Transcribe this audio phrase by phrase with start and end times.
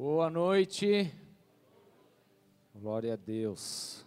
[0.00, 1.12] Boa noite.
[2.72, 4.06] Glória a Deus.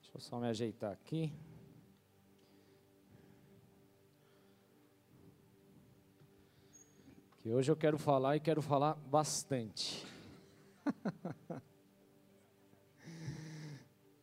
[0.00, 1.30] Deixa eu só me ajeitar aqui.
[7.36, 10.06] Que hoje eu quero falar e quero falar bastante.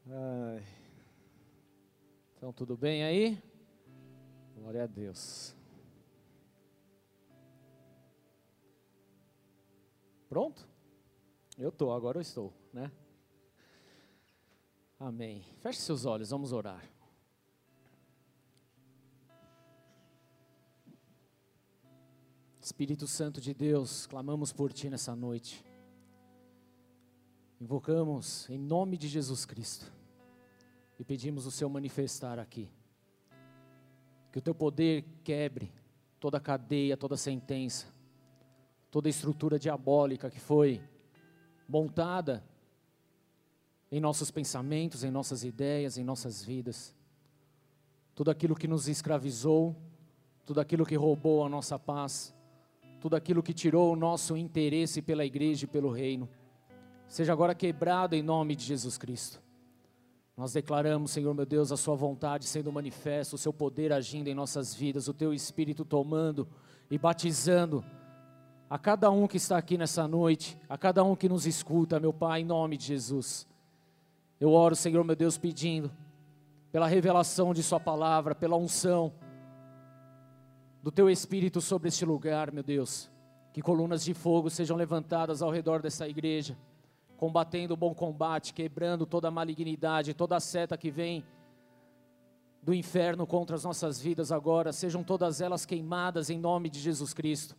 [0.09, 0.65] Ai.
[2.35, 3.39] Então, tudo bem aí?
[4.55, 5.56] Glória a Deus.
[10.27, 10.67] Pronto?
[11.57, 12.91] Eu estou, agora eu estou, né?
[14.99, 15.43] Amém.
[15.59, 16.83] Feche seus olhos, vamos orar.
[22.59, 25.63] Espírito Santo de Deus, clamamos por Ti nessa noite.
[27.61, 29.91] Invocamos em nome de Jesus Cristo
[30.99, 32.69] e pedimos o Seu manifestar aqui.
[34.31, 35.71] Que o Teu poder quebre
[36.19, 37.87] toda cadeia, toda sentença,
[38.89, 40.81] toda estrutura diabólica que foi
[41.67, 42.43] montada
[43.91, 46.95] em nossos pensamentos, em nossas ideias, em nossas vidas.
[48.15, 49.75] Tudo aquilo que nos escravizou,
[50.45, 52.33] tudo aquilo que roubou a nossa paz,
[52.99, 56.27] tudo aquilo que tirou o nosso interesse pela igreja e pelo reino,
[57.07, 59.41] seja agora quebrado em nome de Jesus Cristo.
[60.35, 64.35] Nós declaramos, Senhor meu Deus, a Sua vontade sendo manifesta, o Seu poder agindo em
[64.35, 66.47] nossas vidas, o Teu Espírito tomando
[66.91, 67.83] e batizando
[68.69, 72.11] a cada um que está aqui nessa noite, a cada um que nos escuta, meu
[72.11, 73.47] Pai, em nome de Jesus.
[74.39, 75.89] Eu oro, Senhor meu Deus, pedindo
[76.71, 79.13] pela revelação de Sua palavra, pela unção
[80.83, 83.09] do Teu Espírito sobre este lugar, meu Deus.
[83.53, 86.57] Que colunas de fogo sejam levantadas ao redor dessa igreja,
[87.15, 91.25] combatendo o bom combate, quebrando toda a malignidade, toda a seta que vem
[92.61, 97.13] do inferno contra as nossas vidas agora, sejam todas elas queimadas em nome de Jesus
[97.13, 97.55] Cristo.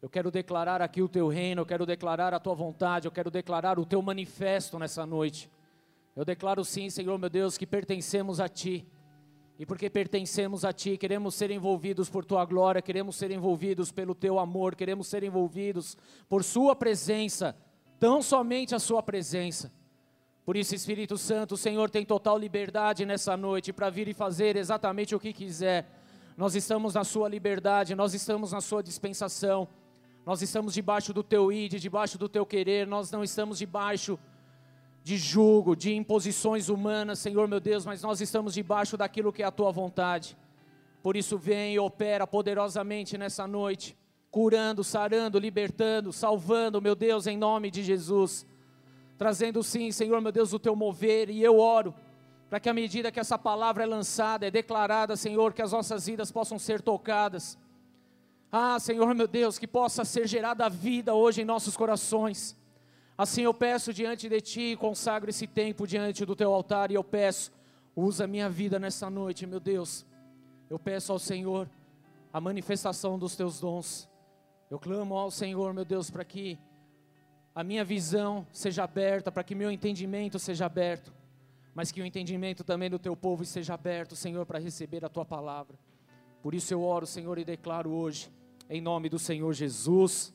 [0.00, 3.30] Eu quero declarar aqui o teu reino, eu quero declarar a tua vontade, eu quero
[3.30, 5.50] declarar o teu manifesto nessa noite.
[6.14, 8.86] Eu declaro sim, Senhor meu Deus, que pertencemos a ti.
[9.58, 14.14] E porque pertencemos a Ti, queremos ser envolvidos por Tua glória, queremos ser envolvidos pelo
[14.14, 15.96] Teu amor, queremos ser envolvidos
[16.28, 17.56] por Sua presença,
[17.98, 19.72] tão somente a Sua presença.
[20.44, 24.56] Por isso, Espírito Santo, o Senhor tem total liberdade nessa noite para vir e fazer
[24.56, 25.90] exatamente o que quiser.
[26.36, 29.66] Nós estamos na Sua liberdade, nós estamos na Sua dispensação,
[30.28, 34.18] nós estamos debaixo do Teu id, debaixo do Teu querer, nós não estamos debaixo
[35.02, 39.46] de julgo, de imposições humanas, Senhor meu Deus, mas nós estamos debaixo daquilo que é
[39.46, 40.36] a tua vontade.
[41.02, 43.96] Por isso, vem e opera poderosamente nessa noite,
[44.30, 48.44] curando, sarando, libertando, salvando, meu Deus, em nome de Jesus.
[49.16, 51.94] Trazendo sim, Senhor meu Deus, o teu mover, e eu oro
[52.50, 56.04] para que à medida que essa palavra é lançada, é declarada, Senhor, que as nossas
[56.04, 57.56] vidas possam ser tocadas.
[58.50, 62.56] Ah, Senhor meu Deus, que possa ser gerada vida hoje em nossos corações
[63.18, 67.02] Assim eu peço diante de Ti, consagro esse tempo diante do Teu altar e eu
[67.02, 67.50] peço,
[67.96, 70.06] usa minha vida nessa noite, meu Deus.
[70.70, 71.68] Eu peço ao Senhor
[72.32, 74.08] a manifestação dos Teus dons.
[74.70, 76.56] Eu clamo ao Senhor, meu Deus, para que
[77.52, 81.12] a minha visão seja aberta, para que meu entendimento seja aberto,
[81.74, 85.24] mas que o entendimento também do Teu povo seja aberto, Senhor, para receber a Tua
[85.24, 85.76] palavra.
[86.40, 88.30] Por isso eu oro, Senhor, e declaro hoje,
[88.68, 90.34] em nome do Senhor Jesus.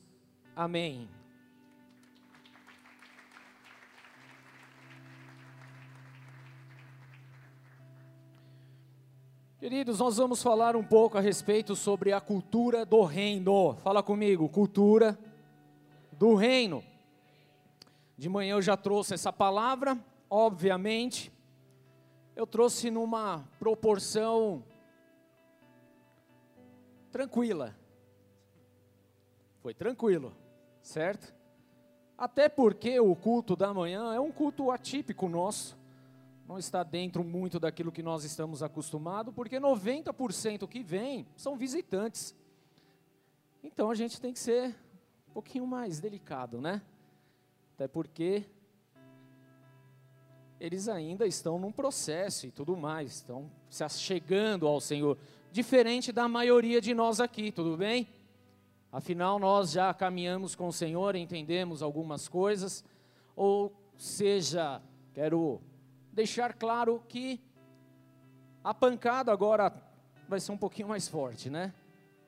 [0.56, 1.08] Amém.
[9.60, 13.76] Queridos, nós vamos falar um pouco a respeito sobre a cultura do reino.
[13.78, 15.18] Fala comigo, cultura
[16.12, 16.84] do reino.
[18.18, 19.98] De manhã eu já trouxe essa palavra,
[20.30, 21.32] obviamente.
[22.36, 24.64] Eu trouxe numa proporção
[27.12, 27.83] tranquila.
[29.64, 30.36] Foi tranquilo,
[30.82, 31.34] certo?
[32.16, 35.82] Até porque o culto da manhã é um culto atípico nosso
[36.48, 42.36] não está dentro muito daquilo que nós estamos acostumados, porque 90% que vem são visitantes.
[43.64, 44.76] Então a gente tem que ser
[45.30, 46.82] um pouquinho mais delicado, né?
[47.74, 48.44] Até porque
[50.60, 55.18] eles ainda estão num processo e tudo mais, estão se chegando ao Senhor,
[55.52, 58.08] diferente da maioria de nós aqui, tudo bem?
[58.94, 62.86] Afinal, nós já caminhamos com o Senhor, entendemos algumas coisas,
[63.36, 64.84] ou seja,
[65.16, 65.60] quero
[66.12, 67.42] deixar claro que
[68.64, 69.74] a pancada agora
[70.30, 71.74] vai ser um pouquinho mais forte, né?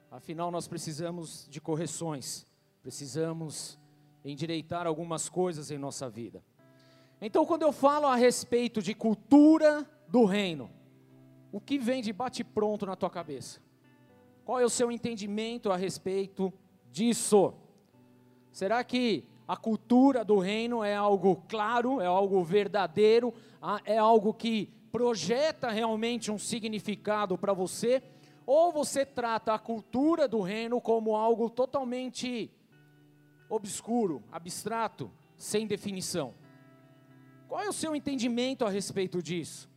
[0.10, 2.48] Afinal, nós precisamos de correções,
[2.82, 3.78] precisamos
[4.24, 6.44] endireitar algumas coisas em nossa vida.
[7.22, 10.72] Então, quando eu falo a respeito de cultura do reino,
[11.52, 13.65] o que vem de bate-pronto na tua cabeça?
[14.46, 16.54] Qual é o seu entendimento a respeito
[16.92, 17.56] disso?
[18.52, 23.34] Será que a cultura do reino é algo claro, é algo verdadeiro,
[23.84, 28.04] é algo que projeta realmente um significado para você?
[28.46, 32.52] Ou você trata a cultura do reino como algo totalmente
[33.50, 36.36] obscuro, abstrato, sem definição?
[37.48, 39.68] Qual é o seu entendimento a respeito disso?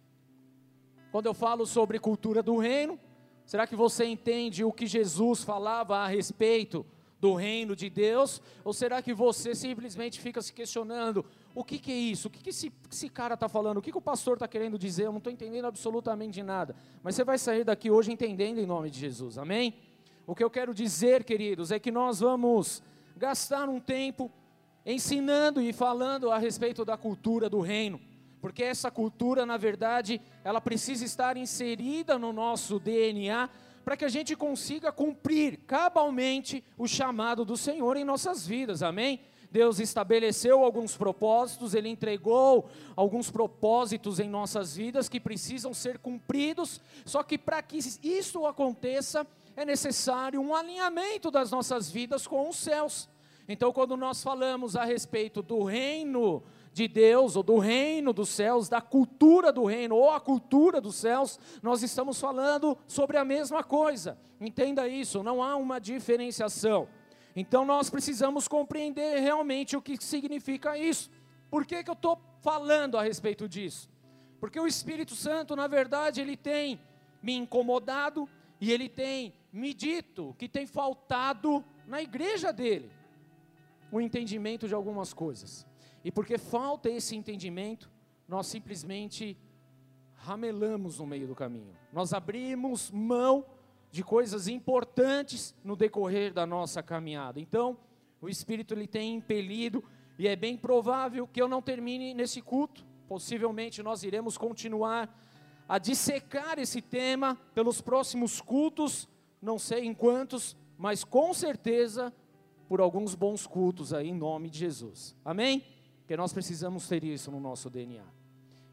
[1.11, 3.00] Quando eu falo sobre cultura do reino,
[3.49, 6.85] será que você entende o que Jesus falava a respeito
[7.19, 8.43] do reino de Deus?
[8.62, 11.25] Ou será que você simplesmente fica se questionando:
[11.55, 12.29] o que, que é isso?
[12.29, 13.79] O que, que esse, esse cara está falando?
[13.79, 15.06] O que, que o pastor está querendo dizer?
[15.06, 16.77] Eu não estou entendendo absolutamente nada.
[17.03, 19.73] Mas você vai sair daqui hoje entendendo em nome de Jesus, amém?
[20.27, 22.83] O que eu quero dizer, queridos, é que nós vamos
[23.17, 24.31] gastar um tempo
[24.85, 27.99] ensinando e falando a respeito da cultura do reino
[28.40, 33.49] porque essa cultura, na verdade, ela precisa estar inserida no nosso DNA
[33.85, 39.20] para que a gente consiga cumprir cabalmente o chamado do Senhor em nossas vidas, amém?
[39.50, 46.81] Deus estabeleceu alguns propósitos, Ele entregou alguns propósitos em nossas vidas que precisam ser cumpridos,
[47.05, 49.26] só que para que isso aconteça,
[49.56, 53.08] é necessário um alinhamento das nossas vidas com os céus.
[53.49, 56.43] Então, quando nós falamos a respeito do reino
[56.79, 60.95] de Deus, ou do reino dos céus, da cultura do reino, ou a cultura dos
[60.95, 64.17] céus, nós estamos falando sobre a mesma coisa.
[64.41, 66.89] Entenda isso, não há uma diferenciação.
[67.35, 71.11] Então nós precisamos compreender realmente o que significa isso.
[71.51, 73.91] Por que, que eu estou falando a respeito disso?
[74.39, 76.81] Porque o Espírito Santo, na verdade, ele tem
[77.21, 78.29] me incomodado
[78.61, 82.89] e ele tem me dito que tem faltado na igreja dele
[83.91, 85.68] o entendimento de algumas coisas.
[86.05, 87.91] E porque falta esse entendimento,
[88.27, 89.37] nós simplesmente
[90.15, 91.77] ramelamos no meio do caminho.
[91.93, 93.45] Nós abrimos mão
[93.91, 97.41] de coisas importantes no decorrer da nossa caminhada.
[97.41, 97.79] Então,
[98.21, 99.83] o Espírito ele tem impelido
[100.19, 102.85] e é bem provável que eu não termine nesse culto.
[103.09, 105.09] Possivelmente nós iremos continuar
[105.69, 109.09] a dissecar esse tema pelos próximos cultos,
[109.41, 112.12] não sei em quantos, mas com certeza
[112.69, 115.15] por alguns bons cultos aí em nome de Jesus.
[115.25, 115.65] Amém?
[116.09, 118.03] Porque nós precisamos ter isso no nosso DNA.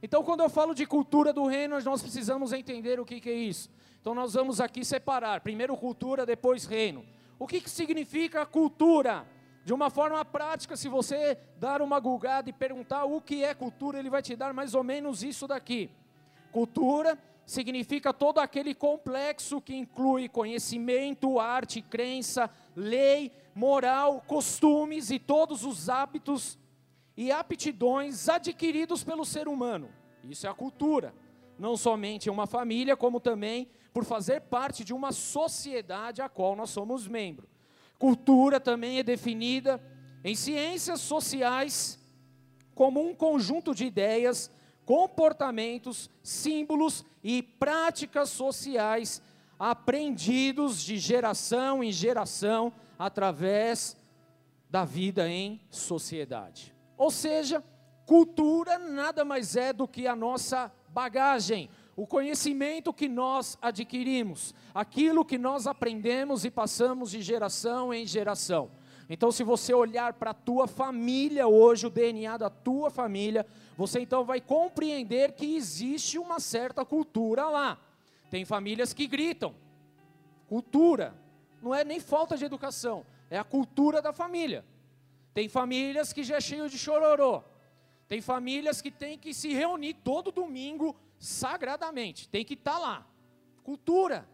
[0.01, 3.33] Então, quando eu falo de cultura do reino, nós precisamos entender o que, que é
[3.33, 3.69] isso.
[3.99, 7.03] Então, nós vamos aqui separar: primeiro cultura, depois reino.
[7.37, 9.27] O que, que significa cultura?
[9.65, 13.99] De uma forma prática, se você dar uma gulgada e perguntar o que é cultura,
[13.99, 15.89] ele vai te dar mais ou menos isso daqui.
[16.53, 25.65] Cultura significa todo aquele complexo que inclui conhecimento, arte, crença, lei, moral, costumes e todos
[25.65, 26.57] os hábitos
[27.17, 29.89] e aptidões adquiridos pelo ser humano.
[30.23, 31.13] Isso é a cultura.
[31.57, 36.55] Não somente em uma família, como também por fazer parte de uma sociedade a qual
[36.55, 37.49] nós somos membros.
[37.97, 39.81] Cultura também é definida
[40.23, 41.97] em ciências sociais
[42.73, 44.51] como um conjunto de ideias,
[44.85, 49.21] comportamentos, símbolos e práticas sociais
[49.57, 53.95] aprendidos de geração em geração através
[54.69, 56.74] da vida em sociedade.
[56.97, 57.63] Ou seja,
[58.05, 65.25] cultura nada mais é do que a nossa bagagem, o conhecimento que nós adquirimos, aquilo
[65.25, 68.71] que nós aprendemos e passamos de geração em geração.
[69.09, 73.45] Então, se você olhar para a tua família hoje, o DNA da tua família,
[73.77, 77.77] você então vai compreender que existe uma certa cultura lá.
[78.31, 79.53] Tem famílias que gritam.
[80.47, 81.13] Cultura.
[81.61, 84.63] Não é nem falta de educação, é a cultura da família.
[85.35, 87.43] Tem famílias que já é cheio de chororô.
[88.07, 92.29] Tem famílias que tem que se reunir todo domingo sagradamente.
[92.29, 93.07] Tem que estar tá lá.
[93.61, 94.25] Cultura.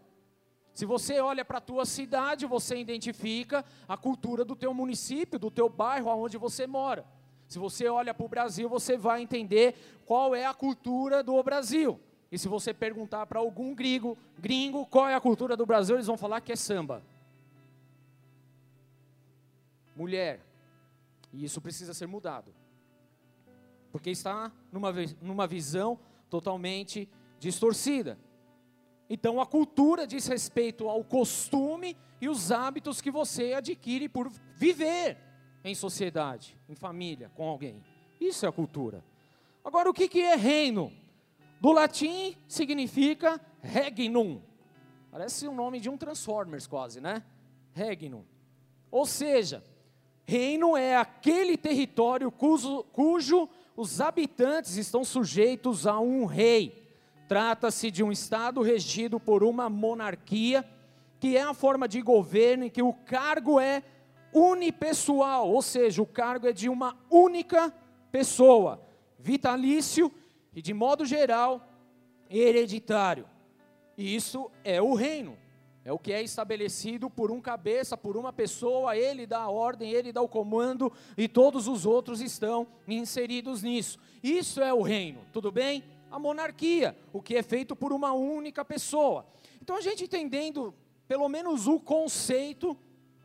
[0.72, 5.50] Se você olha para a tua cidade, você identifica a cultura do teu município, do
[5.50, 7.04] teu bairro, aonde você mora.
[7.48, 9.74] Se você olha para o Brasil, você vai entender
[10.06, 11.98] qual é a cultura do Brasil.
[12.30, 16.06] E se você perguntar para algum gringo, gringo, qual é a cultura do Brasil, eles
[16.06, 17.02] vão falar que é samba.
[19.96, 20.40] Mulher,
[21.32, 22.54] e isso precisa ser mudado.
[23.90, 25.98] Porque está numa, numa visão
[26.28, 27.08] totalmente
[27.38, 28.18] distorcida.
[29.08, 35.18] Então a cultura diz respeito ao costume e os hábitos que você adquire por viver
[35.64, 37.82] em sociedade, em família, com alguém.
[38.20, 39.04] Isso é a cultura.
[39.64, 40.92] Agora, o que, que é reino?
[41.60, 44.40] Do latim significa regnum.
[45.10, 47.22] Parece o nome de um Transformers quase, né?
[47.72, 48.24] Regnum.
[48.90, 49.64] Ou seja,
[50.24, 56.82] Reino é aquele território cujo, cujo os habitantes estão sujeitos a um rei.
[57.28, 60.64] Trata-se de um estado regido por uma monarquia,
[61.18, 63.82] que é a forma de governo em que o cargo é
[64.32, 67.72] unipessoal, ou seja, o cargo é de uma única
[68.10, 68.80] pessoa,
[69.18, 70.12] vitalício
[70.54, 71.66] e, de modo geral,
[72.30, 73.26] hereditário.
[73.96, 75.36] E isso é o reino.
[75.84, 79.90] É o que é estabelecido por um cabeça, por uma pessoa, ele dá a ordem,
[79.90, 83.98] ele dá o comando e todos os outros estão inseridos nisso.
[84.22, 85.82] Isso é o reino, tudo bem?
[86.08, 89.26] A monarquia, o que é feito por uma única pessoa.
[89.60, 90.72] Então a gente entendendo
[91.08, 92.76] pelo menos o conceito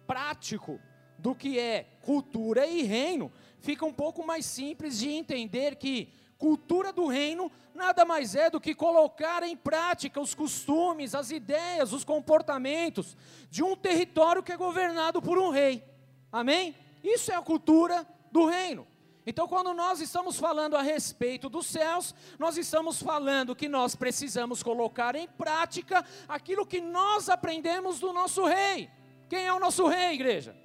[0.07, 0.79] prático
[1.17, 6.93] do que é cultura e reino, fica um pouco mais simples de entender que cultura
[6.93, 12.03] do reino nada mais é do que colocar em prática os costumes, as ideias, os
[12.03, 13.15] comportamentos
[13.49, 15.83] de um território que é governado por um rei.
[16.31, 16.75] Amém?
[17.03, 18.85] Isso é a cultura do reino.
[19.25, 24.63] Então, quando nós estamos falando a respeito dos céus, nós estamos falando que nós precisamos
[24.63, 28.89] colocar em prática aquilo que nós aprendemos do nosso rei.
[29.29, 30.55] Quem é o nosso rei, igreja?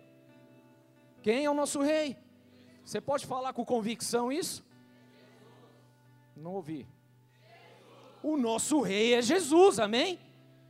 [1.23, 2.17] Quem é o nosso rei?
[2.85, 4.65] Você pode falar com convicção isso?
[6.43, 6.89] Não ouvi.
[8.21, 10.19] O nosso rei é Jesus, amém?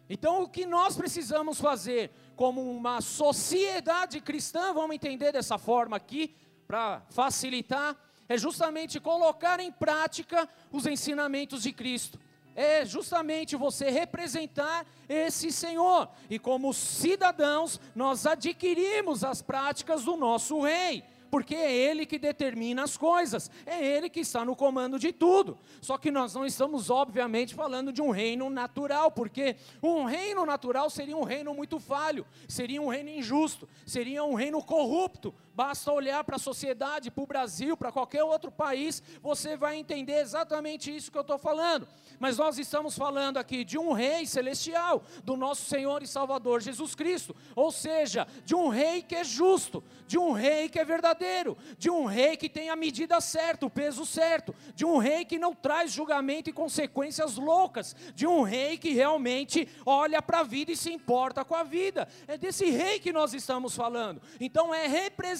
[0.08, 6.34] Então, o que nós precisamos fazer como uma sociedade cristã, vamos entender dessa forma aqui,
[6.66, 7.96] para facilitar,
[8.28, 12.20] é justamente colocar em prática os ensinamentos de Cristo.
[12.54, 16.06] É justamente você representar esse Senhor.
[16.28, 21.02] E como cidadãos, nós adquirimos as práticas do nosso Rei
[21.32, 25.56] porque é Ele que determina as coisas, é Ele que está no comando de tudo.
[25.80, 30.90] Só que nós não estamos, obviamente, falando de um reino natural, porque um reino natural
[30.90, 35.34] seria um reino muito falho, seria um reino injusto, seria um reino corrupto.
[35.54, 40.20] Basta olhar para a sociedade, para o Brasil, para qualquer outro país, você vai entender
[40.20, 41.86] exatamente isso que eu estou falando.
[42.18, 46.94] Mas nós estamos falando aqui de um rei celestial, do nosso Senhor e Salvador Jesus
[46.94, 51.56] Cristo, ou seja, de um rei que é justo, de um rei que é verdadeiro
[51.78, 55.38] de um rei que tem a medida certa, o peso certo, de um rei que
[55.38, 60.72] não traz julgamento e consequências loucas, de um rei que realmente olha para a vida
[60.72, 62.08] e se importa com a vida.
[62.26, 64.22] É desse rei que nós estamos falando.
[64.40, 64.86] Então é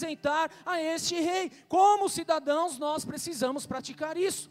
[0.02, 1.50] representar a este rei.
[1.68, 4.50] Como cidadãos, nós precisamos praticar isso.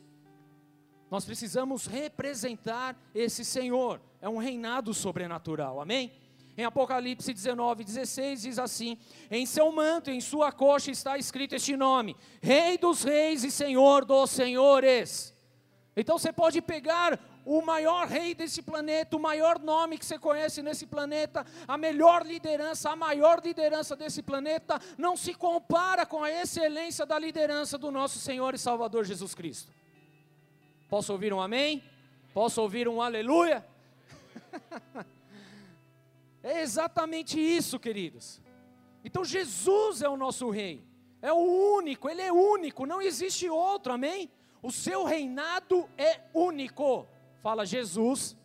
[1.09, 4.01] Nós precisamos representar esse Senhor.
[4.21, 5.81] É um reinado sobrenatural.
[5.81, 6.13] Amém?
[6.57, 8.97] Em Apocalipse 19, 16 diz assim:
[9.29, 14.05] Em seu manto, em sua coxa está escrito este nome: Rei dos Reis e Senhor
[14.05, 15.33] dos Senhores.
[15.95, 20.61] Então você pode pegar o maior rei desse planeta, o maior nome que você conhece
[20.61, 26.31] nesse planeta, a melhor liderança, a maior liderança desse planeta, não se compara com a
[26.31, 29.71] excelência da liderança do nosso Senhor e Salvador Jesus Cristo.
[30.89, 31.83] Posso ouvir um amém?
[32.33, 33.65] Posso ouvir um aleluia?
[36.43, 38.41] É exatamente isso, queridos.
[39.03, 40.83] Então Jesus é o nosso rei,
[41.21, 44.29] é o único, ele é único, não existe outro, amém?
[44.61, 47.07] O seu reinado é único.
[47.41, 48.37] Fala, Jesus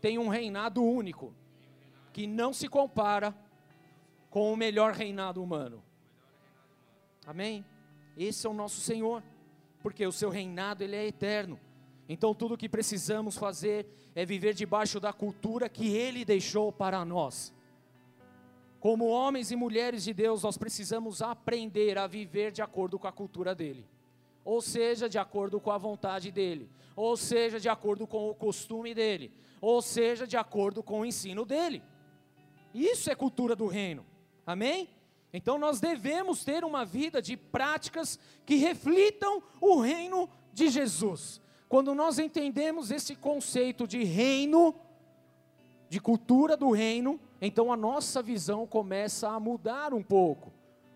[0.00, 1.34] tem um reinado único,
[2.12, 3.34] que não se compara
[4.28, 5.82] com o melhor reinado humano.
[7.26, 7.64] Amém?
[8.16, 9.22] Esse é o nosso Senhor,
[9.80, 11.58] porque o seu reinado ele é eterno.
[12.08, 17.04] Então tudo o que precisamos fazer é viver debaixo da cultura que Ele deixou para
[17.04, 17.52] nós.
[18.78, 23.12] Como homens e mulheres de Deus, nós precisamos aprender a viver de acordo com a
[23.12, 23.86] cultura dele,
[24.44, 28.94] ou seja, de acordo com a vontade dele, ou seja, de acordo com o costume
[28.94, 31.82] dele, ou seja, de acordo com o ensino dele.
[32.74, 34.04] Isso é cultura do reino,
[34.46, 34.88] amém?
[35.32, 41.40] Então nós devemos ter uma vida de práticas que reflitam o reino de Jesus.
[41.68, 44.74] Quando nós entendemos esse conceito de reino,
[45.88, 50.52] de cultura do reino, então a nossa visão começa a mudar um pouco,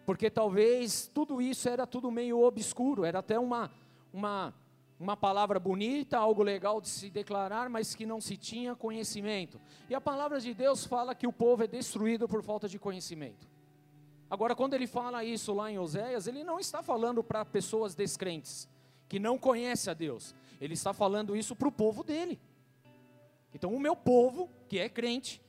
[0.08, 3.70] porque talvez tudo isso era tudo meio obscuro, era até uma,
[4.10, 4.54] uma,
[4.98, 9.60] uma palavra bonita, algo legal de se declarar, mas que não se tinha conhecimento.
[9.86, 13.46] E a palavra de Deus fala que o povo é destruído por falta de conhecimento.
[14.30, 18.66] Agora, quando ele fala isso lá em Oséias, ele não está falando para pessoas descrentes,
[19.10, 20.34] que não conhecem a Deus.
[20.58, 22.40] Ele está falando isso para o povo dele.
[23.54, 25.42] Então, o meu povo, que é crente,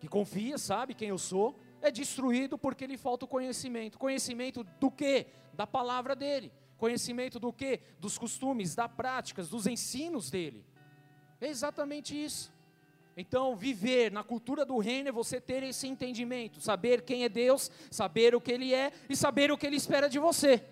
[0.00, 3.98] que confia, sabe quem eu sou, é destruído porque lhe falta o conhecimento.
[3.98, 5.26] Conhecimento do que?
[5.52, 6.52] Da palavra dele.
[6.78, 7.80] Conhecimento do que?
[7.98, 10.64] Dos costumes, das práticas, dos ensinos dele.
[11.40, 12.52] É exatamente isso.
[13.16, 17.70] Então, viver na cultura do reino é você ter esse entendimento, saber quem é Deus,
[17.90, 20.64] saber o que Ele é e saber o que Ele espera de você.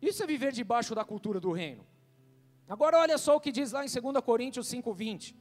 [0.00, 1.84] Isso é viver debaixo da cultura do reino.
[2.68, 5.34] Agora olha só o que diz lá em 2 Coríntios 5:20.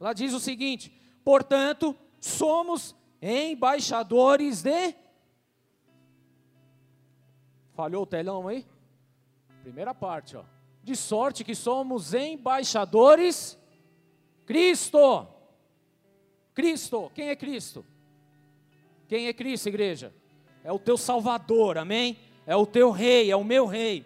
[0.00, 0.90] Lá diz o seguinte:
[1.22, 4.94] "Portanto, somos embaixadores de
[7.74, 8.66] Falhou o telão aí?
[9.62, 10.44] Primeira parte, ó.
[10.82, 13.58] De sorte que somos embaixadores
[14.44, 15.26] Cristo.
[16.52, 17.84] Cristo, quem é Cristo?
[19.08, 20.14] Quem é Cristo, igreja?
[20.62, 22.18] É o teu Salvador, amém?
[22.46, 24.04] É o teu Rei, é o meu Rei,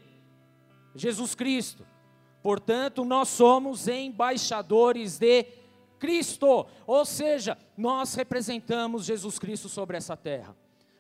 [0.94, 1.84] Jesus Cristo.
[2.42, 5.46] Portanto, nós somos embaixadores de
[6.04, 10.54] Cristo, ou seja, nós representamos Jesus Cristo sobre essa terra.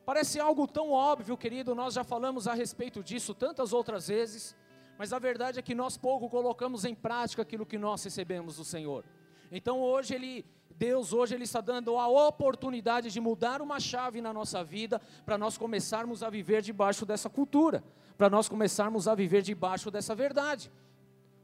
[0.06, 4.56] Parece algo tão óbvio, querido, nós já falamos a respeito disso tantas outras vezes,
[4.96, 8.64] mas a verdade é que nós pouco colocamos em prática aquilo que nós recebemos do
[8.64, 9.04] Senhor.
[9.52, 14.32] Então hoje ele, Deus hoje ele está dando a oportunidade de mudar uma chave na
[14.32, 17.84] nossa vida para nós começarmos a viver debaixo dessa cultura,
[18.16, 20.72] para nós começarmos a viver debaixo dessa verdade.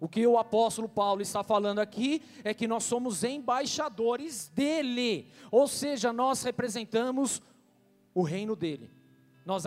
[0.00, 5.69] O que o apóstolo Paulo está falando aqui é que nós somos embaixadores dele, ou
[5.69, 7.42] seja, nós representamos
[8.14, 8.90] o reino dele,
[9.45, 9.64] nós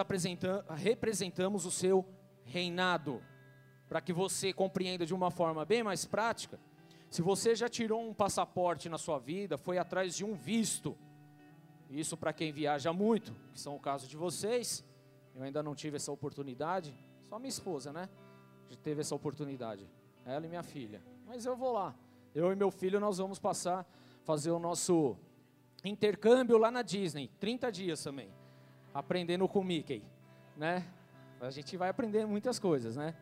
[0.69, 2.03] representamos o seu
[2.43, 3.21] reinado.
[3.87, 6.59] Para que você compreenda de uma forma bem mais prática,
[7.11, 10.97] se você já tirou um passaporte na sua vida, foi atrás de um visto,
[11.91, 14.83] isso para quem viaja muito, que são o caso de vocês,
[15.35, 16.91] eu ainda não tive essa oportunidade,
[17.29, 18.09] só minha esposa, né?
[18.81, 19.87] Teve essa oportunidade
[20.25, 21.01] ela e minha filha.
[21.25, 21.95] Mas eu vou lá.
[22.33, 23.85] Eu e meu filho nós vamos passar,
[24.23, 25.15] fazer o nosso
[25.83, 28.29] intercâmbio lá na Disney, 30 dias também,
[28.93, 30.03] aprendendo com o Mickey,
[30.55, 30.87] né?
[31.39, 33.15] A gente vai aprender muitas coisas, né?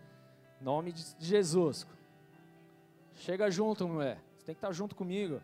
[0.61, 1.87] Nome de Jesus.
[3.15, 4.21] Chega junto, mulher.
[4.37, 5.41] Você tem que estar junto comigo.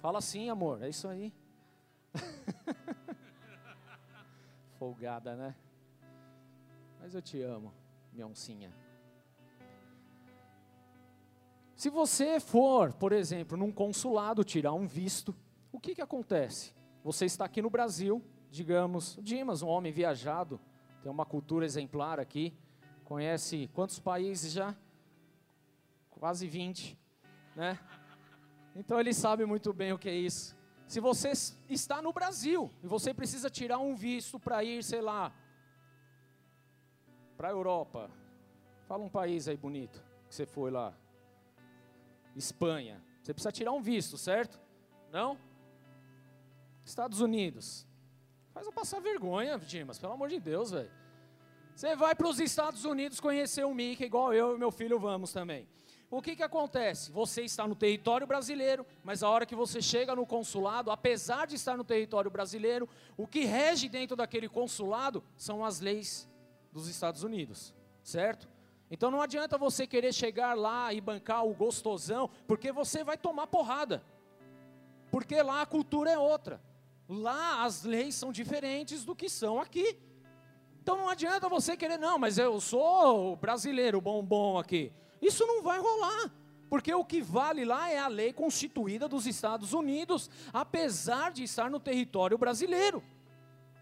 [0.00, 0.82] Fala assim, amor.
[0.82, 1.32] É isso aí.
[4.78, 5.54] Folgada, né?
[7.00, 7.72] Mas eu te amo,
[8.12, 8.72] minha oncinha.
[11.80, 15.34] Se você for, por exemplo, num consulado tirar um visto,
[15.72, 16.74] o que, que acontece?
[17.02, 20.60] Você está aqui no Brasil, digamos, Dimas, um homem viajado,
[21.02, 22.52] tem uma cultura exemplar aqui,
[23.02, 24.76] conhece quantos países já?
[26.10, 26.98] Quase 20,
[27.56, 27.78] né?
[28.76, 30.54] Então ele sabe muito bem o que é isso.
[30.86, 31.32] Se você
[31.66, 35.32] está no Brasil e você precisa tirar um visto para ir, sei lá,
[37.38, 38.10] para a Europa,
[38.86, 40.94] fala um país aí bonito que você foi lá.
[42.34, 43.02] Espanha.
[43.22, 44.60] Você precisa tirar um visto, certo?
[45.12, 45.38] Não?
[46.84, 47.86] Estados Unidos.
[48.52, 50.90] Faz eu passar vergonha, Dimas, pelo amor de Deus, velho.
[51.74, 55.32] Você vai para os Estados Unidos conhecer o Mickey, igual eu e meu filho vamos
[55.32, 55.68] também.
[56.10, 57.12] O que, que acontece?
[57.12, 61.54] Você está no território brasileiro, mas a hora que você chega no consulado, apesar de
[61.54, 66.28] estar no território brasileiro, o que rege dentro daquele consulado são as leis
[66.72, 68.48] dos Estados Unidos, certo?
[68.90, 73.46] Então não adianta você querer chegar lá e bancar o gostosão, porque você vai tomar
[73.46, 74.02] porrada.
[75.10, 76.60] Porque lá a cultura é outra.
[77.08, 79.96] Lá as leis são diferentes do que são aqui.
[80.82, 84.92] Então não adianta você querer, não, mas eu sou brasileiro bombom aqui.
[85.20, 86.32] Isso não vai rolar.
[86.68, 91.68] Porque o que vale lá é a lei constituída dos Estados Unidos, apesar de estar
[91.68, 93.02] no território brasileiro.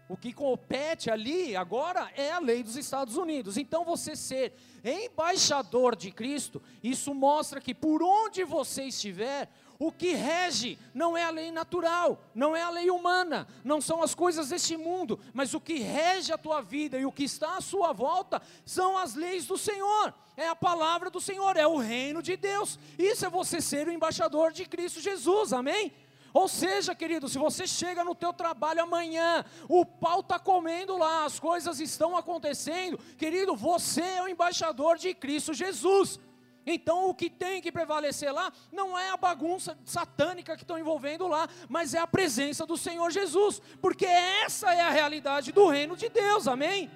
[0.09, 3.57] O que compete ali agora é a lei dos Estados Unidos.
[3.57, 10.13] Então você ser embaixador de Cristo, isso mostra que por onde você estiver, o que
[10.13, 14.49] rege não é a lei natural, não é a lei humana, não são as coisas
[14.49, 17.93] deste mundo, mas o que rege a tua vida e o que está à sua
[17.93, 22.35] volta são as leis do Senhor, é a palavra do Senhor, é o reino de
[22.35, 22.79] Deus.
[22.97, 25.93] Isso é você ser o embaixador de Cristo Jesus, amém?
[26.33, 31.25] Ou seja, querido, se você chega no teu trabalho amanhã, o pau está comendo lá,
[31.25, 36.19] as coisas estão acontecendo, querido, você é o embaixador de Cristo Jesus.
[36.65, 41.27] Então o que tem que prevalecer lá não é a bagunça satânica que estão envolvendo
[41.27, 45.97] lá, mas é a presença do Senhor Jesus, porque essa é a realidade do reino
[45.97, 46.91] de Deus, amém?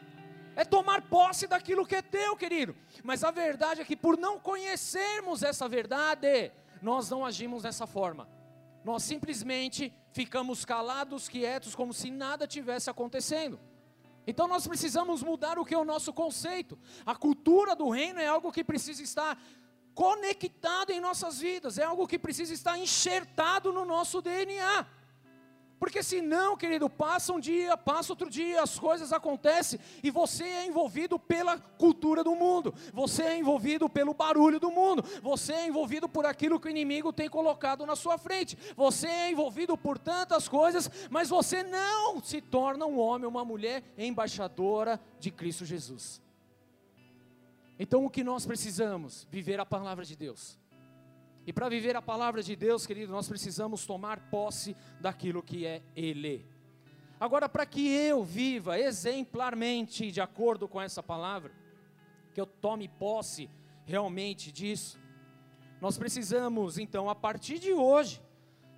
[0.56, 2.76] É tomar posse daquilo que é teu, querido.
[3.04, 8.28] Mas a verdade é que por não conhecermos essa verdade, nós não agimos dessa forma.
[8.84, 13.60] Nós simplesmente ficamos calados, quietos, como se nada tivesse acontecendo.
[14.26, 16.78] Então nós precisamos mudar o que é o nosso conceito.
[17.06, 19.38] A cultura do reino é algo que precisa estar
[19.94, 24.86] conectado em nossas vidas, é algo que precisa estar enxertado no nosso DNA.
[25.84, 30.66] Porque senão, querido, passa um dia, passa outro dia, as coisas acontecem e você é
[30.66, 36.08] envolvido pela cultura do mundo, você é envolvido pelo barulho do mundo, você é envolvido
[36.08, 40.48] por aquilo que o inimigo tem colocado na sua frente, você é envolvido por tantas
[40.48, 46.22] coisas, mas você não se torna um homem, uma mulher embaixadora de Cristo Jesus.
[47.78, 49.28] Então o que nós precisamos?
[49.30, 50.63] Viver a palavra de Deus.
[51.46, 55.82] E para viver a palavra de Deus, querido, nós precisamos tomar posse daquilo que é
[55.96, 56.46] Ele.
[57.20, 61.52] Agora, para que eu viva exemplarmente de acordo com essa palavra,
[62.34, 63.50] que eu tome posse
[63.86, 65.00] realmente disso,
[65.80, 68.22] nós precisamos, então, a partir de hoje,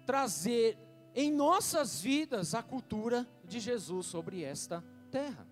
[0.05, 0.77] trazer
[1.13, 5.47] em nossas vidas a cultura de Jesus sobre esta terra.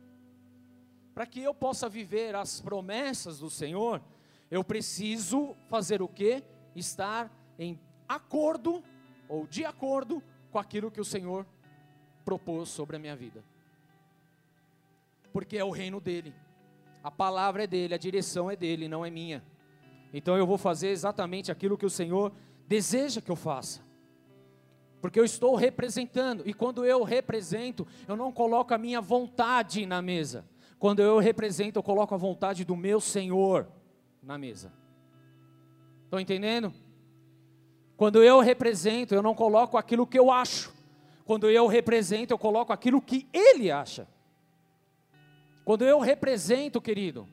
[1.13, 4.02] Para que eu possa viver as promessas do Senhor,
[4.49, 6.43] eu preciso fazer o que?
[6.76, 8.84] Estar em acordo
[9.28, 11.46] ou de acordo com aquilo que o Senhor
[12.24, 13.44] propôs sobre a minha vida.
[15.32, 16.34] Porque é o reino dele.
[17.04, 19.44] A palavra é dele, a direção é dele, não é minha.
[20.14, 22.32] Então eu vou fazer exatamente aquilo que o Senhor
[22.68, 23.82] deseja que eu faça.
[25.02, 30.02] Porque eu estou representando, e quando eu represento, eu não coloco a minha vontade na
[30.02, 30.46] mesa.
[30.80, 33.68] Quando eu represento, eu coloco a vontade do meu Senhor
[34.22, 34.72] na mesa.
[36.13, 36.71] Estão entendendo?
[37.97, 40.71] Quando eu represento, eu não coloco aquilo que eu acho.
[41.26, 44.08] Quando eu represento, eu coloco aquilo que ele acha.
[45.65, 47.28] Quando eu represento, querido,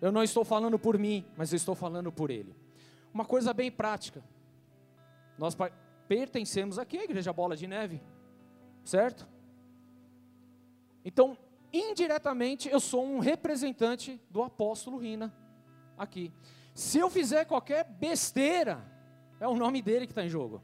[0.00, 2.56] eu não estou falando por mim, mas eu estou falando por Ele.
[3.14, 4.20] Uma coisa bem prática.
[5.38, 5.56] Nós
[6.08, 8.02] pertencemos aqui à Igreja Bola de Neve,
[8.82, 9.28] certo?
[11.04, 11.38] Então,
[11.72, 15.32] indiretamente, eu sou um representante do apóstolo Rina
[15.96, 16.32] aqui.
[16.74, 18.82] Se eu fizer qualquer besteira,
[19.38, 20.62] é o nome dele que está em jogo,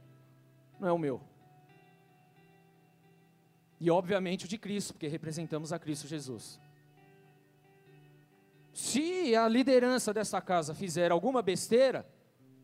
[0.79, 1.21] não é o meu.
[3.81, 6.61] E obviamente o de Cristo, porque representamos a Cristo Jesus.
[8.73, 12.09] Se a liderança dessa casa fizer alguma besteira,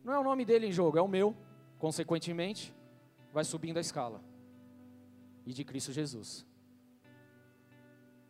[0.03, 1.35] não é o nome dele em jogo, é o meu.
[1.77, 2.73] Consequentemente,
[3.33, 4.23] vai subindo a escala.
[5.45, 6.45] E de Cristo Jesus.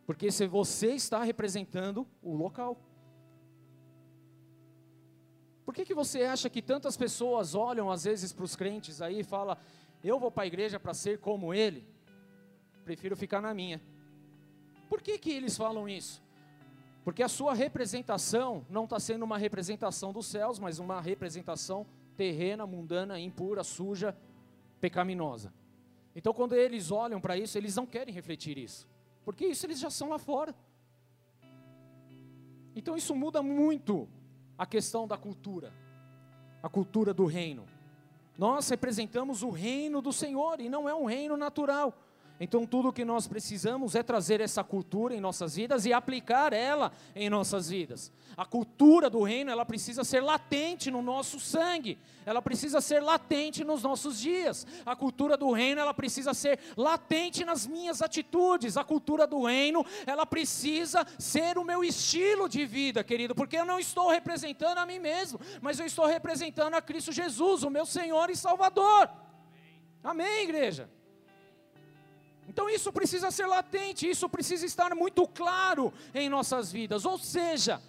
[0.04, 2.80] Porque se você está representando o local.
[5.66, 9.20] Por que, que você acha que tantas pessoas olham às vezes para os crentes aí
[9.20, 9.56] e falam,
[10.02, 11.84] eu vou para a igreja para ser como ele?
[12.84, 13.82] Prefiro ficar na minha.
[14.88, 16.22] Por que, que eles falam isso?
[17.04, 21.84] Porque a sua representação não está sendo uma representação dos céus, mas uma representação
[22.16, 24.16] terrena, mundana, impura, suja,
[24.80, 25.52] pecaminosa.
[26.14, 28.88] Então, quando eles olham para isso, eles não querem refletir isso,
[29.24, 30.54] porque isso eles já são lá fora.
[32.74, 34.08] Então, isso muda muito
[34.58, 35.72] a questão da cultura,
[36.62, 37.66] a cultura do reino.
[38.38, 41.94] Nós representamos o reino do Senhor e não é um reino natural.
[42.38, 46.52] Então, tudo o que nós precisamos é trazer essa cultura em nossas vidas e aplicar
[46.52, 48.12] ela em nossas vidas.
[48.36, 53.64] A cultura do reino, ela precisa ser latente no nosso sangue, ela precisa ser latente
[53.64, 54.66] nos nossos dias.
[54.84, 58.76] A cultura do reino, ela precisa ser latente nas minhas atitudes.
[58.76, 63.64] A cultura do reino, ela precisa ser o meu estilo de vida, querido, porque eu
[63.64, 67.86] não estou representando a mim mesmo, mas eu estou representando a Cristo Jesus, o meu
[67.86, 69.08] Senhor e Salvador.
[70.04, 70.90] Amém, igreja?
[72.56, 77.04] Então isso precisa ser latente, isso precisa estar muito claro em nossas vidas.
[77.04, 77.82] Ou seja,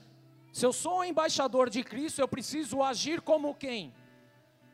[0.51, 3.93] se eu sou embaixador de Cristo, eu preciso agir como quem?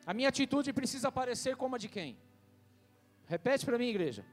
[0.04, 2.18] A minha atitude precisa parecer como a de quem?
[3.28, 4.26] Repete para mim, igreja.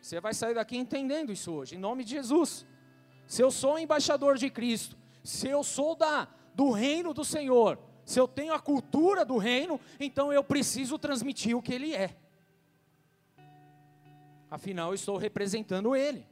[0.00, 2.66] Você vai sair daqui entendendo isso hoje, em nome de Jesus.
[3.24, 8.18] Se eu sou embaixador de Cristo, se eu sou da do reino do Senhor, se
[8.18, 12.16] eu tenho a cultura do reino, então eu preciso transmitir o que ele é
[14.50, 16.26] afinal eu estou representando Ele.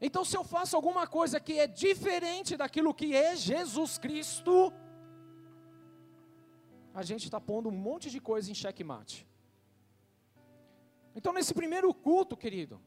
[0.00, 4.72] Então, se eu faço alguma coisa que é diferente daquilo que é Jesus Cristo,
[6.94, 9.26] a gente está pondo um monte de coisa em xeque-mate.
[11.14, 12.80] Então, nesse primeiro culto, querido,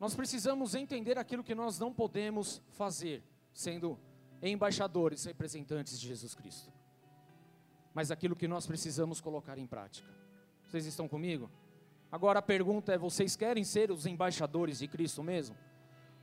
[0.00, 3.98] nós precisamos entender aquilo que nós não podemos fazer, sendo
[4.40, 6.72] embaixadores, representantes de Jesus Cristo,
[7.92, 10.08] mas aquilo que nós precisamos colocar em prática.
[10.64, 11.50] Vocês estão comigo?
[12.10, 15.56] Agora a pergunta é: vocês querem ser os embaixadores de Cristo mesmo?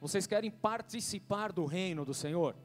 [0.01, 2.55] Vocês querem participar do reino do Senhor?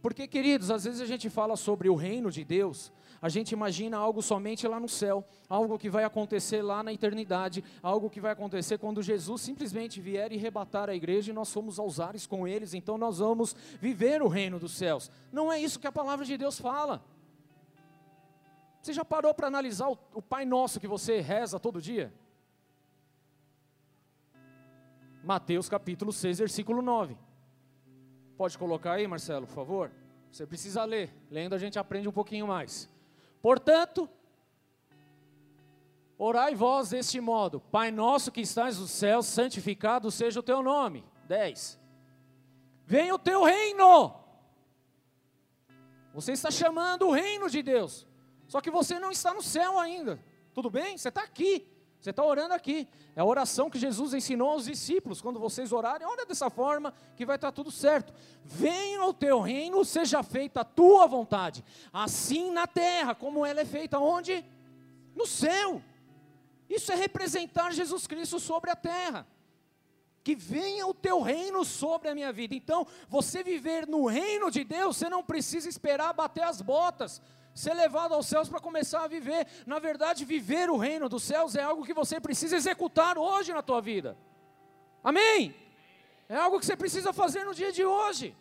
[0.00, 3.96] Porque, queridos, às vezes a gente fala sobre o reino de Deus, a gente imagina
[3.96, 8.30] algo somente lá no céu, algo que vai acontecer lá na eternidade, algo que vai
[8.30, 12.46] acontecer quando Jesus simplesmente vier e rebatar a igreja e nós somos aos ares com
[12.46, 15.10] eles, então nós vamos viver o reino dos céus.
[15.32, 17.02] Não é isso que a palavra de Deus fala.
[18.80, 22.14] Você já parou para analisar o, o Pai Nosso que você reza todo dia?
[25.26, 27.18] Mateus capítulo 6, versículo 9.
[28.36, 29.90] Pode colocar aí, Marcelo, por favor?
[30.30, 31.12] Você precisa ler.
[31.28, 32.88] Lendo a gente aprende um pouquinho mais.
[33.42, 34.08] Portanto,
[36.16, 41.04] orai vós deste modo: Pai nosso que estás no céu, santificado seja o teu nome.
[41.26, 41.76] 10.
[42.86, 44.14] Venha o teu reino.
[46.14, 48.06] Você está chamando o reino de Deus.
[48.46, 50.22] Só que você não está no céu ainda.
[50.54, 50.96] Tudo bem?
[50.96, 51.66] Você está aqui.
[52.06, 52.86] Você está orando aqui.
[53.16, 55.20] É a oração que Jesus ensinou aos discípulos.
[55.20, 58.14] Quando vocês orarem, ora dessa forma que vai estar tudo certo.
[58.44, 61.64] Venha o teu reino, seja feita a tua vontade.
[61.92, 64.44] Assim na terra, como ela é feita onde?
[65.16, 65.82] No céu.
[66.70, 69.26] Isso é representar Jesus Cristo sobre a terra.
[70.22, 72.54] Que venha o teu reino sobre a minha vida.
[72.54, 77.20] Então, você viver no reino de Deus, você não precisa esperar bater as botas
[77.56, 79.46] ser levado aos céus para começar a viver.
[79.66, 83.62] Na verdade, viver o reino dos céus é algo que você precisa executar hoje na
[83.62, 84.16] tua vida.
[85.02, 85.54] Amém?
[86.28, 88.36] É algo que você precisa fazer no dia de hoje.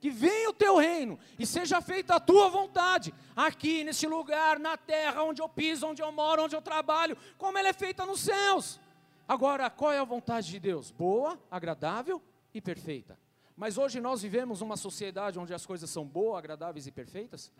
[0.00, 4.76] Que venha o teu reino e seja feita a tua vontade, aqui neste lugar, na
[4.76, 8.20] terra, onde eu piso, onde eu moro, onde eu trabalho, como ela é feita nos
[8.20, 8.78] céus.
[9.26, 10.92] Agora, qual é a vontade de Deus?
[10.92, 12.22] Boa, agradável
[12.54, 13.18] e perfeita.
[13.56, 17.50] Mas hoje nós vivemos uma sociedade onde as coisas são boas, agradáveis e perfeitas?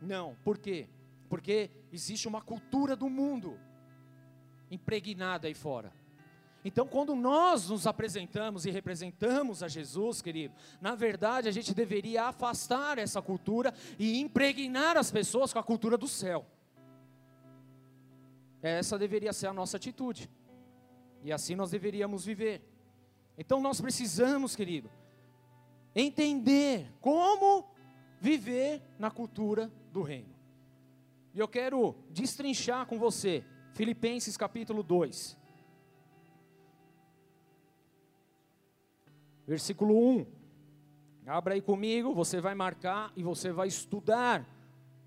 [0.00, 0.88] Não, por quê?
[1.28, 3.58] Porque existe uma cultura do mundo
[4.70, 5.92] impregnada aí fora.
[6.64, 12.24] Então, quando nós nos apresentamos e representamos a Jesus, querido, na verdade a gente deveria
[12.24, 16.46] afastar essa cultura e impregnar as pessoas com a cultura do céu.
[18.62, 20.30] Essa deveria ser a nossa atitude.
[21.22, 22.62] E assim nós deveríamos viver.
[23.38, 24.90] Então nós precisamos, querido,
[25.94, 27.70] entender como
[28.20, 30.34] viver na cultura do reino.
[31.32, 35.38] E eu quero destrinchar com você Filipenses capítulo 2.
[39.46, 40.26] Versículo 1.
[41.26, 44.44] Abra aí comigo, você vai marcar e você vai estudar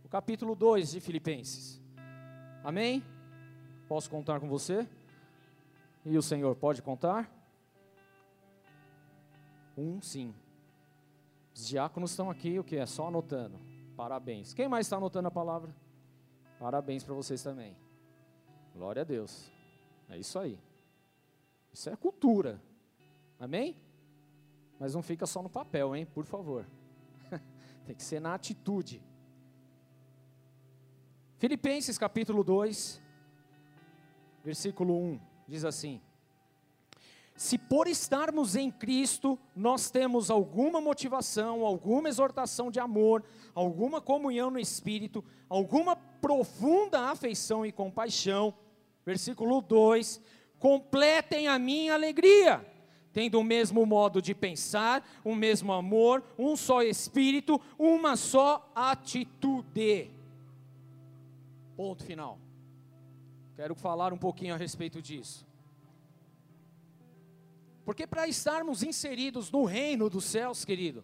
[0.03, 1.81] o capítulo 2 de Filipenses.
[2.63, 3.03] Amém?
[3.87, 4.87] Posso contar com você?
[6.05, 7.29] E o Senhor pode contar?
[9.77, 10.33] Um, sim.
[11.53, 12.85] Os diáconos estão aqui, o que é?
[12.85, 13.59] Só anotando.
[13.95, 14.53] Parabéns.
[14.53, 15.75] Quem mais está anotando a palavra?
[16.59, 17.77] Parabéns para vocês também.
[18.73, 19.51] Glória a Deus.
[20.09, 20.59] É isso aí.
[21.71, 22.61] Isso é cultura.
[23.39, 23.77] Amém?
[24.79, 26.05] Mas não fica só no papel, hein?
[26.05, 26.65] Por favor.
[27.85, 29.01] Tem que ser na atitude.
[31.37, 33.01] Filipenses capítulo 2,
[34.43, 36.01] versículo 1, diz assim:
[37.43, 43.21] se por estarmos em Cristo, nós temos alguma motivação, alguma exortação de amor,
[43.53, 48.53] alguma comunhão no Espírito, alguma profunda afeição e compaixão,
[49.05, 50.21] versículo 2:
[50.57, 52.65] completem a minha alegria,
[53.11, 60.09] tendo o mesmo modo de pensar, o mesmo amor, um só Espírito, uma só atitude.
[61.75, 62.39] Ponto final.
[63.57, 65.45] Quero falar um pouquinho a respeito disso.
[67.85, 71.03] Porque para estarmos inseridos no reino dos céus, querido,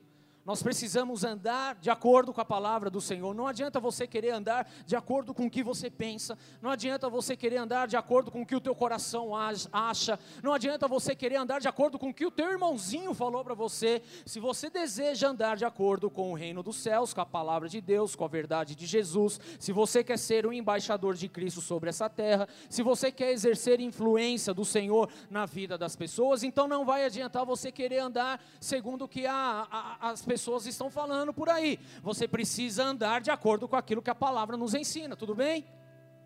[0.50, 3.36] nós precisamos andar de acordo com a palavra do Senhor.
[3.36, 6.36] Não adianta você querer andar de acordo com o que você pensa.
[6.60, 9.30] Não adianta você querer andar de acordo com o que o teu coração
[9.72, 10.20] acha.
[10.42, 13.54] Não adianta você querer andar de acordo com o que o teu irmãozinho falou para
[13.54, 14.02] você.
[14.26, 17.80] Se você deseja andar de acordo com o reino dos céus, com a palavra de
[17.80, 21.90] Deus, com a verdade de Jesus, se você quer ser um embaixador de Cristo sobre
[21.90, 26.86] essa terra, se você quer exercer influência do Senhor na vida das pessoas, então não
[26.86, 31.34] vai adiantar você querer andar segundo o que a, a, as pessoas pessoas estão falando
[31.34, 31.78] por aí.
[32.02, 35.68] Você precisa andar de acordo com aquilo que a palavra nos ensina, tudo bem?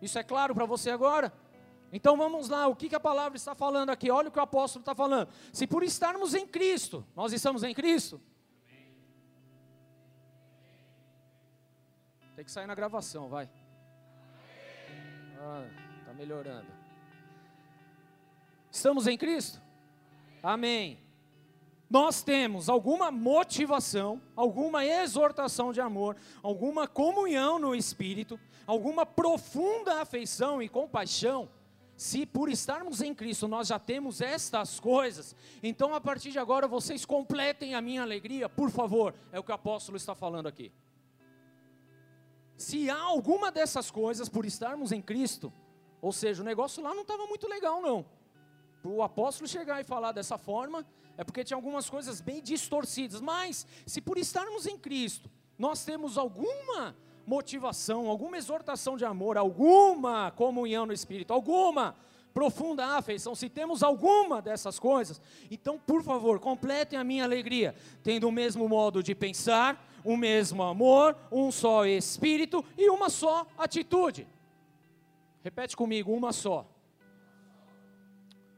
[0.00, 1.32] Isso é claro para você agora?
[1.92, 4.10] Então vamos lá, o que, que a palavra está falando aqui?
[4.10, 5.28] Olha o que o apóstolo está falando.
[5.52, 8.20] Se por estarmos em Cristo, nós estamos em Cristo?
[12.36, 13.48] Tem que sair na gravação, vai.
[15.40, 15.66] Ah,
[16.06, 16.70] tá melhorando.
[18.70, 19.60] Estamos em Cristo?
[20.42, 21.03] Amém
[21.88, 30.62] nós temos alguma motivação, alguma exortação de amor, alguma comunhão no espírito, alguma profunda afeição
[30.62, 31.48] e compaixão,
[31.96, 36.66] se por estarmos em Cristo nós já temos estas coisas, então a partir de agora
[36.66, 40.72] vocês completem a minha alegria, por favor, é o que o apóstolo está falando aqui.
[42.56, 45.52] Se há alguma dessas coisas por estarmos em Cristo,
[46.00, 48.04] ou seja, o negócio lá não estava muito legal, não.
[48.82, 50.86] O apóstolo chegar e falar dessa forma,
[51.16, 53.20] é porque tinha algumas coisas bem distorcidas.
[53.20, 56.96] Mas, se por estarmos em Cristo, nós temos alguma
[57.26, 61.96] motivação, alguma exortação de amor, alguma comunhão no Espírito, alguma
[62.34, 68.28] profunda afeição, se temos alguma dessas coisas, então, por favor, completem a minha alegria, tendo
[68.28, 74.26] o mesmo modo de pensar, o mesmo amor, um só Espírito e uma só atitude.
[75.44, 76.66] Repete comigo, uma só.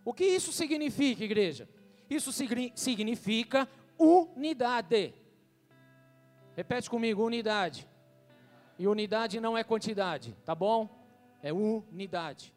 [0.02, 1.68] O que isso significa, igreja?
[2.08, 5.14] Isso significa unidade.
[6.54, 7.86] Repete comigo, unidade.
[8.78, 10.88] E unidade não é quantidade, tá bom?
[11.42, 12.54] É unidade.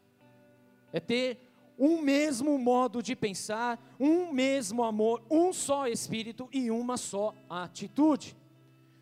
[0.92, 1.38] é ter
[1.78, 8.36] um mesmo modo de pensar, um mesmo amor, um só espírito e uma só atitude.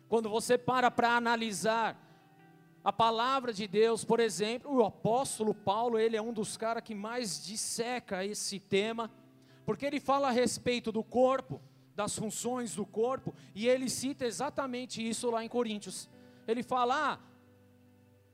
[0.07, 2.01] Quando você para para analisar
[2.81, 6.95] a palavra de Deus, por exemplo, o apóstolo Paulo, ele é um dos caras que
[6.95, 9.11] mais disseca esse tema,
[9.69, 11.61] porque ele fala a respeito do corpo,
[11.95, 16.09] das funções do corpo, e ele cita exatamente isso lá em Coríntios.
[16.47, 17.19] Ele fala: ah,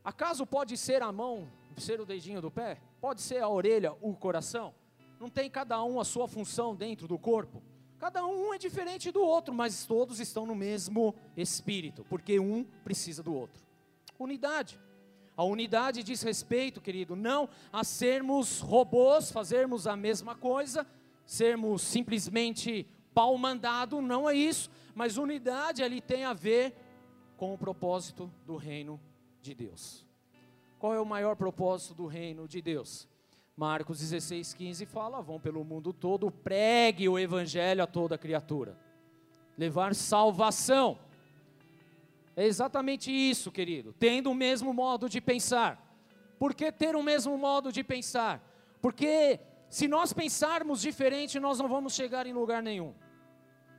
[0.02, 2.80] acaso pode ser a mão, ser o dedinho do pé?
[3.02, 4.74] Pode ser a orelha, o coração?
[5.20, 7.62] Não tem cada um a sua função dentro do corpo?
[8.00, 13.22] Cada um é diferente do outro, mas todos estão no mesmo espírito, porque um precisa
[13.22, 13.62] do outro.
[14.18, 14.80] Unidade.
[15.36, 20.88] A unidade diz respeito, querido, não a sermos robôs, fazermos a mesma coisa,
[21.26, 26.76] sermos simplesmente pau mandado, não é isso, mas unidade ali tem a ver
[27.38, 29.00] com o propósito do reino
[29.42, 30.06] de Deus.
[30.78, 33.08] Qual é o maior propósito do reino de Deus?
[33.56, 38.78] Marcos 16, 15 fala: vão pelo mundo todo, pregue o evangelho a toda criatura,
[39.58, 41.00] levar salvação.
[42.36, 45.82] É exatamente isso, querido, tendo o mesmo modo de pensar.
[46.38, 48.46] Por que ter o mesmo modo de pensar?
[48.82, 52.94] Porque se nós pensarmos diferente, nós não vamos chegar em lugar nenhum.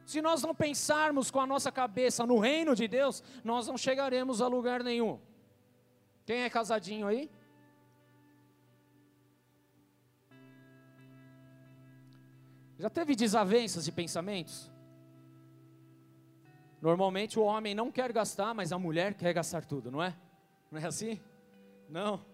[0.05, 4.41] Se nós não pensarmos com a nossa cabeça no reino de Deus, nós não chegaremos
[4.41, 5.19] a lugar nenhum.
[6.25, 7.31] Quem é casadinho aí?
[12.79, 14.71] Já teve desavenças de pensamentos?
[16.81, 20.15] Normalmente o homem não quer gastar, mas a mulher quer gastar tudo, não é?
[20.71, 21.21] Não é assim?
[21.89, 22.25] Não.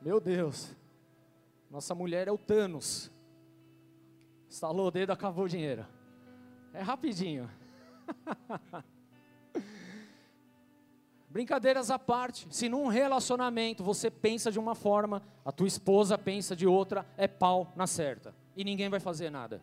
[0.00, 0.74] Meu Deus.
[1.70, 3.10] Nossa mulher é o Thanos.
[4.48, 5.86] Estalou o dedo, acabou o dinheiro.
[6.72, 7.50] É rapidinho.
[11.28, 12.48] Brincadeiras à parte.
[12.50, 17.28] Se num relacionamento você pensa de uma forma, a tua esposa pensa de outra, é
[17.28, 18.34] pau na certa.
[18.56, 19.62] E ninguém vai fazer nada.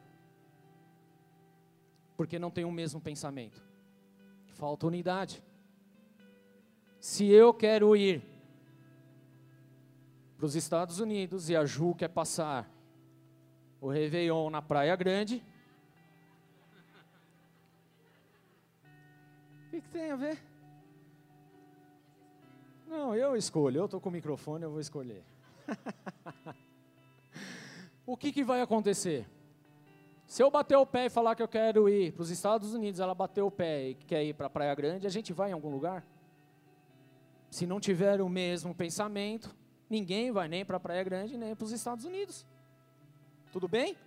[2.15, 3.61] Porque não tem o mesmo pensamento.
[4.53, 5.43] Falta unidade.
[6.99, 8.36] Se eu quero ir
[10.37, 12.69] para os Estados Unidos e a Ju quer passar
[13.81, 15.43] o Réveillon na Praia Grande,
[19.65, 20.39] o que, que tem a ver?
[22.87, 23.79] Não, eu escolho.
[23.81, 25.23] Eu estou com o microfone, eu vou escolher.
[28.05, 29.27] o que, que vai acontecer?
[30.25, 32.99] Se eu bater o pé e falar que eu quero ir para os Estados Unidos,
[32.99, 35.53] ela bateu o pé e quer ir para a Praia Grande, a gente vai em
[35.53, 36.05] algum lugar?
[37.49, 39.55] Se não tiver o mesmo pensamento,
[39.89, 42.45] ninguém vai nem para a Praia Grande nem para os Estados Unidos.
[43.51, 43.97] Tudo bem?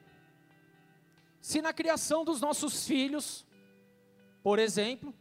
[1.40, 3.46] Se na criação dos nossos filhos,
[4.42, 5.14] por exemplo,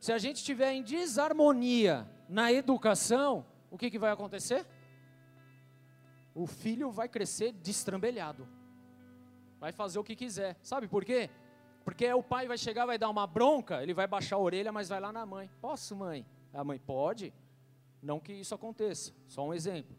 [0.00, 4.66] se a gente estiver em desarmonia na educação, o que, que vai acontecer?
[6.34, 8.48] O filho vai crescer destrambelhado.
[9.60, 10.56] Vai fazer o que quiser.
[10.62, 11.30] Sabe por quê?
[11.84, 14.88] Porque o pai vai chegar, vai dar uma bronca, ele vai baixar a orelha, mas
[14.88, 15.50] vai lá na mãe.
[15.60, 16.26] Posso, mãe?
[16.52, 17.32] A mãe pode.
[18.02, 19.96] Não que isso aconteça, só um exemplo.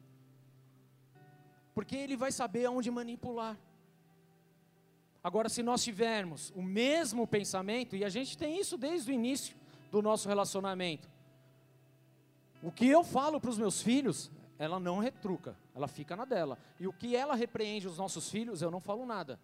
[1.73, 3.57] Porque ele vai saber aonde manipular.
[5.23, 9.55] Agora, se nós tivermos o mesmo pensamento, e a gente tem isso desde o início,
[9.89, 11.09] do nosso relacionamento.
[12.61, 16.57] O que eu falo para os meus filhos, ela não retruca, ela fica na dela.
[16.79, 19.39] E o que ela repreende os nossos filhos, eu não falo nada.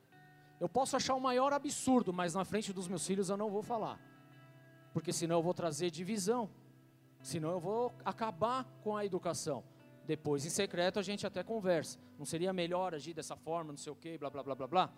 [0.60, 3.62] Eu posso achar o maior absurdo, mas na frente dos meus filhos eu não vou
[3.62, 4.00] falar.
[4.92, 6.50] Porque senão eu vou trazer divisão.
[7.22, 9.64] Senão eu vou acabar com a educação.
[10.06, 12.00] Depois, em secreto, a gente até conversa.
[12.18, 14.90] Não seria melhor agir dessa forma, não sei o quê, blá, blá, blá, blá, blá?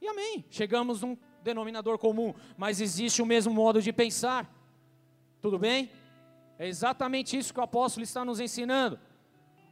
[0.00, 0.44] E amém.
[0.50, 4.50] Chegamos num denominador comum, mas existe o mesmo modo de pensar.
[5.40, 5.90] Tudo bem?
[6.58, 8.98] É exatamente isso que o apóstolo está nos ensinando.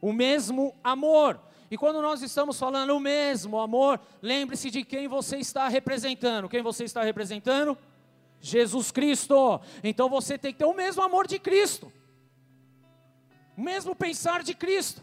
[0.01, 1.39] O mesmo amor.
[1.71, 6.47] E quando nós estamos falando o mesmo amor, lembre-se de quem você está representando.
[6.47, 7.77] Quem você está representando?
[8.43, 9.61] Jesus Cristo.
[9.81, 11.91] Então você tem que ter o mesmo amor de Cristo.
[13.57, 15.01] O mesmo pensar de Cristo.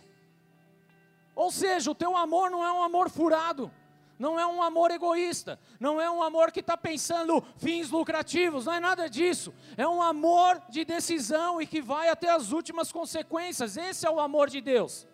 [1.35, 3.73] Ou seja, o teu amor não é um amor furado
[4.19, 8.75] não é um amor egoísta, não é um amor que está pensando fins lucrativos, não
[8.75, 9.51] é nada disso.
[9.79, 13.79] É um amor de decisão e que vai até as últimas consequências.
[13.79, 15.09] Esse é o amor de Deus.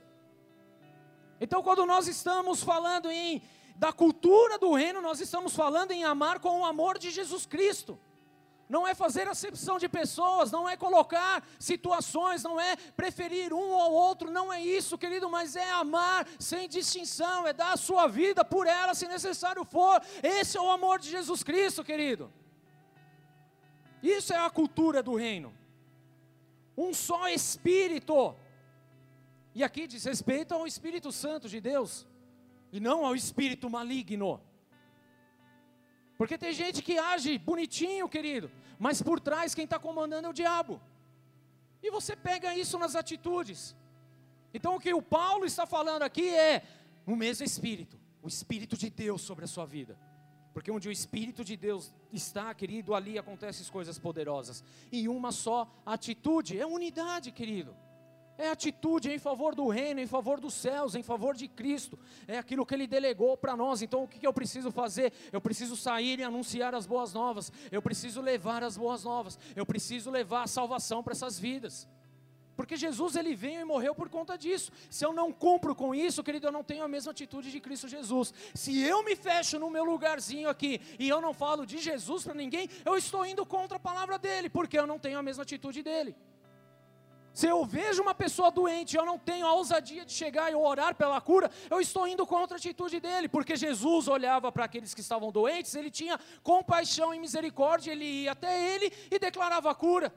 [1.40, 3.40] Então, quando nós estamos falando em
[3.76, 7.96] da cultura do reino, nós estamos falando em amar com o amor de Jesus Cristo
[8.68, 13.92] não é fazer acepção de pessoas, não é colocar situações, não é preferir um ou
[13.92, 18.44] outro, não é isso, querido, mas é amar sem distinção, é dar a sua vida
[18.44, 20.02] por ela se necessário for.
[20.22, 22.32] Esse é o amor de Jesus Cristo, querido.
[24.02, 25.54] Isso é a cultura do reino.
[26.76, 28.34] Um só espírito,
[29.54, 32.06] E aqui diz respeito ao Espírito Santo de Deus,
[32.70, 34.38] e não ao espírito maligno.
[36.16, 40.32] Porque tem gente que age bonitinho, querido, mas por trás quem está comandando é o
[40.32, 40.80] diabo.
[41.82, 43.76] E você pega isso nas atitudes.
[44.52, 46.62] Então o que o Paulo está falando aqui é
[47.06, 49.98] o mesmo Espírito, o Espírito de Deus sobre a sua vida.
[50.54, 54.64] Porque onde o Espírito de Deus está, querido, ali acontecem coisas poderosas.
[54.90, 57.76] E uma só atitude, é unidade, querido.
[58.38, 61.98] É atitude em favor do reino, em favor dos céus, em favor de Cristo.
[62.28, 63.80] É aquilo que Ele delegou para nós.
[63.80, 65.12] Então, o que, eu preciso fazer?
[65.32, 67.50] Eu preciso sair e anunciar as boas novas.
[67.72, 69.38] Eu preciso levar as boas novas.
[69.54, 71.88] Eu preciso levar a salvação para essas vidas.
[72.56, 74.72] Porque Jesus ele veio e morreu por conta disso.
[74.90, 77.86] Se eu não cumpro com isso, querido, eu não tenho a mesma atitude de Cristo
[77.86, 78.32] Jesus.
[78.54, 82.34] Se eu me fecho no meu lugarzinho aqui e eu não falo de Jesus para
[82.34, 85.82] ninguém, eu estou indo contra a palavra dele, porque eu não tenho a mesma atitude
[85.82, 86.16] dele.
[87.40, 90.94] Se eu vejo uma pessoa doente eu não tenho a ousadia de chegar e orar
[90.94, 95.02] pela cura, eu estou indo contra a atitude dele, porque Jesus olhava para aqueles que
[95.02, 100.10] estavam doentes, ele tinha compaixão e misericórdia, ele ia até ele e declarava a cura.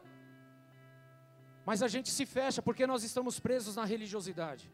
[1.66, 4.72] Mas a gente se fecha porque nós estamos presos na religiosidade.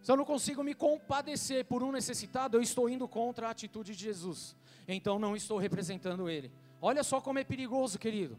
[0.00, 3.96] Se eu não consigo me compadecer por um necessitado, eu estou indo contra a atitude
[3.96, 4.54] de Jesus.
[4.86, 6.52] Então não estou representando ele.
[6.80, 8.38] Olha só como é perigoso, querido.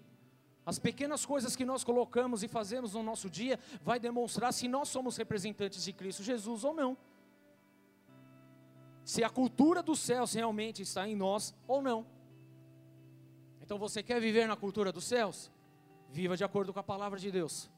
[0.66, 4.90] As pequenas coisas que nós colocamos e fazemos no nosso dia vai demonstrar se nós
[4.90, 6.98] somos representantes de Cristo Jesus ou não.
[9.04, 12.06] Se a cultura dos céus realmente está em nós ou não.
[13.62, 15.52] Então você quer viver na cultura dos céus?
[16.10, 17.70] Viva de acordo com a palavra de Deus.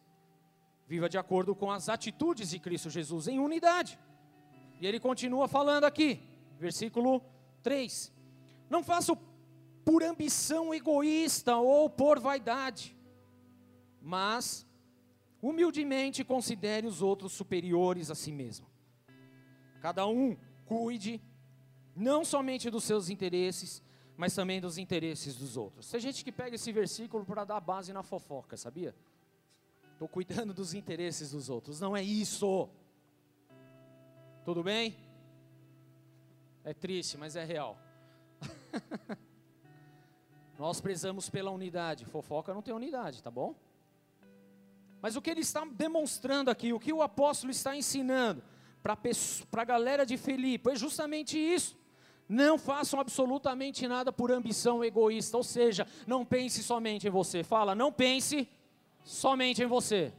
[0.88, 3.99] Viva de acordo com as atitudes de Cristo Jesus em unidade.
[4.80, 6.22] E ele continua falando aqui,
[6.58, 7.22] versículo
[7.62, 8.14] 3.
[8.70, 9.18] Não faça o
[9.88, 12.93] por ambição egoísta ou por vaidade,
[14.01, 14.67] mas
[15.41, 18.67] humildemente considere os outros superiores a si mesmo.
[19.79, 20.35] Cada um
[20.65, 21.21] cuide
[21.95, 23.81] não somente dos seus interesses,
[24.17, 25.89] mas também dos interesses dos outros.
[25.89, 28.93] Tem gente que pega esse versículo para dar base na fofoca, sabia?
[29.93, 31.79] Estou cuidando dos interesses dos outros.
[31.79, 32.67] Não é isso.
[34.43, 34.97] Tudo bem?
[36.65, 37.79] É triste, mas é real.
[40.58, 42.05] Nós prezamos pela unidade.
[42.05, 43.55] Fofoca não tem unidade, tá bom?
[45.01, 48.41] Mas o que ele está demonstrando aqui, o que o apóstolo está ensinando
[48.82, 48.97] para
[49.62, 51.78] a galera de Filipe é justamente isso.
[52.28, 57.43] Não façam absolutamente nada por ambição egoísta, ou seja, não pense somente em você.
[57.43, 58.49] Fala, não pense
[59.03, 60.12] somente em você.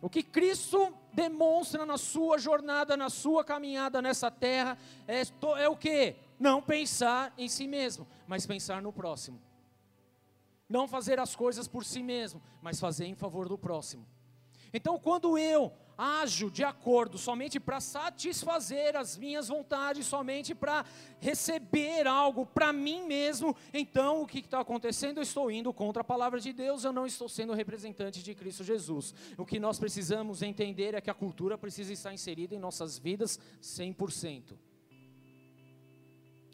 [0.00, 4.76] O que Cristo demonstra na sua jornada, na sua caminhada nessa terra,
[5.08, 5.22] é,
[5.58, 6.14] é o que?
[6.44, 9.40] Não pensar em si mesmo, mas pensar no próximo.
[10.68, 14.06] Não fazer as coisas por si mesmo, mas fazer em favor do próximo.
[14.70, 20.84] Então, quando eu ajo de acordo somente para satisfazer as minhas vontades, somente para
[21.18, 25.20] receber algo para mim mesmo, então o que está acontecendo?
[25.20, 28.62] Eu estou indo contra a palavra de Deus, eu não estou sendo representante de Cristo
[28.62, 29.14] Jesus.
[29.38, 33.40] O que nós precisamos entender é que a cultura precisa estar inserida em nossas vidas
[33.62, 34.73] 100%.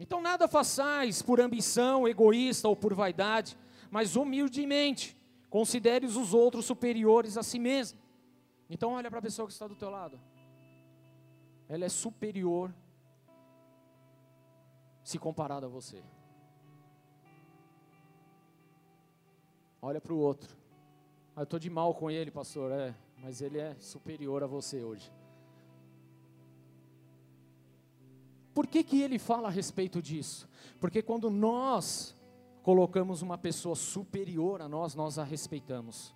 [0.01, 3.55] Então nada façais por ambição egoísta ou por vaidade,
[3.91, 5.15] mas humildemente
[5.51, 8.01] considere os outros superiores a si mesmo.
[8.71, 10.19] Então olha para a pessoa que está do teu lado.
[11.69, 12.75] Ela é superior
[15.05, 16.03] se comparada a você.
[19.83, 20.57] Olha para o outro.
[21.37, 22.73] Ah, eu estou de mal com ele, pastor.
[22.73, 25.13] É, mas ele é superior a você hoje.
[28.55, 30.49] Por que, que ele fala a respeito disso?
[30.81, 32.17] Porque quando nós
[32.63, 36.15] colocamos uma pessoa superior a nós, nós a respeitamos.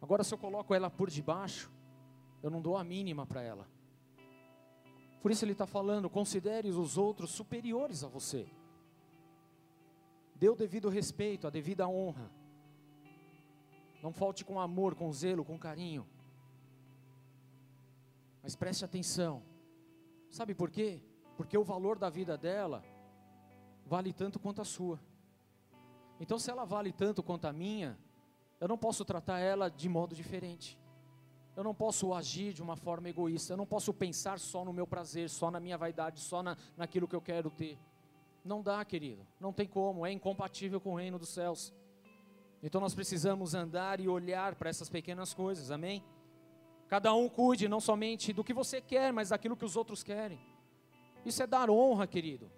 [0.00, 1.70] Agora, se eu coloco ela por debaixo,
[2.42, 3.66] eu não dou a mínima para ela.
[5.20, 8.46] Por isso ele está falando: considere os outros superiores a você.
[10.34, 12.30] Dê o devido respeito, a devida honra.
[14.00, 16.06] Não falte com amor, com zelo, com carinho.
[18.40, 19.42] Mas preste atenção.
[20.30, 21.00] Sabe por quê?
[21.36, 22.84] Porque o valor da vida dela
[23.86, 25.00] vale tanto quanto a sua.
[26.20, 27.98] Então, se ela vale tanto quanto a minha,
[28.60, 30.78] eu não posso tratar ela de modo diferente.
[31.56, 33.52] Eu não posso agir de uma forma egoísta.
[33.52, 37.08] Eu não posso pensar só no meu prazer, só na minha vaidade, só na, naquilo
[37.08, 37.78] que eu quero ter.
[38.44, 39.26] Não dá, querido.
[39.40, 40.06] Não tem como.
[40.06, 41.72] É incompatível com o reino dos céus.
[42.62, 45.70] Então nós precisamos andar e olhar para essas pequenas coisas.
[45.70, 46.04] Amém?
[46.88, 50.40] Cada um cuide não somente do que você quer, mas daquilo que os outros querem.
[51.24, 52.50] Isso é dar honra, querido.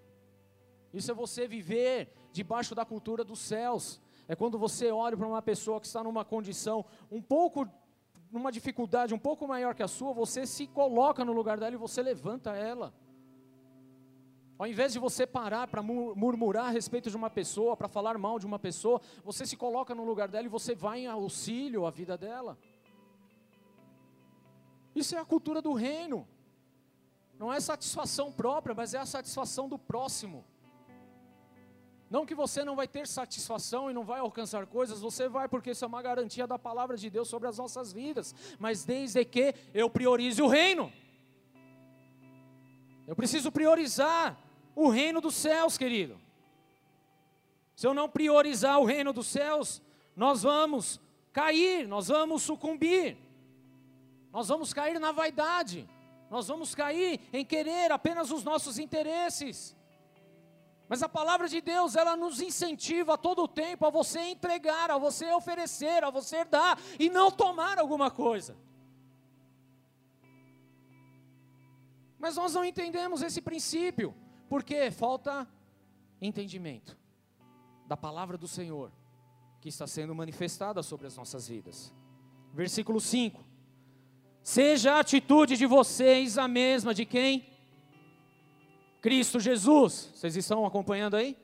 [0.93, 4.01] Isso é você viver debaixo da cultura dos céus.
[4.27, 7.67] é quando você olha para uma pessoa que está numa condição um pouco,
[8.31, 11.77] numa dificuldade um pouco maior que a sua, você se coloca no lugar dela e
[11.77, 12.93] você levanta ela.
[14.57, 18.39] Ao invés de você parar para murmurar a respeito de uma pessoa, para falar mal
[18.39, 21.89] de uma pessoa, você se coloca no lugar dela e você vai em auxílio à
[21.89, 22.57] vida dela.
[24.95, 26.27] Isso é a cultura do reino.
[27.39, 30.45] Não é satisfação própria, mas é a satisfação do próximo.
[32.09, 35.71] Não que você não vai ter satisfação e não vai alcançar coisas, você vai, porque
[35.71, 38.35] isso é uma garantia da palavra de Deus sobre as nossas vidas.
[38.59, 40.91] Mas desde que eu priorize o reino.
[43.07, 44.37] Eu preciso priorizar
[44.75, 46.19] o reino dos céus, querido.
[47.75, 49.81] Se eu não priorizar o reino dos céus,
[50.15, 50.99] nós vamos
[51.31, 53.17] cair, nós vamos sucumbir,
[54.31, 55.87] nós vamos cair na vaidade,
[56.29, 59.75] nós vamos cair em querer apenas os nossos interesses.
[60.87, 64.91] Mas a palavra de Deus, ela nos incentiva a todo o tempo a você entregar,
[64.91, 68.57] a você oferecer, a você dar e não tomar alguma coisa.
[72.19, 74.13] Mas nós não entendemos esse princípio.
[74.51, 75.47] Porque falta
[76.21, 76.97] entendimento
[77.87, 78.91] da palavra do Senhor
[79.61, 81.93] que está sendo manifestada sobre as nossas vidas.
[82.53, 83.41] Versículo 5:
[84.43, 87.45] Seja a atitude de vocês a mesma de quem?
[89.01, 90.11] Cristo Jesus.
[90.13, 91.37] Vocês estão acompanhando aí?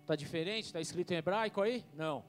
[0.00, 0.66] Está diferente?
[0.66, 1.84] Está escrito em hebraico aí?
[1.94, 2.24] Não.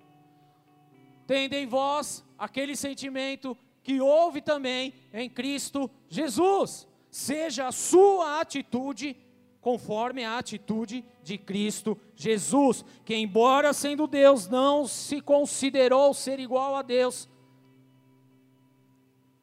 [1.26, 6.88] Tende em vós aquele sentimento que houve também em Cristo Jesus.
[7.10, 9.18] Seja a sua atitude
[9.62, 16.76] conforme a atitude de Cristo Jesus, que, embora sendo Deus, não se considerou ser igual
[16.76, 17.28] a Deus.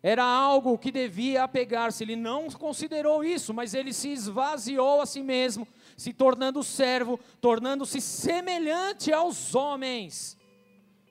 [0.02, 5.22] Era algo que devia apegar-se, ele não considerou isso, mas ele se esvaziou a si
[5.22, 10.36] mesmo, se tornando servo, tornando-se semelhante aos homens.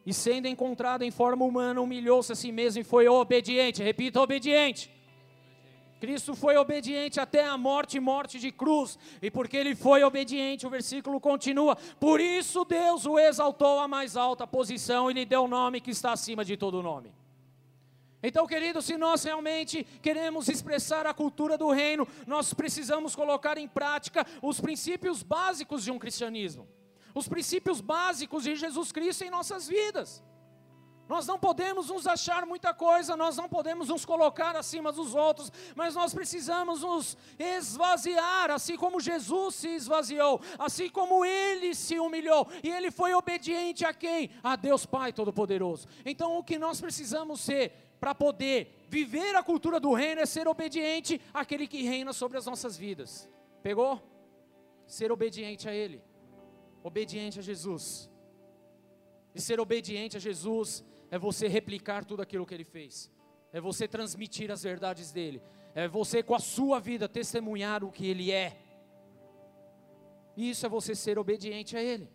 [0.05, 3.81] E sendo encontrado em forma humana, humilhou-se a si mesmo e foi obediente.
[3.81, 4.91] Repita, obediente
[6.01, 8.97] Cristo foi obediente até a morte morte de cruz.
[9.21, 14.17] E porque ele foi obediente, o versículo continua: Por isso Deus o exaltou à mais
[14.17, 17.13] alta posição e lhe deu o nome que está acima de todo nome.
[18.23, 23.67] Então, querido, se nós realmente queremos expressar a cultura do reino, nós precisamos colocar em
[23.67, 26.67] prática os princípios básicos de um cristianismo,
[27.15, 30.23] os princípios básicos de Jesus Cristo em nossas vidas.
[31.09, 35.51] Nós não podemos nos achar muita coisa, nós não podemos nos colocar acima dos outros,
[35.75, 42.47] mas nós precisamos nos esvaziar, assim como Jesus se esvaziou, assim como ele se humilhou,
[42.63, 44.29] e ele foi obediente a quem?
[44.41, 45.85] A Deus Pai Todo-Poderoso.
[46.05, 50.47] Então, o que nós precisamos ser para poder viver a cultura do reino é ser
[50.47, 53.29] obediente àquele que reina sobre as nossas vidas.
[53.61, 54.01] Pegou?
[54.87, 56.01] Ser obediente a Ele,
[56.83, 58.09] obediente a Jesus.
[59.35, 63.09] E ser obediente a Jesus é você replicar tudo aquilo que ele fez,
[63.53, 65.41] é você transmitir as verdades dele,
[65.75, 68.57] é você com a sua vida testemunhar o que ele é.
[70.35, 72.09] Isso é você ser obediente a ele.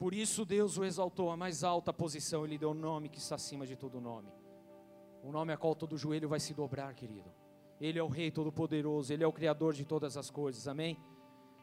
[0.00, 3.34] Por isso Deus o exaltou à mais alta posição, ele deu o nome que está
[3.34, 4.32] acima de todo nome.
[5.22, 7.30] O nome a qual todo joelho vai se dobrar, querido.
[7.78, 10.96] Ele é o Rei Todo-Poderoso, Ele é o Criador de todas as coisas, amém?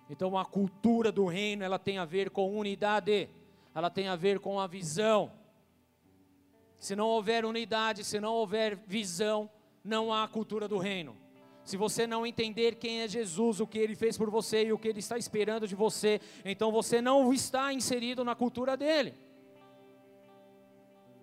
[0.08, 3.28] Então a cultura do reino, ela tem a ver com unidade,
[3.74, 5.32] ela tem a ver com a visão,
[6.78, 9.50] se não houver unidade, se não houver visão,
[9.84, 11.18] não há cultura do reino.
[11.68, 14.78] Se você não entender quem é Jesus, o que ele fez por você e o
[14.78, 19.14] que ele está esperando de você, então você não está inserido na cultura dele.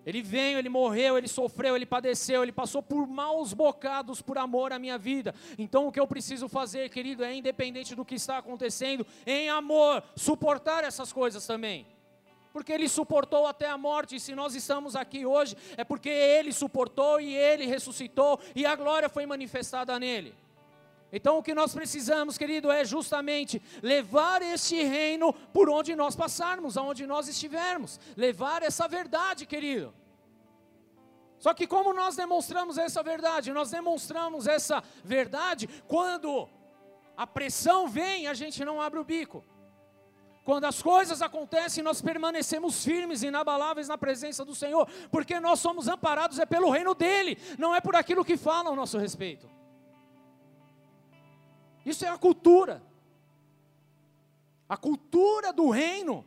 [0.05, 4.71] Ele veio, ele morreu, ele sofreu, ele padeceu, ele passou por maus bocados por amor
[4.71, 5.33] à minha vida.
[5.57, 10.03] Então o que eu preciso fazer, querido, é independente do que está acontecendo, em amor,
[10.15, 11.87] suportar essas coisas também
[12.55, 14.15] porque ele suportou até a morte.
[14.15, 18.73] E se nós estamos aqui hoje, é porque ele suportou e ele ressuscitou e a
[18.77, 20.33] glória foi manifestada nele.
[21.11, 26.77] Então o que nós precisamos, querido, é justamente levar este reino por onde nós passarmos,
[26.77, 29.93] aonde nós estivermos, levar essa verdade, querido.
[31.37, 33.51] Só que como nós demonstramos essa verdade?
[33.51, 36.47] Nós demonstramos essa verdade quando
[37.17, 39.43] a pressão vem, a gente não abre o bico.
[40.45, 45.59] Quando as coisas acontecem, nós permanecemos firmes e inabaláveis na presença do Senhor, porque nós
[45.59, 49.49] somos amparados é pelo reino dele, não é por aquilo que falam a nosso respeito.
[51.83, 52.83] Isso é a cultura.
[54.69, 56.23] A cultura do reino,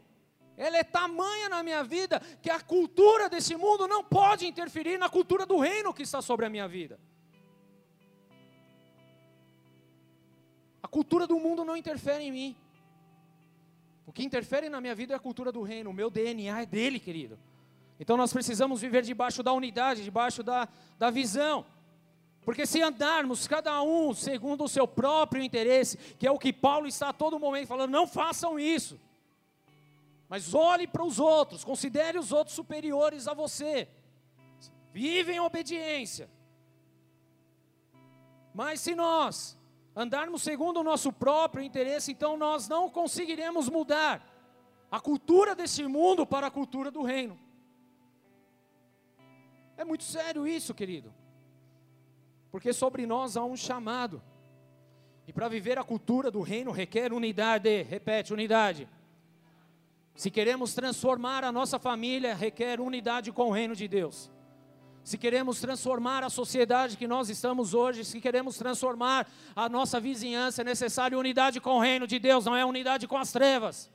[0.57, 5.09] ela é tamanha na minha vida que a cultura desse mundo não pode interferir na
[5.09, 6.99] cultura do reino que está sobre a minha vida.
[10.83, 12.57] A cultura do mundo não interfere em mim.
[14.09, 16.65] O que interfere na minha vida é a cultura do reino, o meu DNA é
[16.65, 17.39] dele, querido.
[18.01, 20.67] Então nós precisamos viver debaixo da unidade, debaixo da,
[20.99, 21.67] da visão.
[22.41, 26.87] Porque se andarmos cada um segundo o seu próprio interesse, que é o que Paulo
[26.87, 28.99] está a todo momento falando, não façam isso.
[30.27, 33.87] Mas olhe para os outros, considere os outros superiores a você.
[34.91, 36.31] Vive em obediência.
[38.55, 39.58] Mas se nós
[39.99, 44.25] andarmos segundo o nosso próprio interesse, então nós não conseguiremos mudar
[44.89, 47.37] a cultura desse mundo para a cultura do reino.
[49.77, 51.13] É muito sério isso, querido.
[52.49, 54.23] Porque sobre nós há um chamado.
[55.27, 57.83] E para viver a cultura do reino requer unidade.
[57.83, 58.89] Repete, unidade.
[60.15, 64.31] Se queremos transformar a nossa família, requer unidade com o reino de Deus
[65.09, 70.61] se queremos transformar a sociedade que nós estamos hoje, se queremos transformar a nossa vizinhança,
[70.61, 73.91] é necessário unidade com o reino de Deus, não é unidade com as trevas.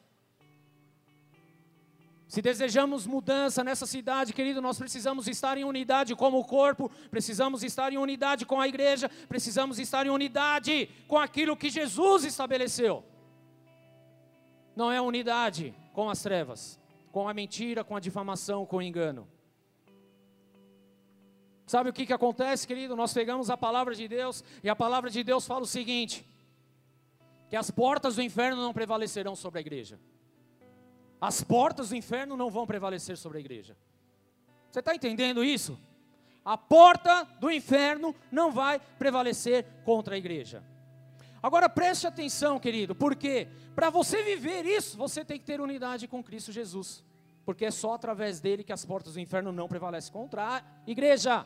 [2.27, 7.93] Se desejamos mudança nessa cidade, querido, nós precisamos estar em unidade como corpo, precisamos estar
[7.93, 13.03] em unidade com a igreja, precisamos estar em unidade com aquilo que Jesus estabeleceu.
[14.75, 16.79] Não é unidade com as trevas,
[17.11, 19.27] com a mentira, com a difamação, com o engano.
[21.65, 22.95] Sabe o que, que acontece, querido?
[22.95, 26.25] Nós pegamos a palavra de Deus e a palavra de Deus fala o seguinte:
[27.49, 29.99] que as portas do inferno não prevalecerão sobre a igreja.
[31.21, 33.77] As portas do inferno não vão prevalecer sobre a igreja.
[34.69, 35.79] Você está entendendo isso?
[36.43, 40.61] A porta do inferno não vai prevalecer contra a igreja.
[41.41, 46.21] Agora preste atenção, querido, porque para você viver isso, você tem que ter unidade com
[46.21, 47.03] Cristo Jesus
[47.45, 51.45] porque é só através dele que as portas do inferno não prevalecem contra a igreja.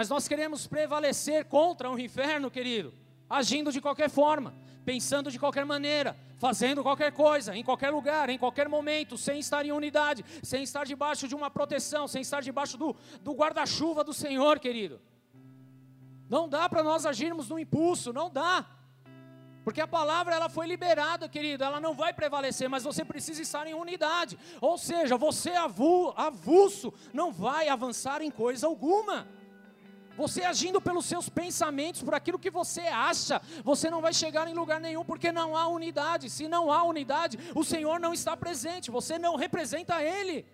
[0.00, 2.90] Mas nós queremos prevalecer contra o inferno, querido,
[3.28, 8.38] agindo de qualquer forma, pensando de qualquer maneira, fazendo qualquer coisa, em qualquer lugar, em
[8.38, 12.78] qualquer momento, sem estar em unidade, sem estar debaixo de uma proteção, sem estar debaixo
[12.78, 14.98] do, do guarda-chuva do Senhor, querido.
[16.30, 18.64] Não dá para nós agirmos no impulso, não dá.
[19.62, 23.66] Porque a palavra ela foi liberada, querido, ela não vai prevalecer, mas você precisa estar
[23.66, 24.38] em unidade.
[24.62, 25.52] Ou seja, você
[26.16, 29.28] avulso não vai avançar em coisa alguma.
[30.20, 34.52] Você agindo pelos seus pensamentos, por aquilo que você acha, você não vai chegar em
[34.52, 36.28] lugar nenhum, porque não há unidade.
[36.28, 40.44] Se não há unidade, o Senhor não está presente, você não representa Ele.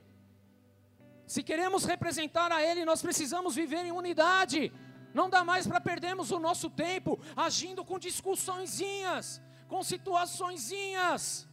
[1.27, 4.73] Se queremos representar a Ele, nós precisamos viver em unidade.
[5.13, 11.49] Não dá mais para perdermos o nosso tempo agindo com discussõezinhas, com situaçõezinhas,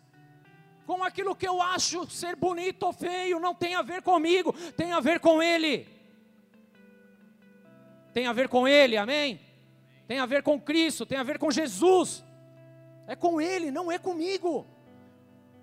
[0.86, 4.92] com aquilo que eu acho ser bonito ou feio, não tem a ver comigo, tem
[4.92, 5.93] a ver com Ele.
[8.14, 9.40] Tem a ver com Ele, amém?
[10.08, 12.24] Tem a ver com Cristo, tem a ver com Jesus.
[13.08, 14.66] É com Ele, não é comigo.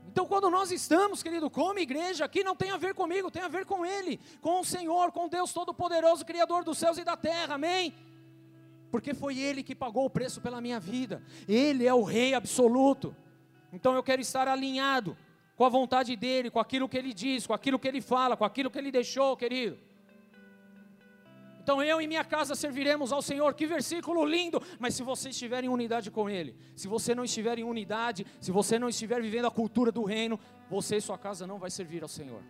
[0.06, 3.48] Então, quando nós estamos, querido, como igreja, aqui não tem a ver comigo, tem a
[3.48, 7.54] ver com Ele, com o Senhor, com Deus Todo-Poderoso, Criador dos céus e da terra,
[7.54, 7.94] amém?
[8.90, 13.14] Porque foi Ele que pagou o preço pela minha vida, Ele é o Rei absoluto.
[13.72, 15.16] Então, eu quero estar alinhado
[15.54, 18.44] com a vontade dEle, com aquilo que Ele diz, com aquilo que Ele fala, com
[18.44, 19.78] aquilo que Ele deixou, querido.
[21.70, 23.54] Então eu e minha casa serviremos ao Senhor.
[23.54, 24.60] Que versículo lindo!
[24.80, 28.50] Mas se você estiver em unidade com Ele, se você não estiver em unidade, se
[28.50, 30.36] você não estiver vivendo a cultura do reino,
[30.68, 32.42] você e sua casa não vai servir ao Senhor.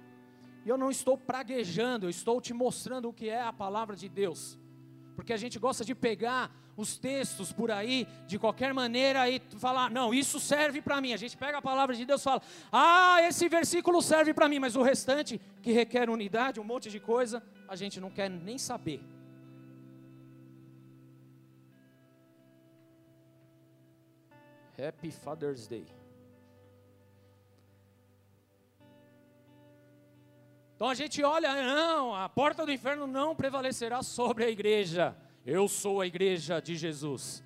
[0.65, 4.09] E eu não estou praguejando, eu estou te mostrando o que é a palavra de
[4.09, 4.59] Deus.
[5.15, 6.51] Porque a gente gosta de pegar
[6.81, 11.13] os textos por aí, de qualquer maneira, e falar, não, isso serve para mim.
[11.13, 14.59] A gente pega a palavra de Deus e fala, ah, esse versículo serve para mim,
[14.59, 18.57] mas o restante, que requer unidade, um monte de coisa, a gente não quer nem
[18.57, 19.03] saber.
[24.79, 25.87] Happy Father's Day.
[30.75, 35.15] Então a gente olha, não, a porta do inferno não prevalecerá sobre a igreja.
[35.45, 37.43] Eu sou a igreja de Jesus.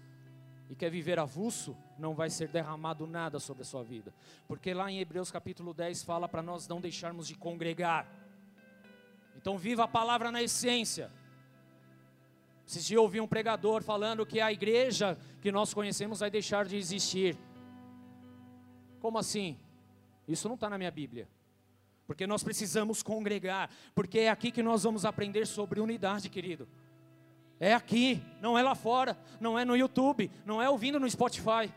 [0.69, 4.13] E quer viver avulso, não vai ser derramado nada sobre a sua vida.
[4.49, 8.09] Porque lá em Hebreus capítulo 10 fala para nós não deixarmos de congregar.
[9.37, 11.11] Então viva a palavra na essência.
[12.67, 16.77] Esses dias eu um pregador falando que a igreja que nós conhecemos vai deixar de
[16.77, 17.37] existir.
[19.01, 19.59] Como assim?
[20.27, 21.29] Isso não está na minha Bíblia.
[22.07, 23.71] Porque nós precisamos congregar.
[23.95, 26.67] Porque é aqui que nós vamos aprender sobre unidade, querido.
[27.61, 31.73] É aqui, não é lá fora, não é no YouTube, não é ouvindo no Spotify.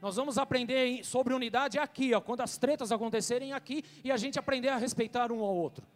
[0.00, 4.38] Nós vamos aprender sobre unidade aqui, ó, quando as tretas acontecerem aqui e a gente
[4.38, 5.86] aprender a respeitar um ao outro.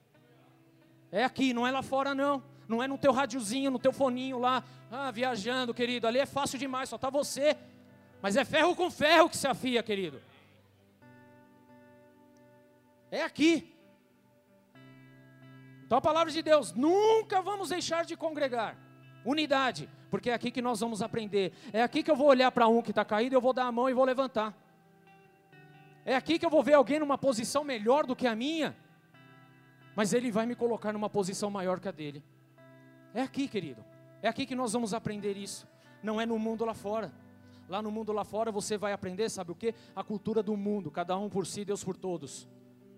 [1.11, 2.43] É aqui, não é lá fora não.
[2.69, 6.07] Não é no teu radiozinho, no teu foninho lá, ah, viajando, querido.
[6.07, 7.57] Ali é fácil demais, só está você.
[8.21, 10.21] Mas é ferro com ferro que se afia, querido.
[13.11, 13.73] É aqui.
[15.85, 18.77] Então a palavra de Deus, nunca vamos deixar de congregar.
[19.27, 21.53] Unidade, porque é aqui que nós vamos aprender.
[21.72, 23.72] É aqui que eu vou olhar para um que está caído, eu vou dar a
[23.72, 24.57] mão e vou levantar.
[26.05, 28.77] É aqui que eu vou ver alguém numa posição melhor do que a minha,
[29.97, 32.22] mas ele vai me colocar numa posição maior que a dele.
[33.12, 33.85] É aqui, querido.
[34.22, 35.66] É aqui que nós vamos aprender isso.
[36.03, 37.12] Não é no mundo lá fora.
[37.68, 39.74] Lá no mundo lá fora você vai aprender, sabe o que?
[39.97, 42.49] A cultura do mundo, cada um por si, Deus por todos.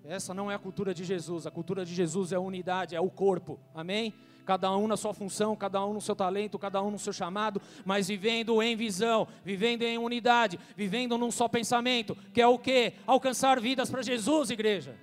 [0.04, 1.46] Essa não é a cultura de Jesus.
[1.46, 3.58] A cultura de Jesus é a unidade, é o corpo.
[3.74, 4.14] Amém?
[4.48, 7.60] Cada um na sua função, cada um no seu talento, cada um no seu chamado,
[7.84, 12.94] mas vivendo em visão, vivendo em unidade, vivendo num só pensamento, que é o que?
[13.06, 14.96] Alcançar vidas para Jesus, igreja.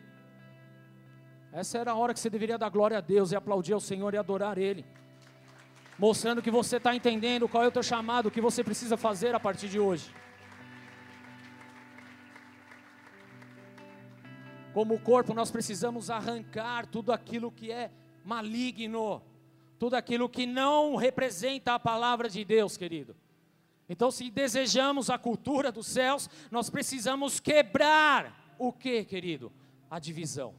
[1.54, 4.16] Essa era a hora que você deveria dar glória a Deus e aplaudir ao Senhor
[4.16, 4.84] e adorar Ele.
[6.00, 9.36] Mostrando que você está entendendo qual é o teu chamado, o que você precisa fazer
[9.36, 10.12] a partir de hoje.
[14.74, 17.92] Como corpo, nós precisamos arrancar tudo aquilo que é
[18.24, 19.22] maligno,
[19.78, 23.16] tudo aquilo que não representa a palavra de Deus, querido.
[23.88, 29.52] Então, se desejamos a cultura dos céus, nós precisamos quebrar o que, querido?
[29.90, 30.56] A divisão.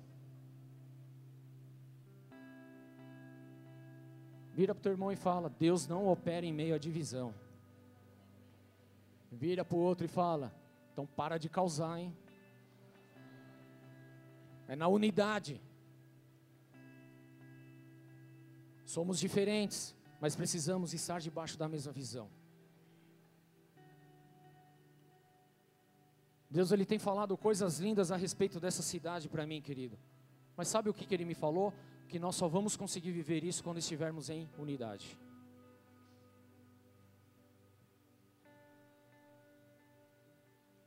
[4.54, 7.34] Vira para o teu irmão e fala: Deus não opera em meio à divisão.
[9.30, 10.54] Vira para o outro e fala:
[10.92, 12.16] então para de causar, hein?
[14.68, 15.60] é na unidade.
[18.86, 22.30] Somos diferentes, mas precisamos estar debaixo da mesma visão.
[26.48, 29.98] Deus ele tem falado coisas lindas a respeito dessa cidade para mim, querido.
[30.56, 31.74] Mas sabe o que, que ele me falou?
[32.08, 35.18] Que nós só vamos conseguir viver isso quando estivermos em unidade.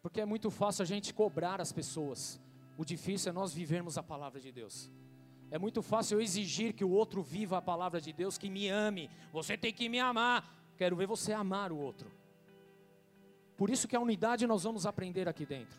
[0.02, 2.40] Porque é muito fácil a gente cobrar as pessoas.
[2.78, 4.90] O difícil é nós vivermos a palavra de Deus.
[5.52, 8.68] É muito fácil eu exigir que o outro viva a palavra de Deus, que me
[8.68, 9.10] ame.
[9.32, 10.56] Você tem que me amar.
[10.78, 12.12] Quero ver você amar o outro.
[13.58, 15.78] Por isso que a unidade nós vamos aprender aqui dentro.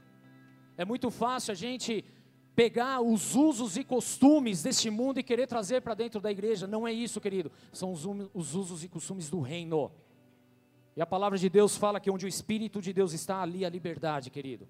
[0.77, 2.05] É muito fácil a gente
[2.55, 6.67] pegar os usos e costumes deste mundo e querer trazer para dentro da igreja.
[6.67, 7.51] Não é isso, querido.
[7.73, 8.05] São os,
[8.35, 9.91] os usos e costumes do reino.
[10.97, 13.69] E a palavra de Deus fala que onde o Espírito de Deus está, ali a
[13.71, 14.69] liberdade, querido.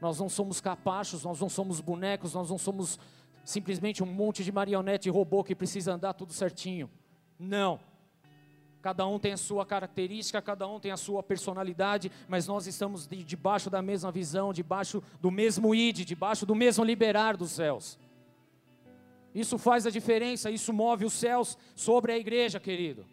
[0.00, 2.98] Nós não somos capachos, nós não somos bonecos, nós não somos
[3.44, 6.90] simplesmente um monte de marionete e robô que precisa andar tudo certinho.
[7.38, 7.80] Não.
[8.80, 13.06] Cada um tem a sua característica, cada um tem a sua personalidade, mas nós estamos
[13.06, 17.98] de, debaixo da mesma visão, debaixo do mesmo id, debaixo do mesmo liberar dos céus.
[19.34, 23.04] Isso faz a diferença, isso move os céus sobre a igreja, querido.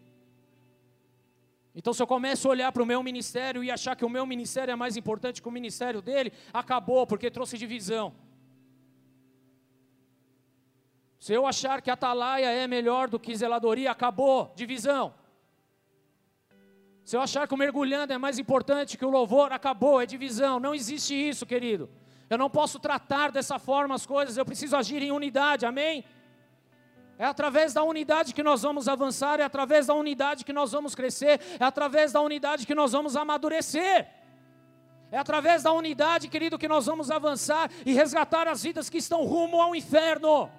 [1.76, 4.26] Então, se eu começo a olhar para o meu ministério e achar que o meu
[4.26, 8.16] ministério é mais importante que o ministério dele, acabou, porque trouxe divisão.
[11.20, 15.14] Se eu achar que atalaia é melhor do que zeladoria, acabou, divisão.
[17.04, 20.60] Se eu achar que o mergulhando é mais importante que o louvor, acabou, é divisão.
[20.60, 21.90] Não existe isso, querido.
[22.30, 26.06] Eu não posso tratar dessa forma as coisas, eu preciso agir em unidade, amém?
[27.18, 30.94] É através da unidade que nós vamos avançar, é através da unidade que nós vamos
[30.94, 34.08] crescer, é através da unidade que nós vamos amadurecer.
[35.12, 39.24] É através da unidade, querido, que nós vamos avançar e resgatar as vidas que estão
[39.24, 40.50] rumo ao inferno.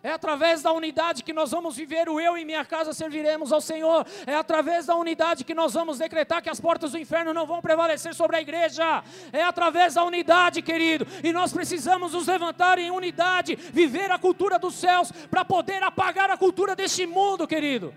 [0.00, 3.60] É através da unidade que nós vamos viver o eu e minha casa serviremos ao
[3.60, 4.06] Senhor.
[4.26, 7.60] É através da unidade que nós vamos decretar que as portas do inferno não vão
[7.60, 9.02] prevalecer sobre a igreja.
[9.32, 11.04] É através da unidade, querido.
[11.24, 16.30] E nós precisamos nos levantar em unidade, viver a cultura dos céus para poder apagar
[16.30, 17.92] a cultura deste mundo, querido.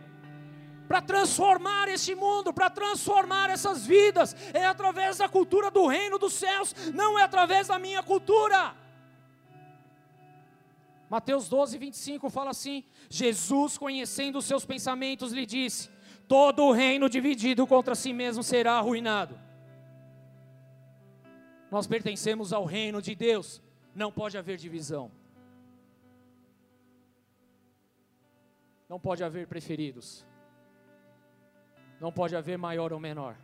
[0.88, 6.34] Para transformar este mundo, para transformar essas vidas, é através da cultura do reino dos
[6.34, 8.74] céus, não é através da minha cultura.
[11.12, 15.90] Mateus 12, 25 fala assim: Jesus, conhecendo os seus pensamentos, lhe disse:
[16.26, 19.38] Todo o reino dividido contra si mesmo será arruinado.
[21.70, 23.62] Nós pertencemos ao reino de Deus,
[23.94, 25.12] não pode haver divisão.
[28.88, 30.26] Não pode haver preferidos.
[32.00, 33.36] Não pode haver maior ou menor.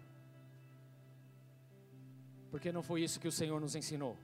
[2.49, 4.18] Porque não foi isso que o Senhor nos ensinou.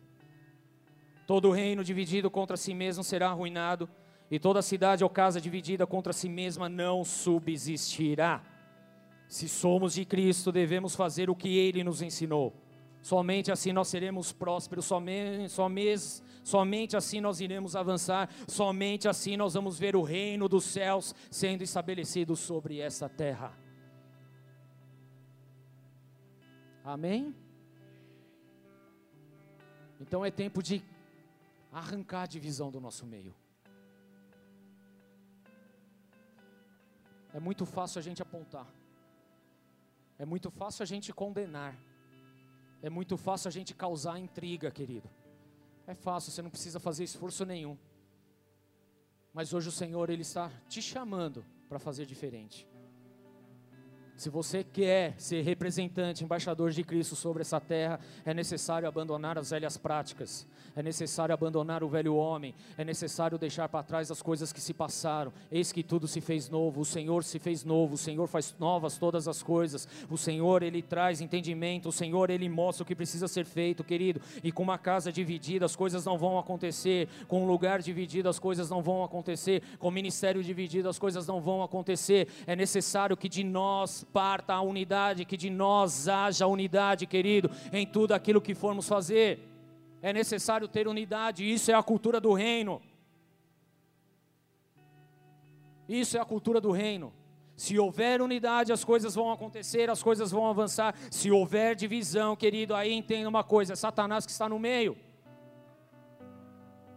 [1.26, 3.90] Todo reino dividido contra si mesmo será arruinado,
[4.30, 8.44] e toda cidade ou casa dividida contra si mesma não subsistirá.
[9.28, 12.54] Se somos de Cristo, devemos fazer o que Ele nos ensinou.
[13.02, 19.54] Somente assim nós seremos prósperos, somente, somente, somente assim nós iremos avançar, somente assim nós
[19.54, 23.52] vamos ver o reino dos céus sendo estabelecido sobre essa terra.
[26.84, 27.36] Amém?
[30.00, 30.84] Então é tempo de
[31.74, 33.36] arrancar a divisão do nosso meio.
[37.34, 38.68] É muito fácil a gente apontar.
[40.20, 41.76] É muito fácil a gente condenar.
[42.82, 45.10] É muito fácil a gente causar intriga, querido.
[45.88, 47.78] É fácil, você não precisa fazer esforço nenhum.
[49.34, 52.68] Mas hoje o Senhor ele está te chamando para fazer diferente.
[54.16, 59.50] Se você quer ser representante, embaixador de Cristo sobre essa terra, é necessário abandonar as
[59.50, 64.54] velhas práticas, é necessário abandonar o velho homem, é necessário deixar para trás as coisas
[64.54, 65.34] que se passaram.
[65.52, 68.98] Eis que tudo se fez novo, o Senhor se fez novo, o Senhor faz novas
[68.98, 69.88] todas as coisas.
[70.10, 74.22] O Senhor, ele traz entendimento, o Senhor, ele mostra o que precisa ser feito, querido.
[74.44, 78.40] E com uma casa dividida, as coisas não vão acontecer, com um lugar dividido, as
[78.40, 82.28] coisas não vão acontecer, com o ministério dividido, as coisas não vão acontecer.
[82.48, 87.86] É necessário que de nós parta a unidade, que de nós haja unidade, querido, em
[87.86, 89.40] tudo aquilo que formos fazer.
[90.02, 92.82] É necessário ter unidade, isso é a cultura do reino.
[95.88, 97.14] Isso é a cultura do reino.
[97.56, 100.96] Se houver unidade, as coisas vão acontecer, as coisas vão avançar.
[101.12, 104.98] Se houver divisão, querido, aí entenda uma coisa: é Satanás que está no meio.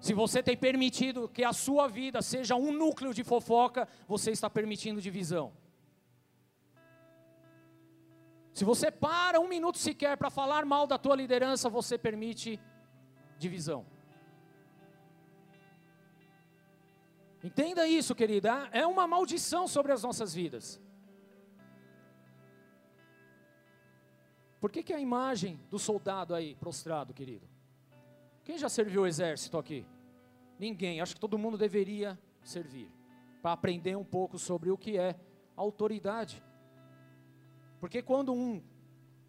[0.00, 4.48] Se você tem permitido que a sua vida seja um núcleo de fofoca, você está
[4.48, 5.52] permitindo divisão.
[8.56, 12.58] Se você para um minuto sequer para falar mal da tua liderança, você permite
[13.38, 13.84] divisão.
[17.44, 18.66] Entenda isso, querida.
[18.72, 20.80] É uma maldição sobre as nossas vidas.
[24.58, 27.46] Por que, que a imagem do soldado aí prostrado, querido?
[28.42, 29.84] Quem já serviu o exército aqui?
[30.58, 31.02] Ninguém.
[31.02, 32.90] Acho que todo mundo deveria servir
[33.42, 35.14] para aprender um pouco sobre o que é
[35.54, 36.42] autoridade.
[37.86, 38.60] Porque quando um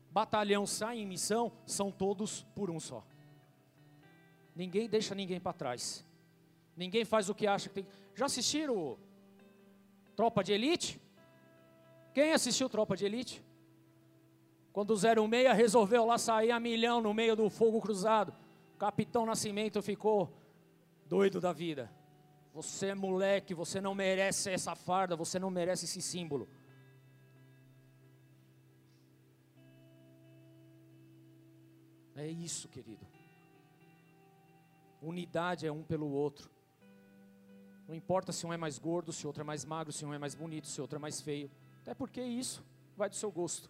[0.09, 3.05] batalhão sai em missão, são todos por um só.
[4.55, 6.03] Ninguém deixa ninguém para trás.
[6.75, 7.87] Ninguém faz o que acha que tem.
[8.15, 8.97] Já assistiram
[10.15, 10.99] Tropa de Elite?
[12.15, 13.45] Quem assistiu Tropa de Elite?
[14.73, 18.33] Quando o 06 resolveu lá sair a milhão no meio do fogo cruzado,
[18.73, 20.35] o Capitão Nascimento ficou
[21.05, 21.91] doido da vida.
[22.55, 26.49] Você é moleque, você não merece essa farda, você não merece esse símbolo.
[32.17, 33.05] É isso, querido.
[35.01, 36.49] Unidade é um pelo outro.
[37.87, 40.17] Não importa se um é mais gordo, se outro é mais magro, se um é
[40.17, 41.49] mais bonito, se outro é mais feio.
[41.83, 42.65] Até porque isso
[42.97, 43.69] vai do seu gosto.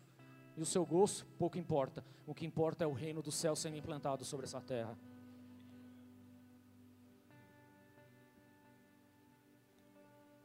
[0.56, 2.04] E o seu gosto pouco importa.
[2.26, 4.98] O que importa é o reino do céu sendo implantado sobre essa terra.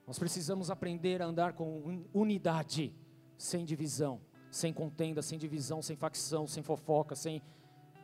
[0.04, 2.92] Nós precisamos aprender a andar com unidade,
[3.38, 7.40] sem divisão, sem contenda, sem divisão, sem facção, sem fofoca, sem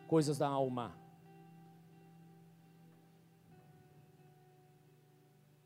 [0.08, 0.98] coisas da alma.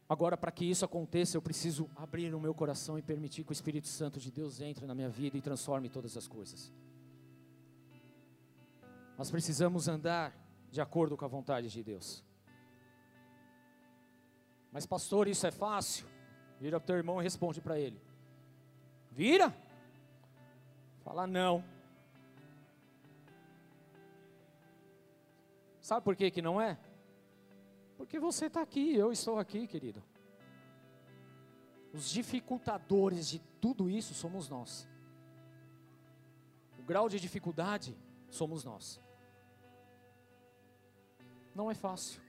[0.08, 3.54] Agora, para que isso aconteça, eu preciso abrir o meu coração e permitir que o
[3.54, 6.70] Espírito Santo de Deus entre na minha vida e transforme todas as coisas.
[9.16, 10.36] Nós precisamos andar
[10.70, 12.22] de acordo com a vontade de Deus.
[14.70, 16.06] Mas, pastor, isso é fácil?
[16.60, 17.98] Vira para o teu irmão e responde para ele.
[19.10, 19.54] Vira?
[21.04, 21.64] Fala não.
[25.92, 26.78] Sabe por que, que não é?
[27.98, 30.02] Porque você está aqui, eu estou aqui, querido.
[31.92, 34.88] Os dificultadores de tudo isso somos nós.
[36.78, 37.94] O grau de dificuldade
[38.30, 38.98] somos nós.
[41.54, 42.22] Não é fácil,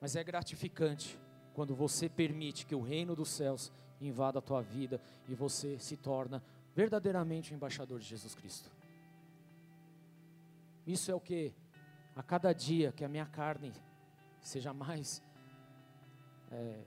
[0.00, 1.18] mas é gratificante
[1.54, 5.96] quando você permite que o reino dos céus invada a tua vida e você se
[5.96, 6.40] torna
[6.72, 8.70] verdadeiramente o embaixador de Jesus Cristo.
[10.86, 11.52] Isso é o que
[12.16, 13.72] a cada dia que a minha carne
[14.40, 15.22] seja mais,
[16.50, 16.82] é,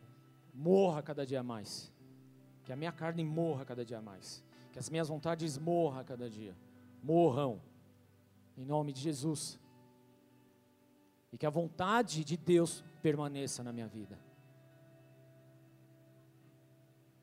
[0.54, 1.94] morra cada dia mais,
[2.66, 6.58] que a minha carne morra cada dia mais, que as minhas vontades morram cada dia,
[7.04, 7.62] morram,
[8.58, 9.60] em nome de Jesus,
[11.32, 14.18] e que a vontade de Deus permaneça na minha vida.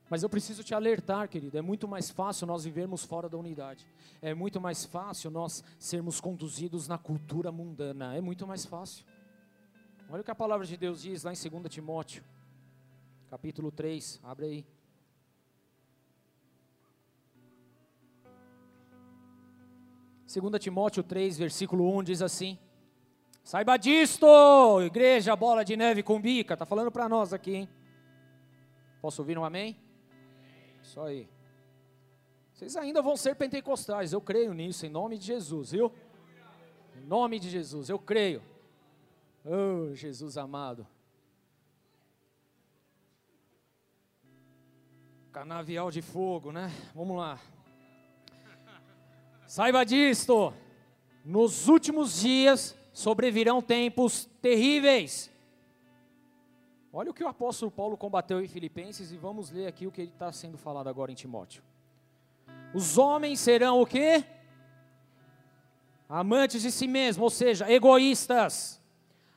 [0.09, 3.87] Mas eu preciso te alertar, querido, é muito mais fácil nós vivermos fora da unidade.
[4.23, 8.15] É muito mais fácil nós sermos conduzidos na cultura mundana.
[8.17, 9.05] É muito mais fácil.
[10.09, 12.23] Olha o que a palavra de Deus diz lá em 2 Timóteo,
[13.29, 14.21] capítulo 3.
[14.23, 14.67] Abre aí.
[20.25, 22.57] Segunda Timóteo 3, versículo 1 diz assim:
[23.43, 24.27] Saiba disto,
[24.83, 27.69] igreja bola de neve com bica, tá falando para nós aqui, hein?
[29.01, 29.86] Posso ouvir um amém?
[30.87, 31.29] Isso aí.
[32.55, 35.93] Vocês ainda vão ser pentecostais, eu creio nisso, em nome de Jesus, viu?
[36.97, 38.41] Em nome de Jesus, eu creio.
[39.45, 40.87] Oh, Jesus amado.
[45.33, 46.71] Canavial de fogo, né?
[46.95, 47.41] Vamos lá.
[49.49, 50.55] Saiba disto:
[51.25, 55.33] nos últimos dias sobrevirão tempos terríveis.
[56.99, 60.01] Olha o que o apóstolo Paulo combateu em Filipenses e vamos ler aqui o que
[60.01, 61.63] está sendo falado agora em Timóteo.
[62.73, 64.25] Os homens serão o quê?
[66.09, 68.81] Amantes de si mesmos, ou seja, egoístas,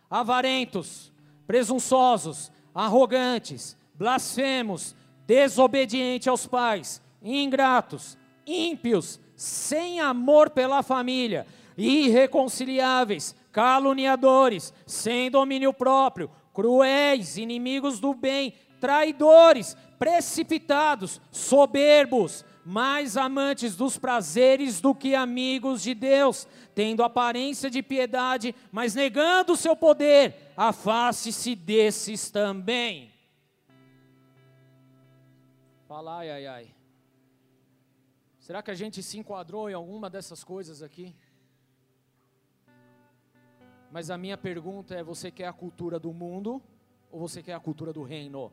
[0.09, 1.11] avarentos,
[1.45, 4.95] presunçosos, arrogantes, blasfemos,
[5.27, 11.45] desobedientes aos pais, ingratos, ímpios, sem amor pela família,
[11.77, 23.97] irreconciliáveis, caluniadores, sem domínio próprio, cruéis, inimigos do bem, traidores, precipitados, soberbos, mais amantes dos
[23.97, 26.45] prazeres do que amigos de Deus,
[26.75, 33.09] tendo aparência de piedade, mas negando o seu poder, afaste-se desses também.
[35.87, 36.75] Fala, ai, ai, ai.
[38.37, 41.15] Será que a gente se enquadrou em alguma dessas coisas aqui?
[43.91, 46.61] Mas a minha pergunta é: você quer a cultura do mundo
[47.11, 48.51] ou você quer a cultura do reino?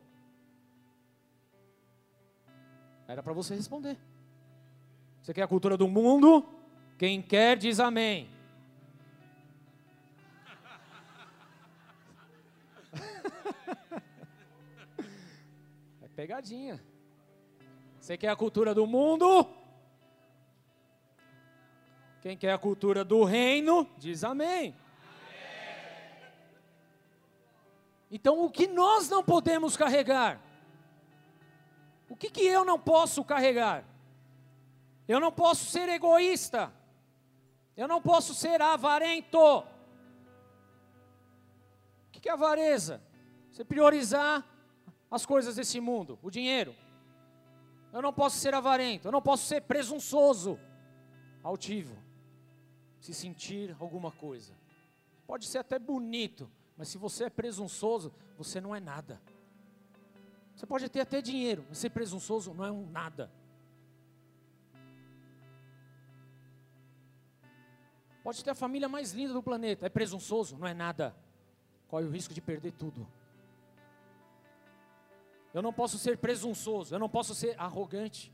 [3.07, 3.97] Era para você responder.
[5.23, 6.45] Você quer a cultura do mundo?
[6.99, 8.29] Quem quer diz amém.
[16.03, 16.83] É pegadinha.
[18.01, 19.47] Você quer a cultura do mundo?
[22.23, 24.75] Quem quer a cultura do reino, diz amém.
[28.11, 30.41] Então, o que nós não podemos carregar?
[32.09, 33.85] O que, que eu não posso carregar?
[35.09, 36.73] Eu não posso ser egoísta.
[37.77, 39.39] Eu não posso ser avarento.
[39.39, 39.65] O
[42.13, 43.03] que, que é avareza?
[43.51, 44.45] Você priorizar
[45.11, 46.75] as coisas desse mundo, o dinheiro.
[47.93, 49.09] Eu não posso ser avarento.
[49.09, 50.59] Eu não posso ser presunçoso,
[51.43, 52.07] altivo
[53.07, 54.53] se sentir alguma coisa.
[55.27, 59.21] Pode ser até bonito, mas se você é presunçoso, você não é nada.
[60.55, 63.31] Você pode ter até dinheiro, mas ser presunçoso não é um nada.
[68.23, 71.15] Pode ter a família mais linda do planeta, é presunçoso, não é nada.
[71.89, 73.07] Corre o risco de perder tudo.
[75.55, 78.33] Eu não posso ser presunçoso, eu não posso ser arrogante.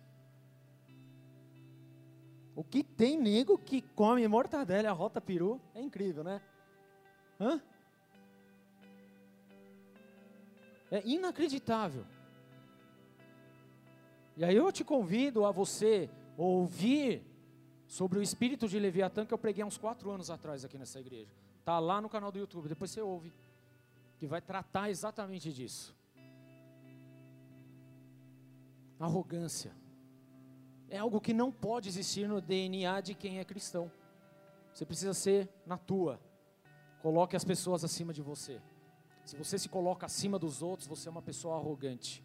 [2.54, 6.40] O que tem nego que come mortadela rota peru é incrível, né?
[7.40, 7.62] Hã?
[10.92, 12.04] É inacreditável.
[14.36, 17.24] E aí eu te convido a você ouvir
[17.86, 21.00] sobre o espírito de Leviatã que eu preguei há uns quatro anos atrás aqui nessa
[21.00, 21.32] igreja.
[21.64, 23.32] Tá lá no canal do YouTube, depois você ouve,
[24.18, 25.96] que vai tratar exatamente disso.
[29.00, 29.72] Arrogância
[30.90, 33.90] é algo que não pode existir no DNA de quem é cristão.
[34.74, 36.20] Você precisa ser na tua.
[37.00, 38.60] Coloque as pessoas acima de você.
[39.24, 42.24] Se você se coloca acima dos outros, você é uma pessoa arrogante.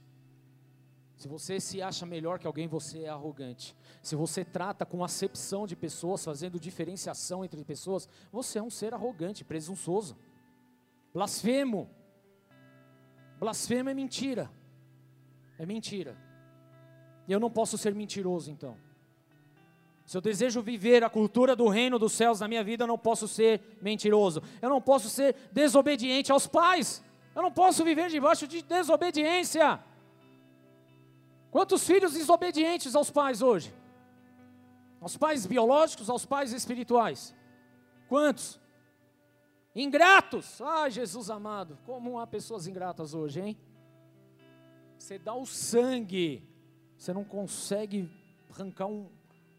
[1.15, 3.75] Se você se acha melhor que alguém, você é arrogante.
[4.03, 8.93] Se você trata com acepção de pessoas, fazendo diferenciação entre pessoas, você é um ser
[8.93, 10.15] arrogante, presunçoso.
[11.11, 11.89] Blasfemo.
[13.39, 14.51] Blasfemo é mentira.
[15.57, 16.15] É mentira.
[17.27, 18.77] Eu não posso ser mentiroso então.
[20.07, 22.97] Se eu desejo viver a cultura do reino dos céus na minha vida, eu não
[22.97, 24.41] posso ser mentiroso.
[24.61, 27.03] Eu não posso ser desobediente aos pais.
[27.35, 29.83] Eu não posso viver debaixo de desobediência.
[31.51, 33.71] Quantos filhos desobedientes aos pais hoje?
[34.99, 37.35] Aos pais biológicos, aos pais espirituais?
[38.07, 38.59] Quantos?
[39.75, 40.61] Ingratos.
[40.61, 43.57] Ai, Jesus amado, como há pessoas ingratas hoje, hein?
[44.97, 46.47] Você dá o sangue
[46.97, 48.09] você não consegue
[48.49, 49.09] arrancar um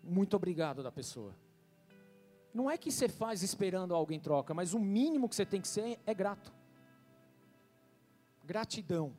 [0.02, 1.34] muito obrigado da pessoa.
[2.52, 5.60] Não é que você faz esperando algo em troca, mas o mínimo que você tem
[5.60, 6.52] que ser é grato.
[8.44, 9.14] Gratidão.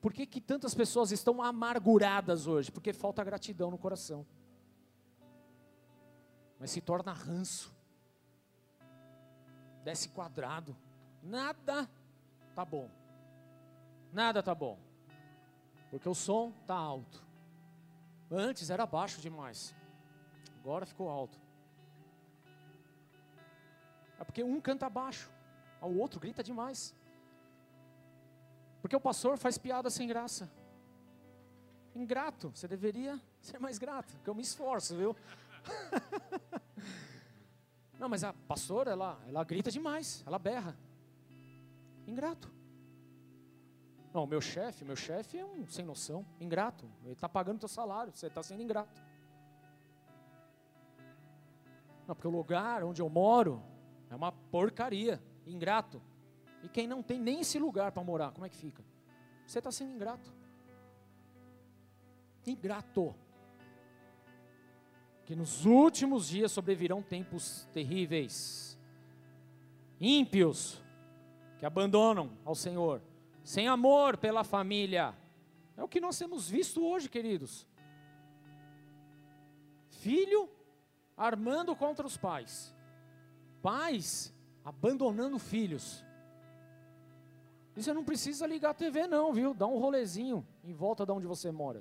[0.00, 2.70] Por que, que tantas pessoas estão amarguradas hoje?
[2.70, 4.26] Porque falta gratidão no coração.
[6.58, 7.74] Mas se torna ranço.
[9.84, 10.76] Desce quadrado.
[11.22, 11.90] Nada
[12.54, 12.88] tá bom.
[14.12, 14.78] Nada tá bom.
[15.90, 17.25] Porque o som está alto.
[18.30, 19.74] Antes era baixo demais.
[20.60, 21.38] Agora ficou alto.
[24.18, 25.30] É porque um canta baixo,
[25.80, 26.94] o outro grita demais.
[28.80, 30.50] Porque o pastor faz piada sem graça.
[31.94, 35.16] Ingrato, você deveria ser mais grato, porque eu me esforço, viu?
[37.98, 40.76] Não, mas a pastora, ela, ela grita demais, ela berra.
[42.06, 42.55] Ingrato.
[44.16, 46.90] Não, meu chefe, meu chefe é um sem noção, ingrato.
[47.02, 48.98] Ele está pagando teu salário, você está sendo ingrato.
[52.08, 53.62] Não, porque o lugar onde eu moro
[54.08, 56.00] é uma porcaria, ingrato.
[56.62, 58.82] E quem não tem nem esse lugar para morar, como é que fica?
[59.46, 60.32] Você está sendo ingrato.
[62.46, 63.14] Ingrato.
[65.26, 68.78] Que nos últimos dias sobrevirão tempos terríveis,
[70.00, 70.82] ímpios,
[71.58, 73.02] que abandonam ao Senhor,
[73.46, 75.14] sem amor pela família.
[75.76, 77.64] É o que nós temos visto hoje, queridos.
[79.88, 80.50] Filho
[81.16, 82.74] armando contra os pais,
[83.62, 84.34] pais
[84.64, 86.04] abandonando filhos.
[87.76, 89.54] E você não precisa ligar a TV, não, viu?
[89.54, 91.80] Dá um rolezinho em volta de onde você mora.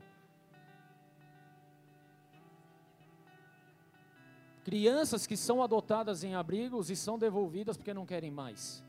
[4.63, 8.83] Crianças que são adotadas em abrigos e são devolvidas porque não querem mais.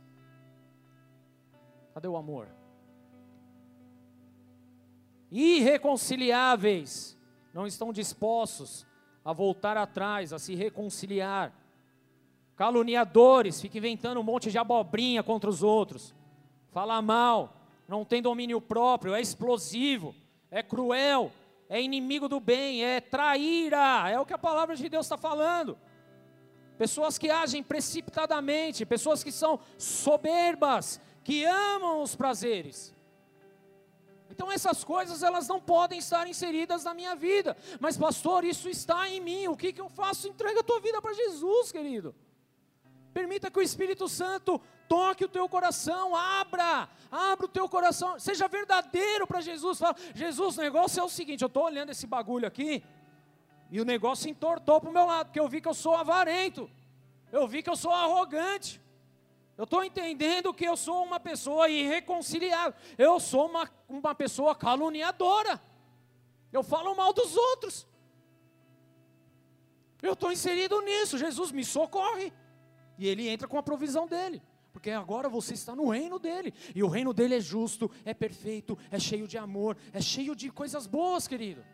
[1.95, 2.66] Cadê o amor?
[5.31, 7.17] Irreconciliáveis,
[7.53, 8.87] não estão dispostos
[9.25, 11.53] a voltar atrás, a se reconciliar.
[12.55, 16.15] Caluniadores, fica inventando um monte de abobrinha contra os outros.
[16.71, 17.57] Fala mal,
[17.89, 20.15] não tem domínio próprio, é explosivo,
[20.51, 21.33] é cruel,
[21.69, 25.77] é inimigo do bem, é traíra, é o que a palavra de Deus está falando.
[26.79, 32.95] Pessoas que agem precipitadamente, pessoas que são soberbas, que amam os prazeres.
[34.37, 37.57] Então essas coisas elas não podem estar inseridas na minha vida.
[37.81, 39.49] Mas pastor, isso está em mim.
[39.49, 40.29] O que, que eu faço?
[40.29, 42.15] Entrega a tua vida para Jesus, querido.
[43.15, 48.47] Permita que o Espírito Santo toque o teu coração, abra, abra o teu coração, seja
[48.47, 49.79] verdadeiro para Jesus.
[49.79, 52.85] Fala, Jesus, o negócio é o seguinte: eu estou olhando esse bagulho aqui,
[53.71, 56.71] e o negócio entortou para o meu lado, porque eu vi que eu sou avarento,
[57.33, 58.83] eu vi que eu sou arrogante,
[59.57, 62.75] eu estou entendendo que eu sou uma pessoa irreconciliável.
[62.99, 65.61] Eu sou uma, uma pessoa caluniadora.
[66.53, 67.87] Eu falo mal dos outros.
[70.03, 71.17] Eu estou inserido nisso.
[71.17, 72.33] Jesus me socorre.
[72.99, 74.43] E ele entra com a provisão dele.
[74.75, 76.53] Porque agora você está no reino dele.
[76.75, 80.51] E o reino dele é justo, é perfeito, é cheio de amor, é cheio de
[80.51, 81.65] coisas boas, querido.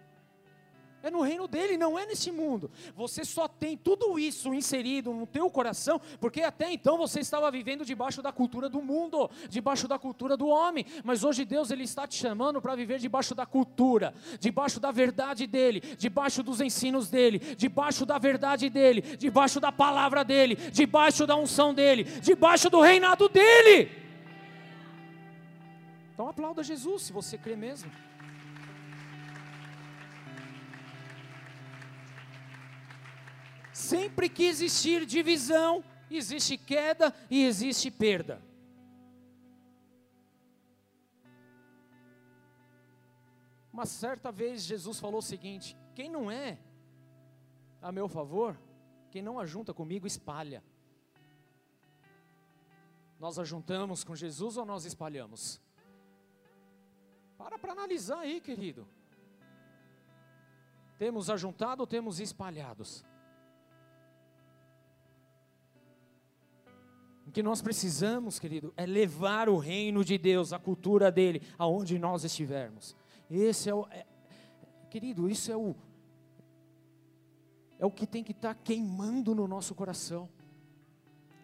[1.03, 2.71] É no reino dele, não é nesse mundo.
[2.95, 7.85] Você só tem tudo isso inserido no teu coração, porque até então você estava vivendo
[7.85, 10.87] debaixo da cultura do mundo, debaixo da cultura do homem.
[11.03, 15.45] Mas hoje Deus ele está te chamando para viver debaixo da cultura, debaixo da verdade
[15.47, 21.35] dele, debaixo dos ensinos dele, debaixo da verdade dele, debaixo da palavra dele, debaixo da
[21.35, 23.91] unção dele, debaixo do reinado dele.
[26.15, 27.91] Então aplauda Jesus se você crê mesmo.
[33.83, 38.41] Sempre que existir divisão, existe queda e existe perda.
[43.73, 46.61] Uma certa vez Jesus falou o seguinte: quem não é
[47.81, 48.57] a meu favor,
[49.11, 50.63] quem não ajunta comigo, espalha.
[53.19, 55.61] Nós ajuntamos com Jesus ou nós espalhamos?
[57.37, 58.87] Para para analisar aí, querido.
[60.99, 63.05] Temos ajuntado ou temos espalhados?
[67.33, 71.99] O que nós precisamos, querido, é levar o reino de Deus, a cultura dele, aonde
[71.99, 72.95] nós estivermos.
[73.31, 74.05] Esse é o, é,
[74.91, 75.75] querido, isso é o,
[77.79, 80.29] é o que tem que estar tá queimando no nosso coração.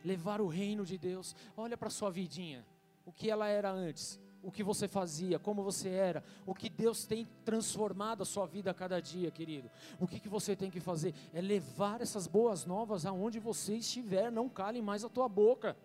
[0.04, 1.34] Levar o reino de Deus.
[1.56, 2.66] Olha para a sua vidinha,
[3.06, 7.04] o que ela era antes, o que você fazia, como você era, o que Deus
[7.04, 9.70] tem transformado a sua vida a cada dia, querido.
[10.00, 11.14] O que, que você tem que fazer?
[11.34, 15.76] É levar essas boas novas aonde você estiver, não cale mais a tua boca.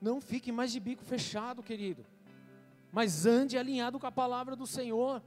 [0.00, 2.06] Não fique mais de bico fechado, querido.
[2.92, 5.20] Mas ande alinhado com a palavra do Senhor.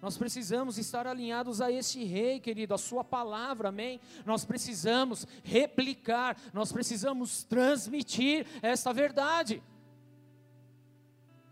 [0.00, 4.00] Nós precisamos estar alinhados a este rei, querido, a sua palavra, amém?
[4.24, 9.62] Nós precisamos replicar, nós precisamos transmitir esta verdade.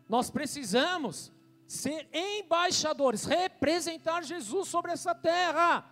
[0.09, 1.31] Nós precisamos
[1.67, 5.85] ser embaixadores, representar Jesus sobre essa terra.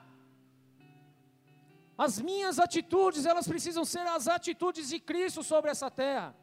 [1.99, 6.35] As minhas atitudes, elas precisam ser as atitudes de Cristo sobre essa terra.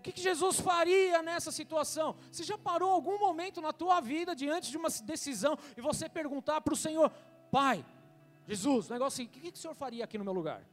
[0.00, 2.16] O que, que, Jesus faria nessa situação?
[2.32, 6.62] Você já parou algum momento na tua vida diante de uma decisão e você perguntar
[6.62, 7.10] para o Senhor,
[7.50, 7.84] Pai,
[8.46, 10.66] Jesus, negócio assim, o que, que o Senhor faria aqui no meu lugar?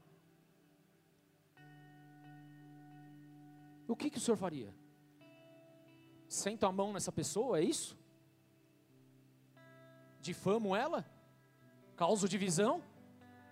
[3.86, 4.74] O que, que o Senhor faria?
[6.30, 7.98] Senta a mão nessa pessoa, é isso?
[10.22, 11.06] Difamo ela?
[11.98, 12.82] Causo divisão?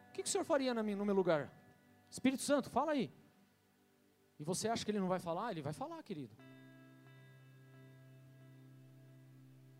[0.10, 1.52] O que, que o senhor faria no meu lugar?
[2.10, 3.12] Espírito Santo, fala aí.
[4.40, 5.52] E você acha que ele não vai falar?
[5.52, 6.36] Ele vai falar, querido.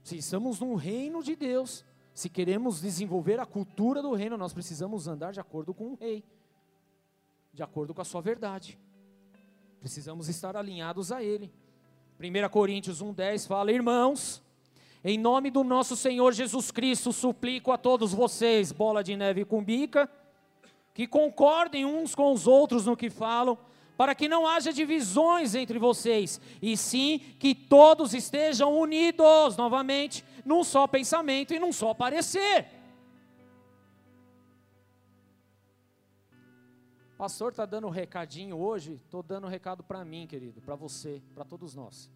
[0.04, 1.84] Se estamos no reino de Deus,
[2.14, 6.24] se queremos desenvolver a cultura do reino, nós precisamos andar de acordo com o rei,
[7.54, 8.80] de acordo com a sua verdade.
[9.80, 11.52] Precisamos estar alinhados a ele.
[12.20, 14.42] 1 Coríntios 1,10 fala: Irmãos,
[15.04, 19.64] em nome do nosso Senhor Jesus Cristo, suplico a todos vocês, bola de neve com
[19.64, 20.10] bica,
[20.94, 23.58] que concordem uns com os outros no que falam,
[23.98, 30.64] para que não haja divisões entre vocês, e sim que todos estejam unidos novamente num
[30.64, 32.68] só pensamento e num só parecer.
[37.18, 41.22] Pastor está dando um recadinho hoje, estou dando um recado para mim, querido, para você,
[41.34, 42.12] para todos nós.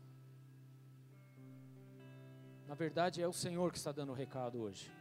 [2.67, 4.91] Na verdade, é o Senhor que está dando o recado hoje.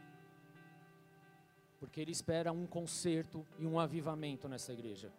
[1.79, 5.11] Porque Ele espera um conserto e um avivamento nessa igreja.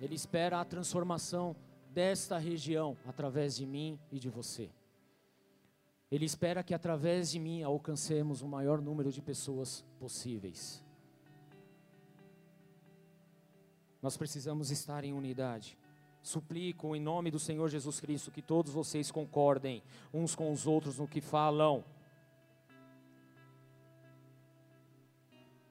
[0.00, 1.56] Ele espera a transformação
[1.90, 4.70] desta região através de mim e de você.
[6.10, 10.84] Ele espera que através de mim alcancemos o maior número de pessoas possíveis.
[14.02, 15.78] Nós precisamos estar em unidade.
[16.22, 20.98] Suplico em nome do Senhor Jesus Cristo que todos vocês concordem uns com os outros
[20.98, 21.84] no que falam.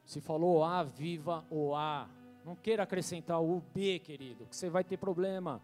[0.06, 2.10] Se falou A, viva o A.
[2.44, 5.62] Não queira acrescentar o B, querido, que você vai ter problema.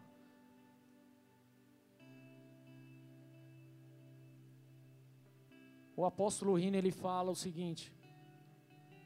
[5.96, 7.94] O apóstolo Rino ele fala o seguinte: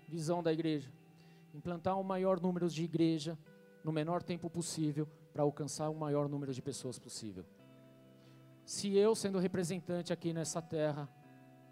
[0.07, 0.91] visão da igreja,
[1.53, 3.37] implantar o maior número de igreja
[3.83, 7.43] no menor tempo possível para alcançar o maior número de pessoas possível.
[8.63, 11.09] Se eu, sendo representante aqui nessa terra,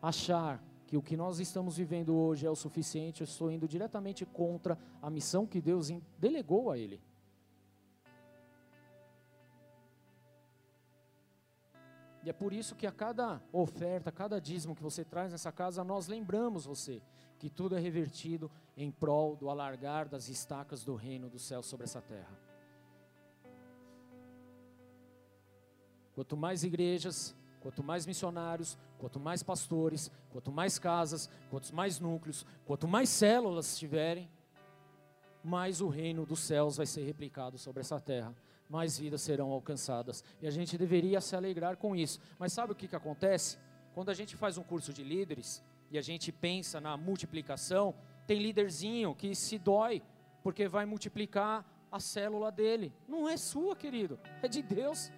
[0.01, 0.61] achar
[0.91, 4.77] que o que nós estamos vivendo hoje é o suficiente, eu estou indo diretamente contra
[5.01, 5.87] a missão que Deus
[6.19, 7.01] delegou a Ele.
[12.25, 15.49] E é por isso que a cada oferta, a cada dízimo que você traz nessa
[15.49, 17.01] casa, nós lembramos você
[17.39, 21.85] que tudo é revertido em prol do alargar das estacas do reino do céu sobre
[21.85, 22.37] essa terra.
[26.13, 32.45] Quanto mais igrejas, Quanto mais missionários, quanto mais pastores, quanto mais casas, quanto mais núcleos,
[32.67, 34.29] quanto mais células tiverem,
[35.43, 38.31] mais o reino dos céus vai ser replicado sobre essa terra,
[38.69, 40.23] mais vidas serão alcançadas.
[40.39, 42.19] E a gente deveria se alegrar com isso.
[42.37, 43.57] Mas sabe o que, que acontece?
[43.95, 47.95] Quando a gente faz um curso de líderes e a gente pensa na multiplicação,
[48.27, 50.03] tem líderzinho que se dói
[50.43, 52.93] porque vai multiplicar a célula dele.
[53.07, 55.11] Não é sua, querido, é de Deus.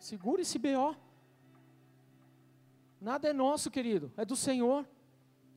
[0.00, 1.05] Segura esse BO.
[3.06, 4.84] Nada é nosso, querido, é do Senhor.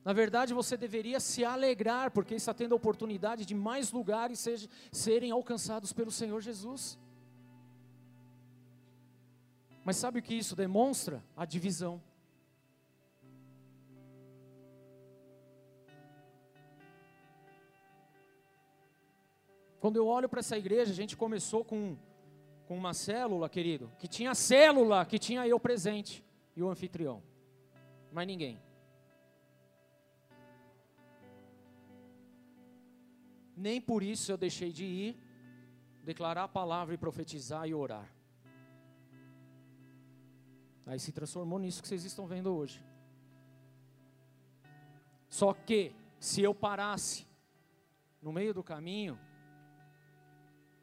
[0.04, 4.68] Na verdade, você deveria se alegrar, porque está tendo a oportunidade de mais lugares seja,
[4.92, 6.96] serem alcançados pelo Senhor Jesus.
[9.84, 11.24] Mas sabe o que isso demonstra?
[11.36, 12.00] A divisão.
[19.80, 21.98] Quando eu olho para essa igreja, a gente começou com
[22.68, 26.24] com uma célula, querido, que tinha célula, que tinha eu presente
[26.54, 27.20] e o anfitrião.
[28.12, 28.60] Mas ninguém.
[33.56, 35.16] Nem por isso eu deixei de ir,
[36.04, 38.10] declarar a palavra e profetizar e orar.
[40.86, 42.82] Aí se transformou nisso que vocês estão vendo hoje.
[45.28, 47.26] Só que, se eu parasse
[48.20, 49.18] no meio do caminho,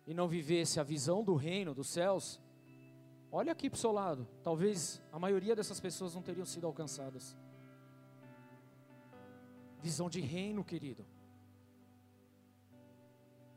[0.08, 2.40] e não vivesse a visão do reino dos céus,
[3.32, 7.38] olha aqui para o seu lado, talvez a maioria dessas pessoas não teriam sido alcançadas.
[9.82, 11.06] Visão de reino, querido.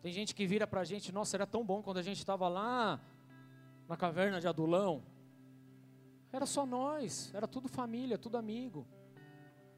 [0.02, 2.48] Tem gente que vira para a gente, nossa, era tão bom quando a gente estava
[2.48, 3.00] lá
[3.86, 5.02] na caverna de Adulão.
[6.32, 8.86] Era só nós, era tudo família, tudo amigo.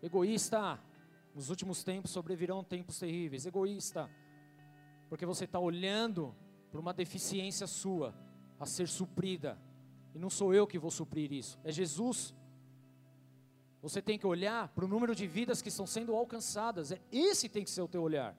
[0.03, 0.79] Egoísta,
[1.35, 3.47] nos últimos tempos sobrevirão tempos terríveis.
[3.47, 4.11] Egoísta,
[5.09, 6.35] porque você está olhando
[6.71, 8.15] por uma deficiência sua
[8.61, 9.59] a ser suprida.
[10.15, 12.35] E não sou eu que vou suprir isso, é Jesus.
[13.81, 16.93] Você tem que olhar para o número de vidas que estão sendo alcançadas.
[16.93, 18.37] É esse tem que ser o teu olhar.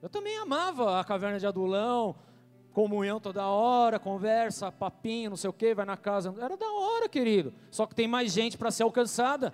[0.00, 2.16] Eu também amava a caverna de Adulão,
[2.72, 6.34] comunhão toda hora, conversa, papinho, não sei o que, vai na casa.
[6.40, 7.52] Era da hora, querido.
[7.70, 9.52] Só que tem mais gente para ser alcançada.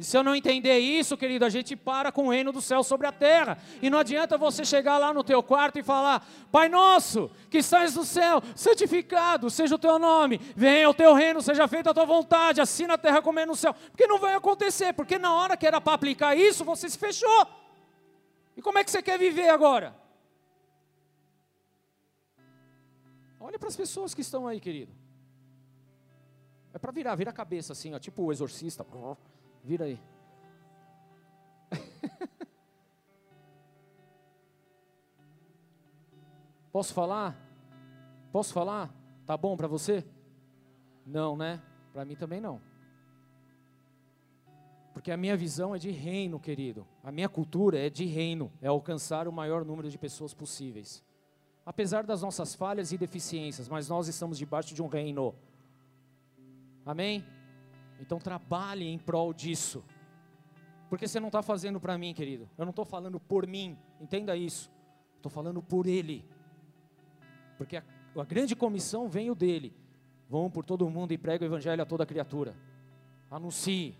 [0.00, 2.82] E se eu não entender isso, querido, a gente para com o reino do céu
[2.82, 3.58] sobre a terra.
[3.82, 7.94] E não adianta você chegar lá no teu quarto e falar: Pai nosso, que estás
[7.94, 12.06] no céu, santificado seja o teu nome, venha o teu reino, seja feita a tua
[12.06, 13.74] vontade, assim na terra como é no céu.
[13.74, 17.46] Porque não vai acontecer, porque na hora que era para aplicar isso, você se fechou.
[18.56, 19.94] E como é que você quer viver agora?
[23.38, 24.94] Olha para as pessoas que estão aí, querido.
[26.72, 28.82] É para virar, vira a cabeça assim, ó, tipo o exorcista.
[29.64, 30.00] Vira aí.
[36.72, 37.36] Posso falar?
[38.32, 38.94] Posso falar?
[39.26, 40.04] Tá bom para você?
[41.06, 41.60] Não, né?
[41.92, 42.60] Para mim também não.
[44.92, 46.86] Porque a minha visão é de reino, querido.
[47.02, 51.02] A minha cultura é de reino, é alcançar o maior número de pessoas possíveis.
[51.64, 55.34] Apesar das nossas falhas e deficiências, mas nós estamos debaixo de um reino.
[56.84, 57.24] Amém?
[58.00, 59.84] Então trabalhe em prol disso.
[60.88, 62.48] Porque você não está fazendo para mim, querido.
[62.58, 63.78] Eu não estou falando por mim.
[64.00, 64.70] Entenda isso.
[65.16, 66.24] Estou falando por Ele.
[67.56, 67.84] Porque a,
[68.16, 69.72] a grande comissão veio dele.
[70.28, 72.56] Vão por todo mundo e pregue o evangelho a toda criatura.
[73.30, 73.94] Anuncie.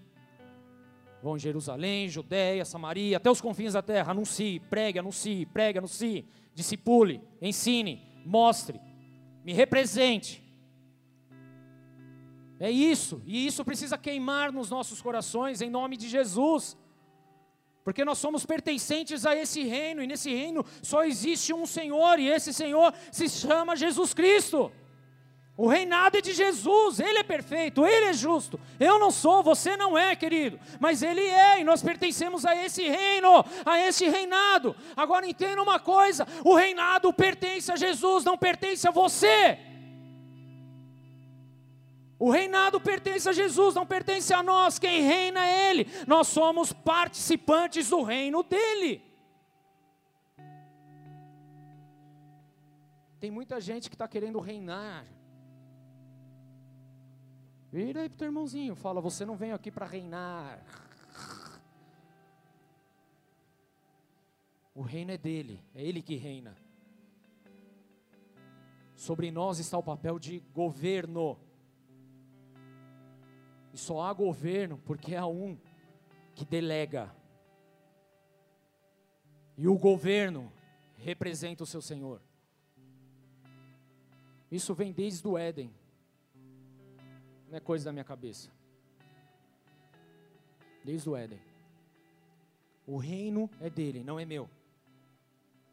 [1.23, 4.13] Vão em Jerusalém, Judéia, Samaria, até os confins da terra.
[4.13, 6.27] Anuncie, pregue, anuncie, pregue, anuncie.
[6.55, 8.81] Discipule, ensine, mostre.
[9.45, 10.43] Me represente.
[12.63, 16.77] É isso, e isso precisa queimar nos nossos corações em nome de Jesus.
[17.83, 22.29] Porque nós somos pertencentes a esse reino, e nesse reino só existe um Senhor, e
[22.29, 24.71] esse Senhor se chama Jesus Cristo.
[25.57, 28.61] O reinado é de Jesus, Ele é perfeito, Ele é justo.
[28.79, 32.87] Eu não sou, você não é, querido, mas Ele é, e nós pertencemos a esse
[32.87, 34.77] reino, a esse reinado.
[34.95, 39.70] Agora entenda uma coisa: o reinado pertence a Jesus, não pertence a você.
[42.21, 44.79] O reinado pertence a Jesus, não pertence a nós.
[44.79, 45.87] Quem reina é Ele.
[46.07, 49.03] Nós somos participantes do reino dele.
[53.19, 55.07] Tem muita gente que está querendo reinar.
[57.73, 60.63] Vira aí para o teu irmãozinho, fala: Você não veio aqui para reinar.
[64.75, 66.55] O reino é dele, é ele que reina.
[68.95, 71.39] Sobre nós está o papel de governo.
[73.81, 75.59] Só há governo porque há um
[76.35, 77.11] que delega.
[79.57, 80.53] E o governo
[80.99, 82.21] representa o seu Senhor.
[84.51, 85.73] Isso vem desde o Éden.
[87.49, 88.51] Não é coisa da minha cabeça.
[90.85, 91.41] Desde o Éden.
[92.87, 94.49] O reino é dele, não é meu.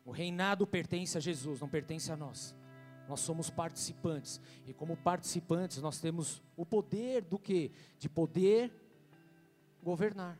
[0.06, 2.56] O reinado pertence a Jesus, não pertence a nós.
[3.08, 4.42] Nós somos participantes.
[4.66, 7.72] E como participantes, nós temos o poder do que?
[7.98, 8.72] De poder
[9.84, 10.40] governar.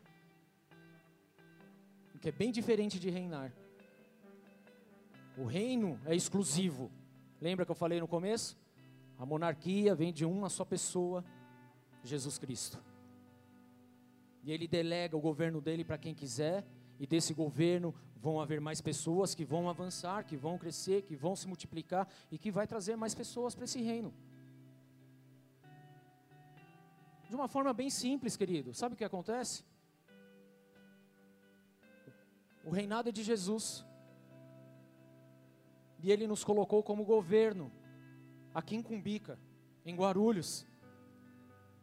[2.14, 3.52] O que é bem diferente de reinar.
[5.36, 6.90] O reino é exclusivo.
[7.40, 8.58] Lembra que eu falei no começo?
[9.16, 11.24] A monarquia vem de uma só pessoa,
[12.02, 12.78] Jesus Cristo.
[14.42, 16.64] E ele delega o governo dele para quem quiser,
[16.98, 21.36] e desse governo vão haver mais pessoas que vão avançar, que vão crescer, que vão
[21.36, 24.12] se multiplicar e que vai trazer mais pessoas para esse reino.
[27.28, 28.74] De uma forma bem simples, querido.
[28.74, 29.64] Sabe o que acontece?
[32.64, 33.84] O reinado é de Jesus.
[36.02, 37.70] E ele nos colocou como governo
[38.54, 39.38] aqui em Cumbica,
[39.84, 40.66] em Guarulhos.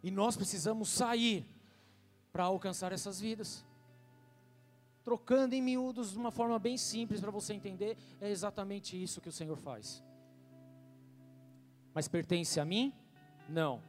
[0.03, 1.47] E nós precisamos sair
[2.31, 3.65] para alcançar essas vidas
[5.05, 9.29] trocando em miúdos de uma forma bem simples para você entender, é exatamente isso que
[9.29, 10.03] o Senhor faz.
[11.93, 12.91] Mas pertence a mim?
[13.47, 13.81] Não.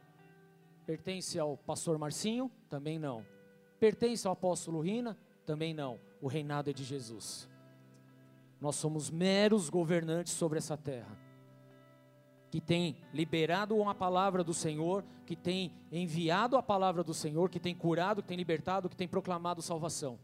[0.85, 2.51] Pertence ao pastor Marcinho?
[2.69, 3.25] Também não.
[3.79, 5.17] Pertence ao apóstolo Rina?
[5.43, 5.99] Também não.
[6.21, 7.49] O reinado é de Jesus.
[8.61, 11.17] Nós somos meros governantes sobre essa terra.
[12.51, 17.59] Que tem liberado uma palavra do Senhor, que tem enviado a palavra do Senhor, que
[17.59, 20.19] tem curado, que tem libertado, que tem proclamado salvação.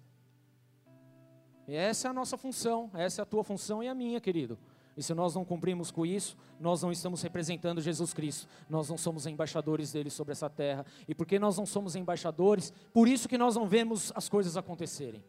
[1.68, 4.58] Essa é a nossa função, essa é a tua função e a minha, querido.
[4.96, 8.98] E se nós não cumprimos com isso, nós não estamos representando Jesus Cristo, nós não
[8.98, 10.86] somos embaixadores dele sobre essa terra.
[11.08, 15.24] E porque nós não somos embaixadores, por isso que nós não vemos as coisas acontecerem.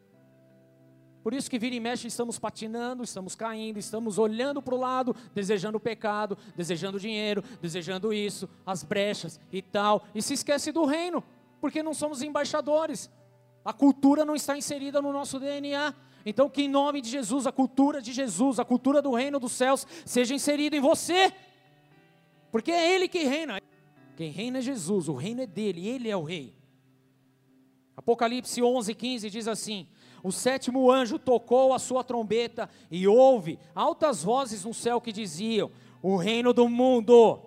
[1.23, 5.15] Por isso que vira e mexe estamos patinando, estamos caindo, estamos olhando para o lado,
[5.33, 10.85] desejando o pecado, desejando dinheiro, desejando isso, as brechas e tal, e se esquece do
[10.85, 11.23] reino,
[11.59, 13.09] porque não somos embaixadores.
[13.63, 15.95] A cultura não está inserida no nosso DNA.
[16.25, 19.51] Então, que em nome de Jesus, a cultura de Jesus, a cultura do reino dos
[19.51, 21.31] céus, seja inserida em você,
[22.51, 23.61] porque é Ele que reina.
[24.17, 26.55] Quem reina é Jesus, o reino é dele, Ele é o rei.
[27.95, 29.87] Apocalipse 11, 15 diz assim:
[30.23, 35.71] O sétimo anjo tocou a sua trombeta e houve altas vozes no céu que diziam:
[36.01, 37.39] O reino do mundo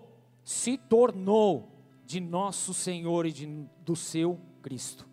[0.44, 1.68] se tornou
[2.06, 3.46] de nosso Senhor e de,
[3.84, 5.06] do seu Cristo,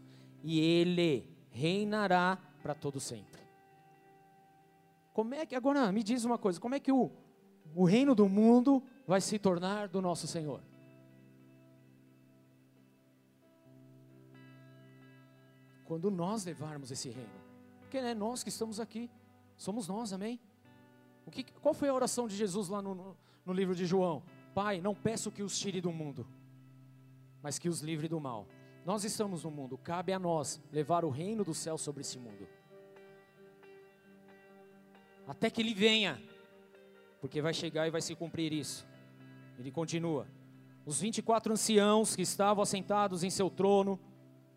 [0.43, 3.35] e ele reinará para todo sempre.
[5.15, 7.09] Como é que agora me diz uma coisa, como é que o,
[7.73, 10.61] o reino do mundo vai se tornar do nosso Senhor?
[15.85, 17.45] quando nós levarmos esse reino.
[17.79, 19.09] Porque é nós que estamos aqui,
[19.55, 20.41] somos nós, amém?
[21.25, 24.23] O que, qual foi a oração de Jesus lá no, no, no livro de João?
[24.53, 26.27] Pai, não peço que os tire do mundo,
[27.41, 28.47] mas que os livre do mal.
[28.83, 32.47] Nós estamos no mundo, cabe a nós levar o reino do céu sobre esse mundo.
[35.27, 36.22] Até que ele venha,
[37.19, 38.85] porque vai chegar e vai se cumprir isso.
[39.57, 40.27] Ele continua.
[40.85, 43.99] Os 24 anciãos que estavam assentados em seu trono,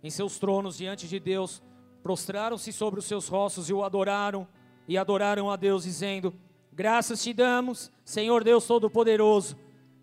[0.02, 1.62] em seus tronos diante de Deus,
[2.02, 4.46] prostraram-se sobre os seus rostos e o adoraram,
[4.86, 6.34] e adoraram a Deus, dizendo:
[6.72, 9.56] Graças te damos, Senhor Deus Todo-Poderoso,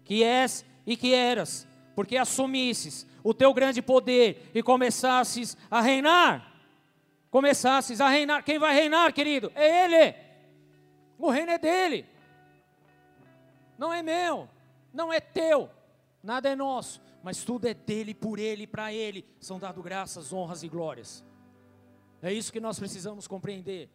[0.03, 6.51] que és e que eras, porque assumisses o teu grande poder e começasses a reinar.
[7.29, 8.43] Começasses a reinar.
[8.43, 9.51] Quem vai reinar, querido?
[9.55, 10.24] É Ele.
[11.17, 12.05] O reino é dele.
[13.77, 14.47] Não é meu,
[14.93, 15.69] não é teu,
[16.23, 20.61] nada é nosso mas tudo é dele, por ele, para ele, são dado graças, honras
[20.61, 21.25] e glórias.
[22.21, 23.89] É isso que nós precisamos compreender.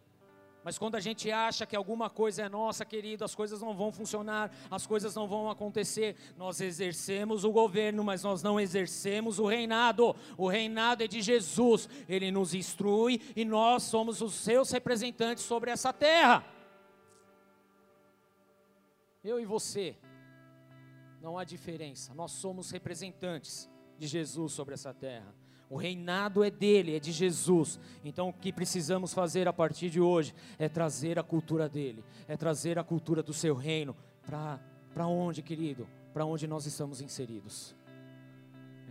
[0.65, 3.89] Mas quando a gente acha que alguma coisa é nossa, querido, as coisas não vão
[3.89, 6.17] funcionar, as coisas não vão acontecer.
[6.35, 10.13] Nós exercemos o governo, mas nós não exercemos o reinado.
[10.37, 11.87] O reinado é de Jesus.
[12.09, 16.45] Ele nos instrui e nós somos os seus representantes sobre essa terra.
[19.23, 19.95] Eu e você
[21.21, 22.13] não há diferença.
[22.13, 25.33] Nós somos representantes de Jesus sobre essa terra.
[25.69, 27.79] O reinado é dele, é de Jesus.
[28.03, 32.35] Então o que precisamos fazer a partir de hoje é trazer a cultura dele, é
[32.35, 35.87] trazer a cultura do seu reino para onde, querido?
[36.13, 37.75] Para onde nós estamos inseridos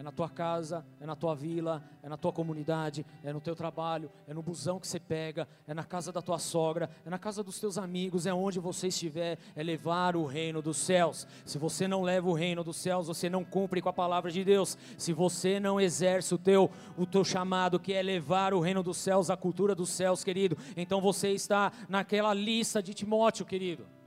[0.01, 3.55] é na tua casa, é na tua vila, é na tua comunidade, é no teu
[3.55, 7.18] trabalho, é no busão que você pega, é na casa da tua sogra, é na
[7.18, 11.27] casa dos teus amigos, é onde você estiver, é levar o reino dos céus.
[11.44, 14.43] Se você não leva o reino dos céus, você não cumpre com a palavra de
[14.43, 14.78] Deus.
[14.97, 18.97] Se você não exerce o teu o teu chamado que é levar o reino dos
[18.97, 23.99] céus, a cultura dos céus, querido, então você está naquela lista de Timóteo, querido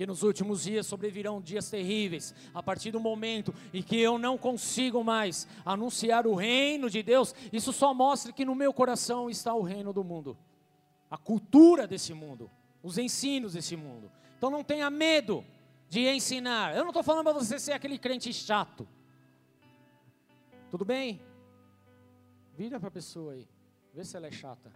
[0.00, 4.38] que nos últimos dias sobrevirão dias terríveis, a partir do momento em que eu não
[4.38, 9.52] consigo mais anunciar o reino de Deus, isso só mostra que no meu coração está
[9.52, 10.38] o reino do mundo,
[11.10, 12.50] a cultura desse mundo,
[12.82, 14.10] os ensinos desse mundo.
[14.38, 15.44] Então não tenha medo
[15.86, 16.74] de ensinar.
[16.74, 18.88] Eu não estou falando para você ser aquele crente chato.
[20.70, 21.20] Tudo bem?
[22.56, 23.46] Vira para a pessoa aí,
[23.92, 24.72] vê se ela é chata.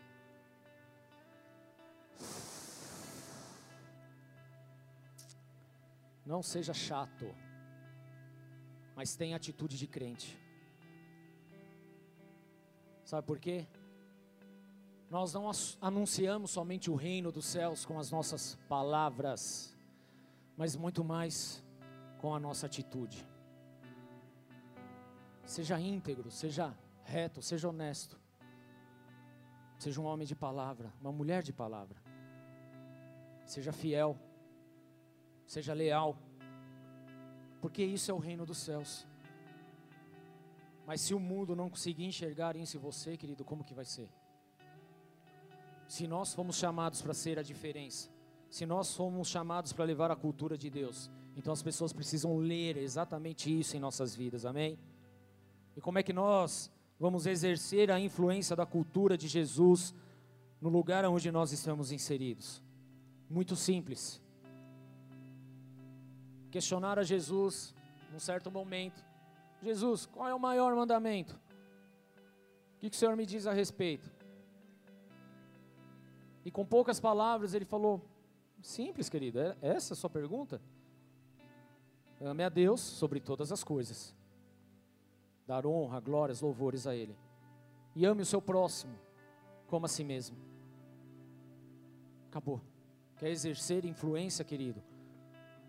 [6.25, 7.35] Não seja chato,
[8.97, 10.39] mas tenha atitude de crente.
[13.05, 13.67] Sabe por quê?
[15.11, 19.77] Nós não anunciamos somente o reino dos céus com as nossas palavras,
[20.57, 21.63] mas muito mais
[22.19, 23.27] com a nossa atitude.
[25.45, 26.75] Seja íntegro, seja
[27.05, 28.19] reto, seja honesto.
[29.79, 32.03] Seja um homem de palavra, uma mulher de palavra.
[33.45, 34.19] Seja fiel
[35.55, 36.17] seja leal,
[37.61, 39.07] porque isso é o reino dos céus.
[40.85, 44.09] Mas se o mundo não conseguir enxergar isso em você, querido, como que vai ser?
[45.87, 48.11] Se nós fomos chamados para ser a diferença,
[48.51, 52.77] se nós fomos chamados para levar a cultura de Deus, então as pessoas precisam ler
[52.77, 54.77] exatamente isso em nossas vidas, amém?
[55.77, 59.95] E como é que nós vamos exercer a influência da cultura de Jesus
[60.61, 62.61] no lugar onde nós estamos inseridos?
[63.31, 64.24] Muito simples
[66.55, 67.75] questionaram a Jesus
[68.13, 69.05] num certo momento:
[69.61, 71.35] Jesus, qual é o maior mandamento?
[72.77, 74.09] O que, o Senhor me diz a respeito?
[76.45, 78.01] E com poucas palavras ele falou:
[78.63, 80.63] Simples, querido, é essa a sua pergunta?
[82.21, 84.15] Ame a Deus sobre todas as coisas,
[85.49, 87.17] dar honra, glórias, louvores a Ele,
[87.97, 88.97] e ame o seu próximo
[89.67, 90.37] como a si mesmo.
[92.29, 92.61] Acabou.
[93.19, 94.94] Quer exercer influência, querido?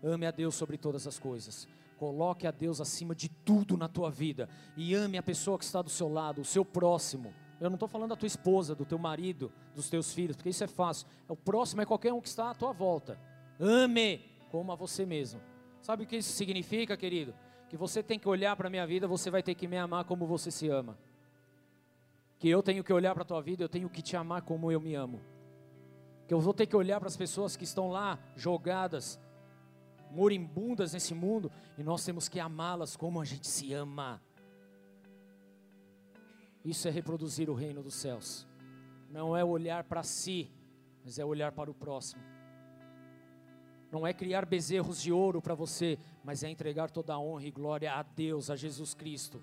[0.02, 1.68] Ame a Deus sobre todas as coisas.
[1.96, 4.48] Coloque a Deus acima de tudo na tua vida.
[4.76, 7.32] E ame a pessoa que está do seu lado, o seu próximo.
[7.58, 10.62] Eu não estou falando da tua esposa, do teu marido, dos teus filhos, porque isso
[10.62, 11.06] é fácil.
[11.28, 13.18] É o próximo é qualquer um que está à tua volta.
[13.58, 14.20] Ame
[14.50, 15.40] como a você mesmo.
[15.80, 17.34] Sabe o que isso significa, querido?
[17.68, 20.04] Que você tem que olhar para a minha vida, você vai ter que me amar
[20.04, 20.98] como você se ama.
[22.38, 24.70] Que eu tenho que olhar para a tua vida, eu tenho que te amar como
[24.70, 25.20] eu me amo.
[26.28, 29.18] Que eu vou ter que olhar para as pessoas que estão lá jogadas,
[30.16, 34.22] moribundas nesse mundo, e nós temos que amá-las como a gente se ama.
[36.64, 38.46] Isso é reproduzir o reino dos céus.
[39.10, 40.50] Não é olhar para si,
[41.04, 42.22] mas é olhar para o próximo.
[43.92, 47.50] Não é criar bezerros de ouro para você, mas é entregar toda a honra e
[47.50, 49.40] glória a Deus, a Jesus Cristo,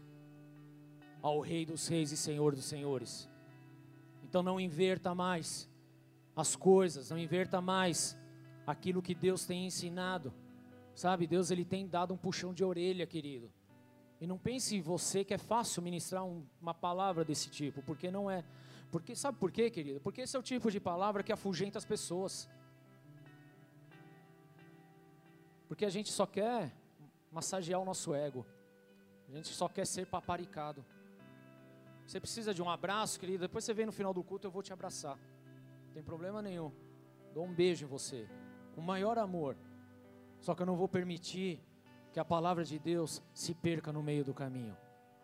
[1.21, 3.29] ao Rei dos Reis e Senhor dos Senhores.
[4.23, 5.69] Então não inverta mais
[6.35, 8.17] as coisas, não inverta mais
[8.65, 10.33] aquilo que Deus tem ensinado.
[10.95, 13.51] Sabe, Deus ele tem dado um puxão de orelha, querido.
[14.21, 18.29] E não pense você que é fácil ministrar um, uma palavra desse tipo, porque não
[18.29, 18.43] é.
[18.91, 19.99] Porque sabe por quê, querido?
[19.99, 22.49] Porque esse é o tipo de palavra que afugenta as pessoas.
[25.67, 26.71] Porque a gente só quer
[27.31, 28.45] massagear o nosso ego.
[29.27, 30.85] A gente só quer ser paparicado.
[32.05, 33.39] Você precisa de um abraço, querido.
[33.39, 35.17] Depois você vem no final do culto, eu vou te abraçar.
[35.87, 36.71] Não tem problema nenhum.
[37.33, 38.29] Dou um beijo em você.
[38.75, 39.57] Com maior amor.
[40.43, 41.57] Só que eu não vou permitir
[42.11, 44.75] que a palavra de Deus se perca no meio do caminho.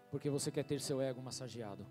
[0.10, 1.86] Porque você quer ter seu ego massageado.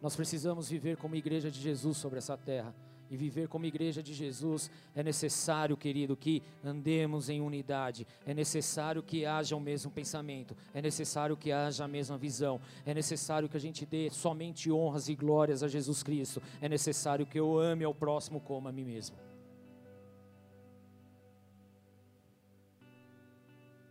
[0.00, 2.72] Nós precisamos viver como igreja de Jesus sobre essa terra.
[3.10, 8.06] E viver como igreja de Jesus é necessário, querido, que andemos em unidade.
[8.24, 10.56] É necessário que haja o mesmo pensamento.
[10.72, 12.60] É necessário que haja a mesma visão.
[12.86, 16.40] É necessário que a gente dê somente honras e glórias a Jesus Cristo.
[16.60, 19.16] É necessário que eu ame ao próximo como a mim mesmo.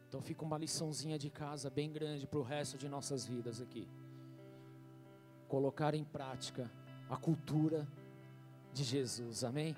[0.10, 3.88] Então fica uma liçãozinha de casa bem grande para o resto de nossas vidas aqui
[5.50, 6.72] colocar em prática
[7.10, 7.88] a cultura
[8.72, 9.44] de Jesus.
[9.44, 9.76] Amém?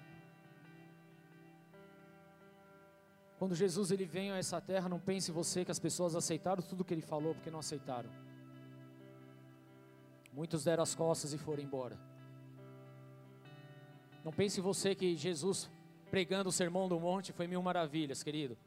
[3.39, 6.83] Quando Jesus ele vem a essa terra, não pense você que as pessoas aceitaram tudo
[6.83, 8.09] que ele falou porque não aceitaram.
[10.33, 11.97] Muitos deram as costas e foram embora.
[14.23, 15.69] Não pense você que Jesus
[16.09, 18.57] pregando o sermão do monte foi mil maravilhas, querido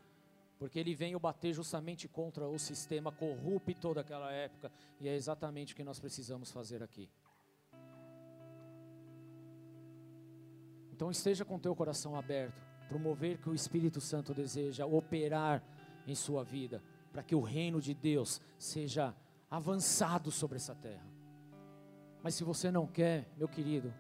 [0.59, 4.70] porque ele veio bater justamente contra o sistema corrupto daquela época,
[5.01, 7.10] e é exatamente o que nós precisamos fazer aqui.
[10.93, 15.62] Então esteja com teu coração aberto, promover que o Espírito Santo deseja operar
[16.06, 16.82] em sua vida,
[17.12, 19.14] para que o reino de Deus seja
[19.51, 21.06] avançado sobre essa terra.
[22.22, 23.93] Mas se você não quer, meu querido,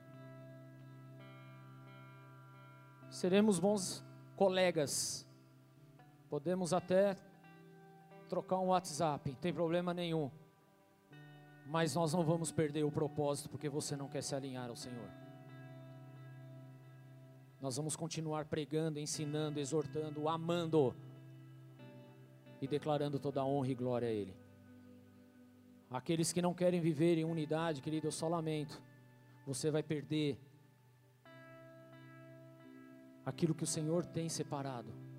[3.10, 4.04] seremos bons
[4.36, 5.26] colegas
[6.34, 7.16] Podemos até
[8.28, 10.28] trocar um WhatsApp, não tem problema nenhum.
[11.64, 15.08] Mas nós não vamos perder o propósito porque você não quer se alinhar ao Senhor.
[17.60, 20.92] Nós vamos continuar pregando, ensinando, exortando, amando
[22.60, 24.34] e declarando toda a honra e glória a Ele.
[25.88, 28.82] Aqueles que não querem viver em unidade, querido, eu só lamento.
[29.46, 30.36] Você vai perder
[33.24, 35.13] aquilo que o Senhor tem separado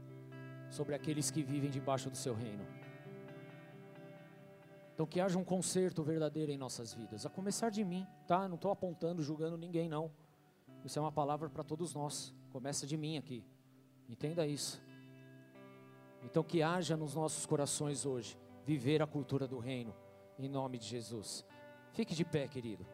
[0.70, 2.66] sobre aqueles que vivem debaixo do seu reino.
[4.94, 8.48] Então que haja um conserto verdadeiro em nossas vidas, a começar de mim, tá?
[8.48, 10.10] Não estou apontando, julgando ninguém, não.
[10.86, 12.34] Isso é uma palavra para todos nós.
[12.52, 13.44] Começa de mim aqui.
[14.08, 14.82] Entenda isso.
[16.24, 19.94] Então que haja nos nossos corações hoje viver a cultura do reino,
[20.40, 21.46] em nome de Jesus.
[21.92, 22.86] Fique de pé, querido.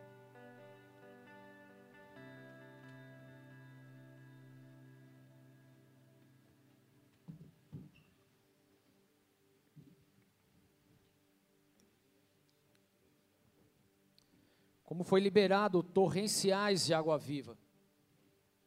[15.01, 17.57] Como foi liberado torrenciais de água viva,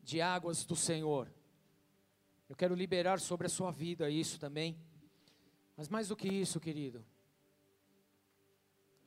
[0.03, 1.33] de águas do Senhor.
[2.49, 4.77] Eu quero liberar sobre a sua vida isso também.
[5.77, 7.07] Mas mais do que isso, querido,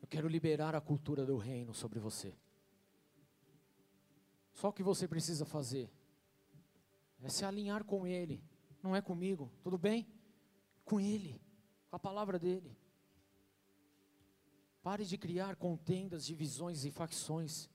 [0.01, 2.33] eu quero liberar a cultura do reino sobre você.
[4.53, 5.91] Só o que você precisa fazer
[7.21, 8.41] é se alinhar com Ele,
[8.81, 10.07] não é comigo, tudo bem?
[10.85, 11.41] Com Ele,
[11.89, 12.73] com a palavra dEle.
[14.87, 17.69] Pare de criar contendas, divisões e facções.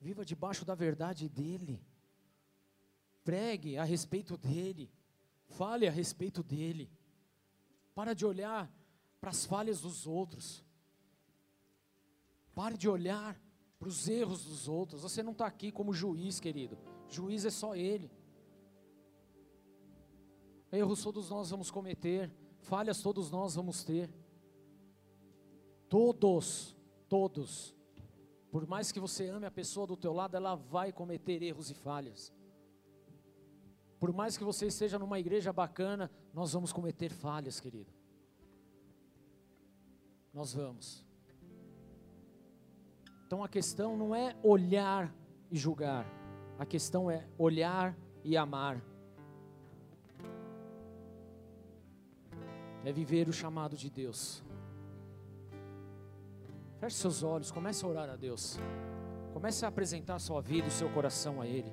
[0.00, 1.84] Viva debaixo da verdade dEle.
[3.24, 4.88] Pregue a respeito dEle.
[5.48, 6.88] Fale a respeito dEle.
[7.96, 8.72] Para de olhar
[9.20, 10.64] para as falhas dos outros.
[12.54, 13.36] Pare de olhar
[13.76, 15.02] para os erros dos outros.
[15.02, 16.78] Você não está aqui como juiz, querido.
[17.08, 18.08] Juiz é só Ele.
[20.70, 22.32] Erros todos nós vamos cometer.
[22.60, 24.19] Falhas todos nós vamos ter.
[25.90, 26.76] Todos,
[27.08, 27.76] todos.
[28.52, 31.74] Por mais que você ame a pessoa do teu lado, ela vai cometer erros e
[31.74, 32.32] falhas.
[33.98, 37.92] Por mais que você esteja numa igreja bacana, nós vamos cometer falhas, querido.
[40.32, 41.04] Nós vamos.
[43.26, 45.12] Então a questão não é olhar
[45.50, 46.06] e julgar,
[46.56, 48.80] a questão é olhar e amar.
[52.84, 54.42] É viver o chamado de Deus.
[56.80, 58.58] Feche seus olhos, comece a orar a Deus.
[59.34, 61.70] Comece a apresentar a sua vida, o seu coração a Ele.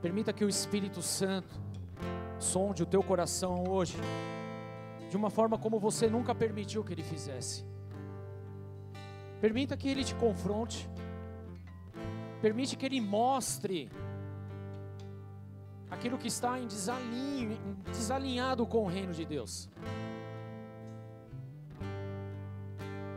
[0.00, 1.54] Permita que o Espírito Santo
[2.38, 3.98] sonde o teu coração hoje,
[5.10, 7.62] de uma forma como você nunca permitiu que Ele fizesse.
[9.38, 10.88] Permita que Ele te confronte.
[12.40, 13.90] Permite que Ele mostre
[15.90, 19.68] aquilo que está em desalinho, desalinhado com o reino de Deus.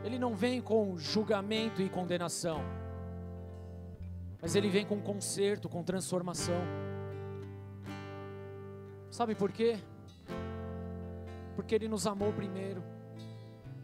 [0.07, 2.61] Ele não vem com julgamento e condenação,
[4.41, 6.61] mas ele vem com conserto, com transformação.
[9.11, 9.77] Sabe por quê?
[11.57, 12.81] Porque ele nos amou primeiro,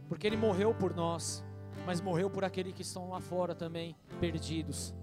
[0.08, 1.44] porque ele morreu por nós,
[1.86, 4.96] mas morreu por aqueles que estão lá fora também, perdidos.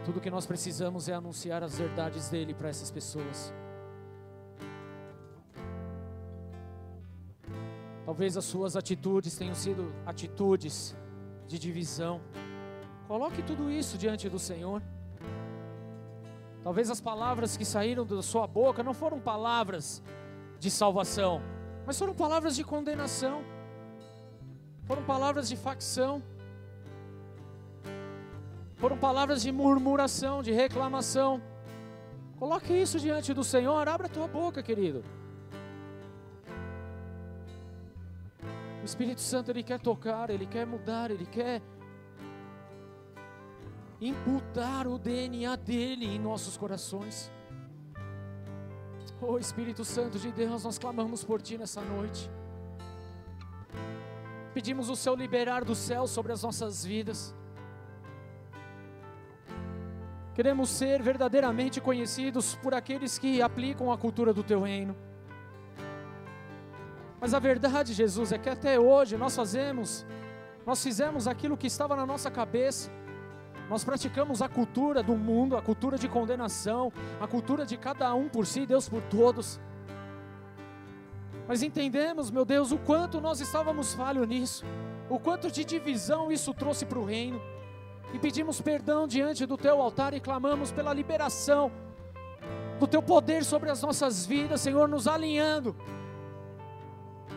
[0.00, 3.54] E tudo que nós precisamos é anunciar as verdades dele para essas pessoas.
[8.04, 10.94] Talvez as suas atitudes tenham sido atitudes
[11.46, 12.20] de divisão.
[13.08, 14.82] Coloque tudo isso diante do Senhor.
[16.62, 20.02] Talvez as palavras que saíram da sua boca não foram palavras
[20.58, 21.42] de salvação,
[21.86, 23.42] mas foram palavras de condenação,
[24.84, 26.22] foram palavras de facção,
[28.76, 31.42] foram palavras de murmuração, de reclamação.
[32.38, 35.04] Coloque isso diante do Senhor, abra a tua boca, querido.
[38.84, 41.62] O Espírito Santo ele quer tocar, ele quer mudar, ele quer
[43.98, 47.32] imputar o DNA dele em nossos corações.
[49.22, 52.30] Oh Espírito Santo de Deus, nós clamamos por ti nessa noite.
[54.52, 57.34] Pedimos o seu liberar do céu sobre as nossas vidas.
[60.34, 64.94] Queremos ser verdadeiramente conhecidos por aqueles que aplicam a cultura do teu reino.
[67.20, 70.04] Mas a verdade, Jesus, é que até hoje nós fazemos,
[70.66, 72.90] nós fizemos aquilo que estava na nossa cabeça.
[73.68, 78.28] Nós praticamos a cultura do mundo, a cultura de condenação, a cultura de cada um
[78.28, 79.58] por si, Deus por todos.
[81.48, 84.64] Mas entendemos, meu Deus, o quanto nós estávamos falhos nisso,
[85.08, 87.40] o quanto de divisão isso trouxe para o reino.
[88.12, 91.70] E pedimos perdão diante do teu altar e clamamos pela liberação
[92.78, 95.74] do teu poder sobre as nossas vidas, Senhor, nos alinhando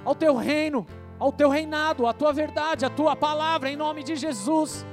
[0.07, 0.87] ao teu reino,
[1.19, 4.85] ao teu reinado, à tua verdade, à tua palavra, em nome de Jesus.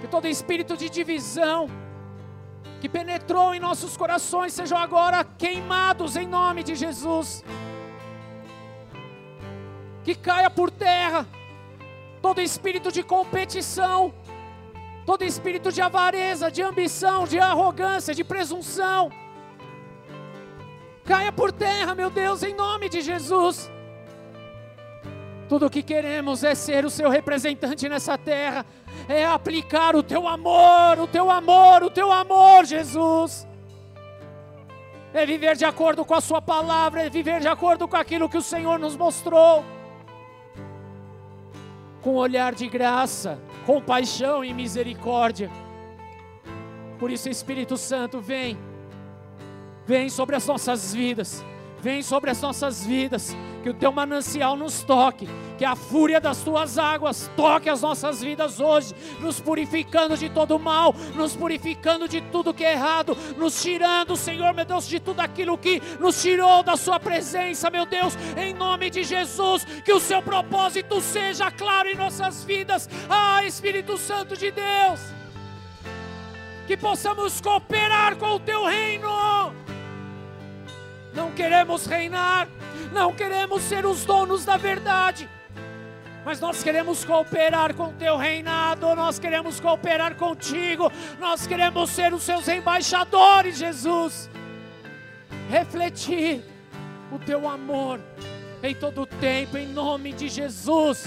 [0.00, 1.66] Que todo espírito de divisão
[2.80, 7.44] que penetrou em nossos corações sejam agora queimados em nome de Jesus.
[10.04, 11.26] Que caia por terra
[12.22, 14.14] todo espírito de competição,
[15.04, 19.23] todo espírito de avareza, de ambição, de arrogância, de presunção
[21.04, 23.70] caia por terra, meu Deus, em nome de Jesus.
[25.48, 28.64] Tudo o que queremos é ser o seu representante nessa terra,
[29.08, 33.46] é aplicar o teu amor, o teu amor, o teu amor, Jesus.
[35.12, 38.38] É viver de acordo com a Sua palavra, é viver de acordo com aquilo que
[38.38, 39.64] o Senhor nos mostrou.
[42.00, 45.50] Com olhar de graça, compaixão e misericórdia.
[46.98, 48.58] Por isso, Espírito Santo, vem
[49.86, 51.44] Vem sobre as nossas vidas.
[51.80, 53.36] Vem sobre as nossas vidas.
[53.62, 55.28] Que o teu manancial nos toque.
[55.58, 58.94] Que a fúria das tuas águas toque as nossas vidas hoje.
[59.20, 60.94] Nos purificando de todo mal.
[61.14, 63.14] Nos purificando de tudo que é errado.
[63.36, 67.84] Nos tirando, Senhor, meu Deus, de tudo aquilo que nos tirou da Sua presença, meu
[67.84, 68.16] Deus.
[68.38, 69.66] Em nome de Jesus.
[69.84, 72.88] Que o seu propósito seja claro em nossas vidas.
[73.10, 75.00] Ah, Espírito Santo de Deus.
[76.66, 79.63] Que possamos cooperar com o teu reino
[81.14, 82.48] não queremos reinar,
[82.92, 85.28] não queremos ser os donos da verdade,
[86.24, 92.12] mas nós queremos cooperar com o teu reinado, nós queremos cooperar contigo, nós queremos ser
[92.12, 94.28] os seus embaixadores, Jesus.
[95.50, 96.42] Refletir
[97.12, 98.00] o teu amor
[98.62, 101.04] em todo o tempo, em nome de Jesus.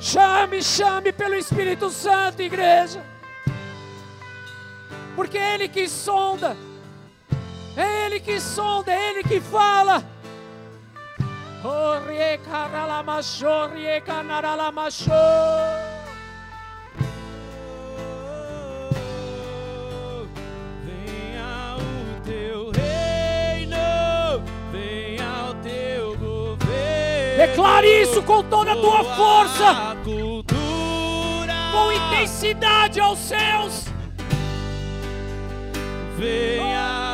[0.00, 3.13] Chame, chame pelo Espírito Santo, igreja
[5.14, 6.56] porque é Ele que sonda,
[7.76, 10.04] é Ele que sonda, é Ele que fala.
[20.84, 27.36] Venha o teu reino, venha o teu governo.
[27.38, 29.96] Declare isso com toda a tua força,
[31.72, 33.93] com intensidade aos céus.
[36.16, 37.13] Venha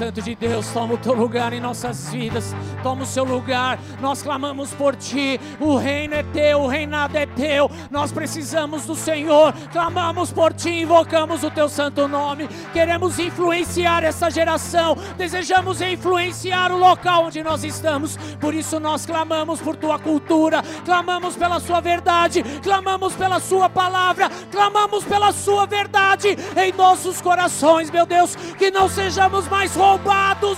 [0.00, 3.78] Santo de Deus, toma o teu lugar em nossas vidas, toma o seu lugar.
[4.00, 7.70] Nós clamamos por ti, o reino é teu, o reinado é teu.
[7.90, 12.48] Nós precisamos do Senhor, clamamos por ti, invocamos o teu santo nome.
[12.72, 18.16] Queremos influenciar essa geração, desejamos influenciar o local onde nós estamos.
[18.40, 24.30] Por isso nós clamamos por tua cultura, clamamos pela sua verdade, clamamos pela sua palavra,
[24.50, 29.89] clamamos pela sua verdade em nossos corações, meu Deus, que não sejamos mais roubados,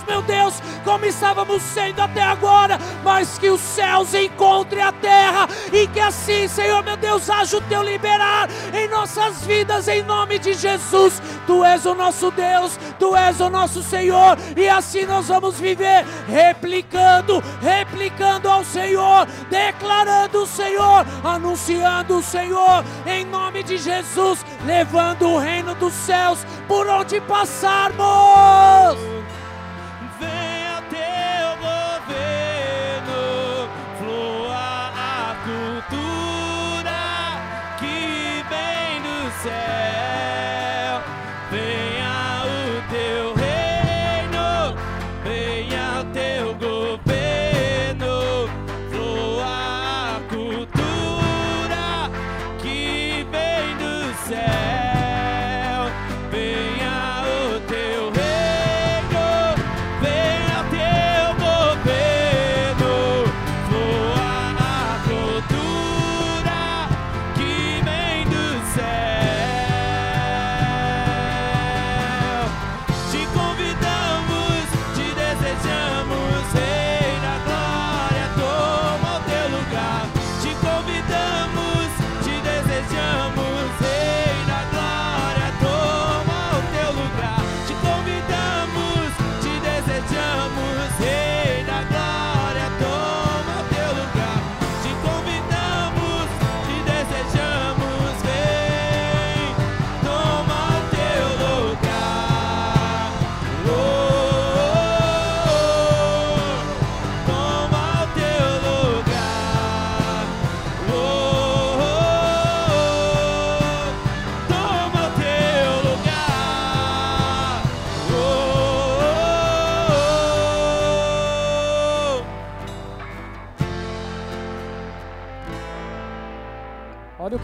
[0.06, 0.54] meu Deus,
[0.84, 6.48] como estávamos sendo até agora, mas que os céus encontrem a terra e que assim,
[6.48, 11.22] Senhor, meu Deus, haja o teu liberar em nossas vidas, em nome de Jesus.
[11.46, 16.04] Tu és o nosso Deus, tu és o nosso Senhor, e assim nós vamos viver,
[16.28, 25.28] replicando, replicando ao Senhor, declarando o Senhor, anunciando o Senhor, em nome de Jesus, levando
[25.28, 29.21] o reino dos céus por onde passarmos.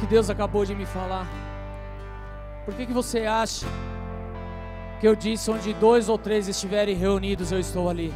[0.09, 1.27] Deus acabou de me falar.
[2.65, 3.67] Por que, que você acha
[5.01, 8.13] que eu disse onde dois ou três estiverem reunidos, eu estou ali?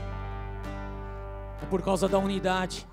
[1.62, 2.86] É por causa da unidade.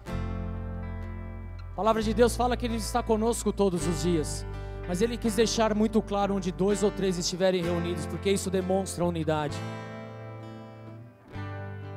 [1.71, 4.45] A palavra de Deus fala que Ele está conosco todos os dias.
[4.85, 9.05] Mas Ele quis deixar muito claro onde dois ou três estiverem reunidos, porque isso demonstra
[9.05, 9.55] unidade.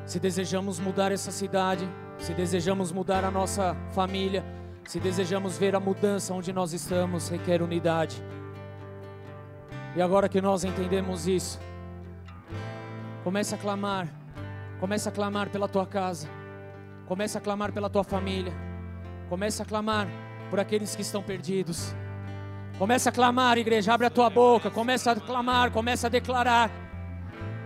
[0.07, 1.89] Se desejamos mudar essa cidade,
[2.19, 4.45] se desejamos mudar a nossa família,
[4.85, 8.23] se desejamos ver a mudança onde nós estamos, requer unidade.
[9.97, 11.61] E agora que nós entendemos isso,
[13.23, 14.09] comece a clamar,
[14.81, 16.29] comece a clamar pela tua casa,
[17.07, 18.53] comece a clamar pela tua família,
[19.29, 20.09] comece a clamar
[20.51, 21.95] por aqueles que estão perdidos.
[22.79, 26.71] Comece a clamar, igreja, abre a tua boca, comece a clamar, comece a declarar.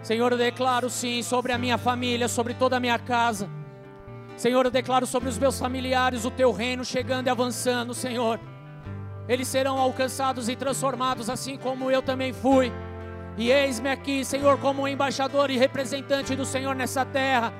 [0.02, 3.48] Senhor, eu declaro sim sobre a minha família, sobre toda a minha casa.
[4.36, 8.38] Senhor, eu declaro sobre os meus familiares o teu reino chegando e avançando, Senhor.
[9.28, 12.70] Eles serão alcançados e transformados, assim como eu também fui.
[13.38, 17.52] E eis-me aqui, Senhor, como embaixador e representante do Senhor nessa terra,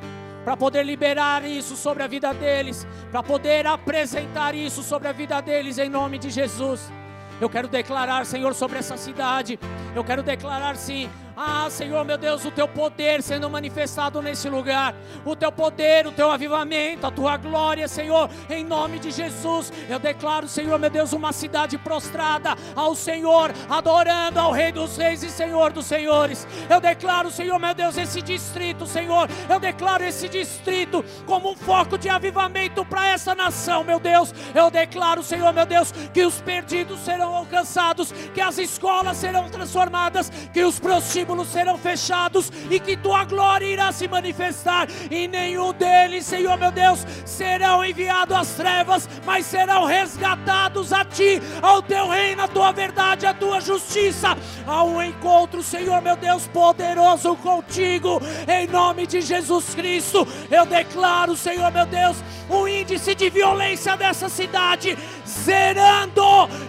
[0.45, 5.41] para poder liberar isso sobre a vida deles, para poder apresentar isso sobre a vida
[5.41, 6.93] deles, em nome de Jesus.
[7.41, 9.59] Eu quero declarar, Senhor, sobre essa cidade.
[9.95, 14.95] Eu quero declarar, sim, ah, Senhor, meu Deus, o teu poder sendo manifestado nesse lugar.
[15.23, 19.71] O teu poder, o teu avivamento, a tua glória, Senhor, em nome de Jesus.
[19.87, 25.23] Eu declaro, Senhor, meu Deus, uma cidade prostrada ao Senhor, adorando ao Rei dos Reis
[25.23, 26.49] e Senhor dos Senhores.
[26.71, 29.29] Eu declaro, Senhor, meu Deus, esse distrito, Senhor.
[29.47, 34.33] Eu declaro esse distrito como um foco de avivamento para essa nação, meu Deus.
[34.55, 40.31] Eu declaro, Senhor, meu Deus, que os perdidos serão alcançados, que as escolas serão transformadas,
[40.51, 45.73] que os prostíbulos prostíbulos serão fechados e que tua glória irá se manifestar, e nenhum
[45.73, 52.09] deles, Senhor meu Deus, serão enviados às trevas, mas serão resgatados a ti, ao teu
[52.09, 54.37] reino, a tua verdade, a tua justiça,
[54.67, 61.73] ao encontro, Senhor meu Deus, poderoso contigo, em nome de Jesus Cristo, eu declaro, Senhor
[61.73, 62.17] meu Deus,
[62.49, 64.97] o índice de violência dessa cidade
[65.27, 66.23] zerando,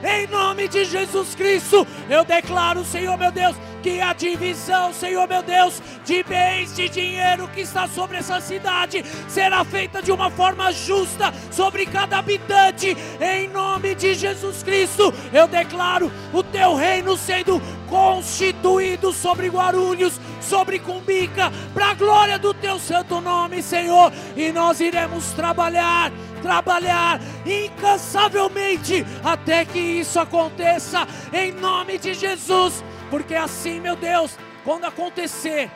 [0.03, 5.41] em nome de Jesus Cristo, eu declaro, Senhor meu Deus, que a divisão, Senhor meu
[5.41, 10.71] Deus, de bens, de dinheiro que está sobre essa cidade será feita de uma forma
[10.71, 15.13] justa sobre cada habitante, em nome de Jesus Cristo.
[15.31, 22.53] Eu declaro o teu reino sendo constituído sobre Guarulhos, sobre Cumbica, para a glória do
[22.53, 31.51] teu santo nome, Senhor, e nós iremos trabalhar trabalhar incansavelmente até que isso aconteça, em
[31.51, 35.71] nome de Jesus porque assim, meu Deus, quando acontecer,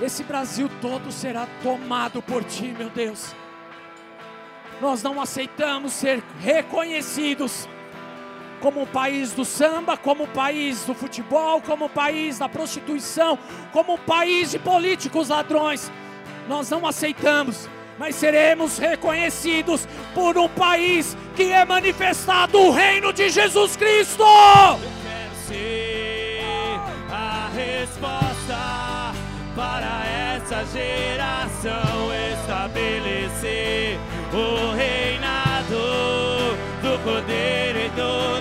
[0.00, 3.34] esse Brasil todo será tomado por Ti, meu Deus.
[4.80, 7.68] Nós não aceitamos ser reconhecidos
[8.60, 13.38] como o país do samba, como o país do futebol, como o país da prostituição,
[13.72, 15.90] como o país de políticos ladrões.
[16.48, 23.28] Nós não aceitamos, mas seremos reconhecidos por um país que é manifestado o reino de
[23.28, 24.24] Jesus Cristo
[27.10, 29.14] a resposta
[29.56, 33.98] para essa geração estabelecer
[34.32, 35.76] o reinado
[36.82, 38.40] do Cordeiro e do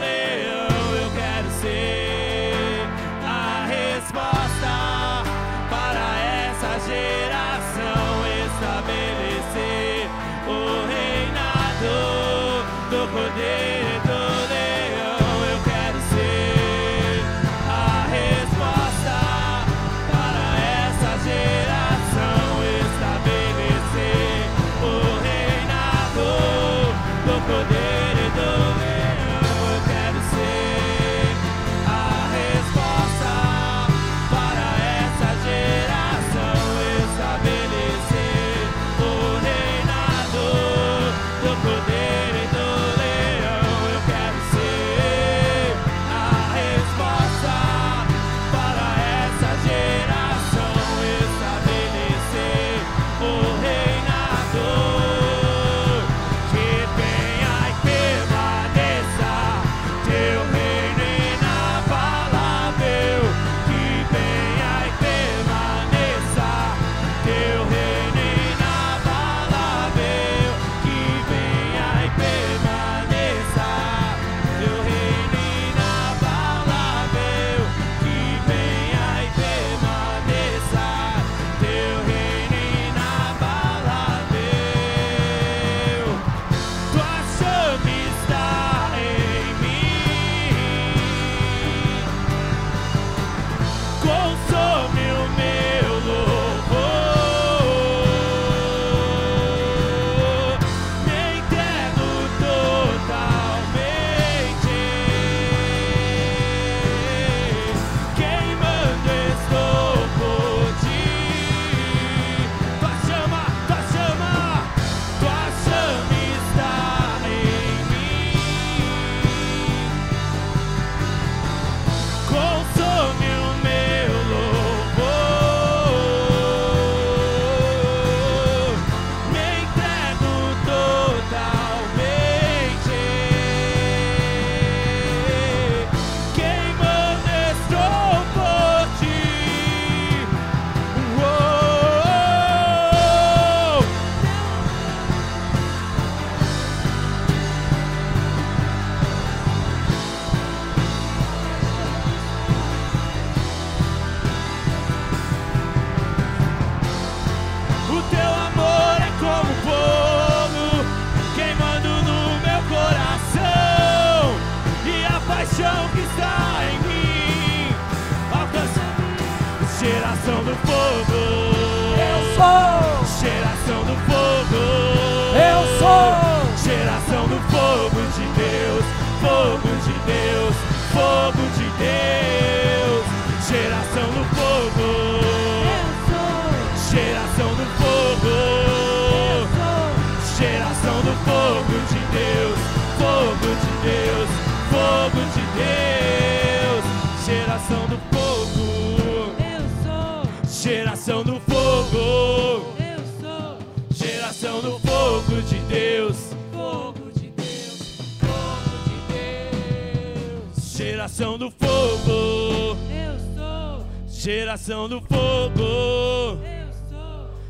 [214.68, 216.42] Geração do fogo.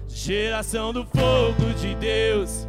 [0.07, 2.67] Geração do fogo de Deus.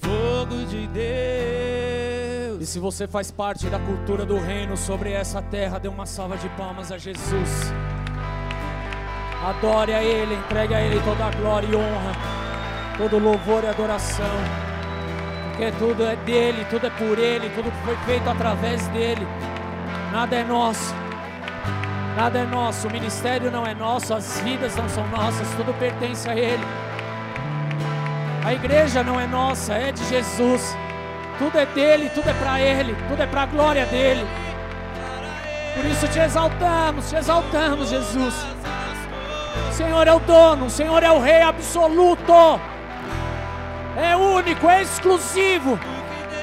[0.00, 2.60] Fogo de Deus.
[2.60, 6.36] E se você faz parte da cultura do reino sobre essa terra, dê uma salva
[6.38, 7.72] de palmas a Jesus.
[9.46, 12.12] Adore a Ele, entregue a Ele toda a glória e honra,
[12.98, 14.26] todo louvor e adoração.
[15.50, 19.24] Porque tudo é dele, tudo é por Ele, tudo foi feito através dele.
[20.10, 20.92] Nada é nosso,
[22.20, 22.86] nada é nosso.
[22.86, 26.62] O ministério não é nosso, as vidas não são nossas, tudo pertence a Ele.
[28.44, 30.76] A igreja não é nossa, é de Jesus.
[31.38, 34.26] Tudo é dele, tudo é para ele, tudo é para a glória dele.
[35.74, 38.34] Por isso te exaltamos, te exaltamos, Jesus.
[39.70, 42.60] O Senhor é o dono, o Senhor é o rei absoluto.
[43.96, 45.80] É único, é exclusivo.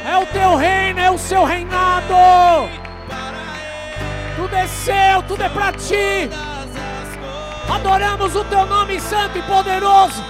[0.03, 2.15] É o teu reino, é o seu reinado.
[4.47, 6.29] Tudo é seu, tudo é para ti.
[7.69, 10.23] Adoramos o teu nome santo e poderoso.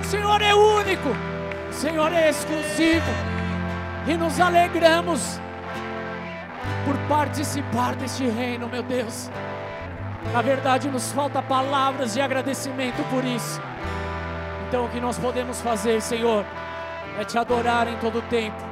[0.00, 1.08] O Senhor é único,
[1.68, 3.10] o Senhor é exclusivo
[4.06, 5.40] e nos alegramos
[6.84, 9.28] por participar deste reino, meu Deus.
[10.32, 13.60] Na verdade, nos falta palavras de agradecimento por isso.
[14.68, 16.44] Então, o que nós podemos fazer, Senhor,
[17.18, 18.62] é te adorar em todo tempo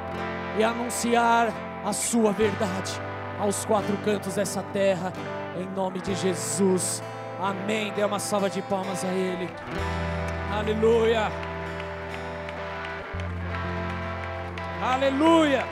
[0.57, 1.49] e anunciar
[1.85, 3.10] a Sua verdade
[3.41, 5.13] aos quatro cantos dessa terra,
[5.57, 7.03] em nome de Jesus.
[7.41, 7.91] Amém.
[7.93, 9.49] Dê uma salva de palmas a Ele.
[10.53, 11.33] Aleluia.
[14.83, 15.65] Aleluia.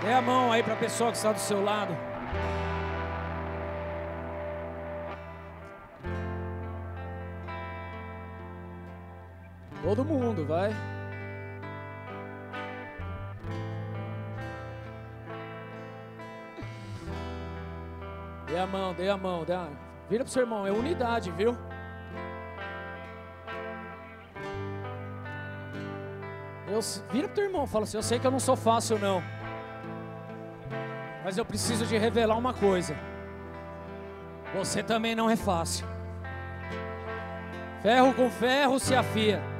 [0.00, 1.96] Dê a mão aí para a pessoa que está do seu lado.
[9.84, 10.74] Todo mundo, vai.
[18.46, 19.68] Dê a mão, dê a mão, a...
[20.08, 21.54] Vira pro seu irmão, é unidade, viu?
[26.66, 26.80] Eu,
[27.12, 29.22] vira pro teu irmão, fala assim, eu sei que eu não sou fácil não.
[31.22, 32.96] Mas eu preciso de revelar uma coisa.
[34.54, 35.86] Você também não é fácil.
[37.82, 39.53] Ferro com ferro se afia.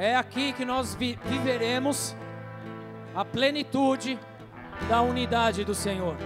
[0.00, 2.14] É aqui que nós vi viveremos
[3.16, 4.16] a plenitude
[4.88, 6.16] da unidade do Senhor.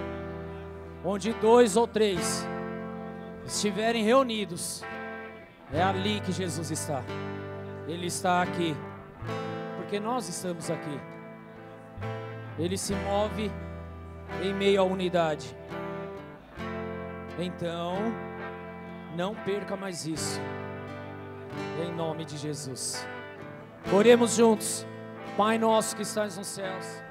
[1.02, 2.46] Onde dois ou três
[3.46, 4.84] estiverem reunidos,
[5.72, 7.02] é ali que Jesus está.
[7.88, 8.76] Ele está aqui,
[9.78, 11.00] porque nós estamos aqui.
[12.58, 13.50] Ele se move
[14.42, 15.56] em meio à unidade.
[17.38, 17.96] Então,
[19.16, 20.38] não perca mais isso.
[21.82, 23.06] Em nome de Jesus.
[23.90, 24.86] Oremos juntos.
[25.36, 27.02] Pai nosso que estás nos céus.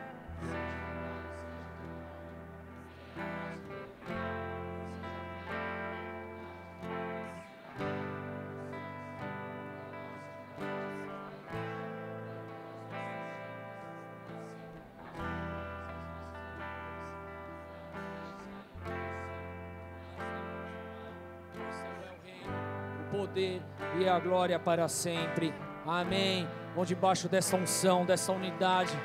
[23.11, 23.61] poder
[23.99, 25.53] e a glória para sempre.
[25.85, 26.48] Amém.
[26.76, 28.98] Vão debaixo dessa unção, dessa unidade,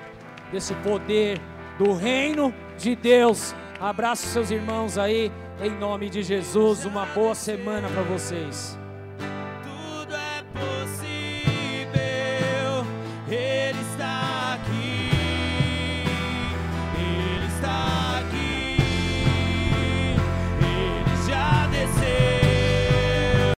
[0.53, 1.41] desse poder
[1.79, 3.55] do reino de Deus.
[3.81, 6.85] Abraço seus irmãos aí, em nome de Jesus.
[6.85, 8.79] Uma boa semana para vocês.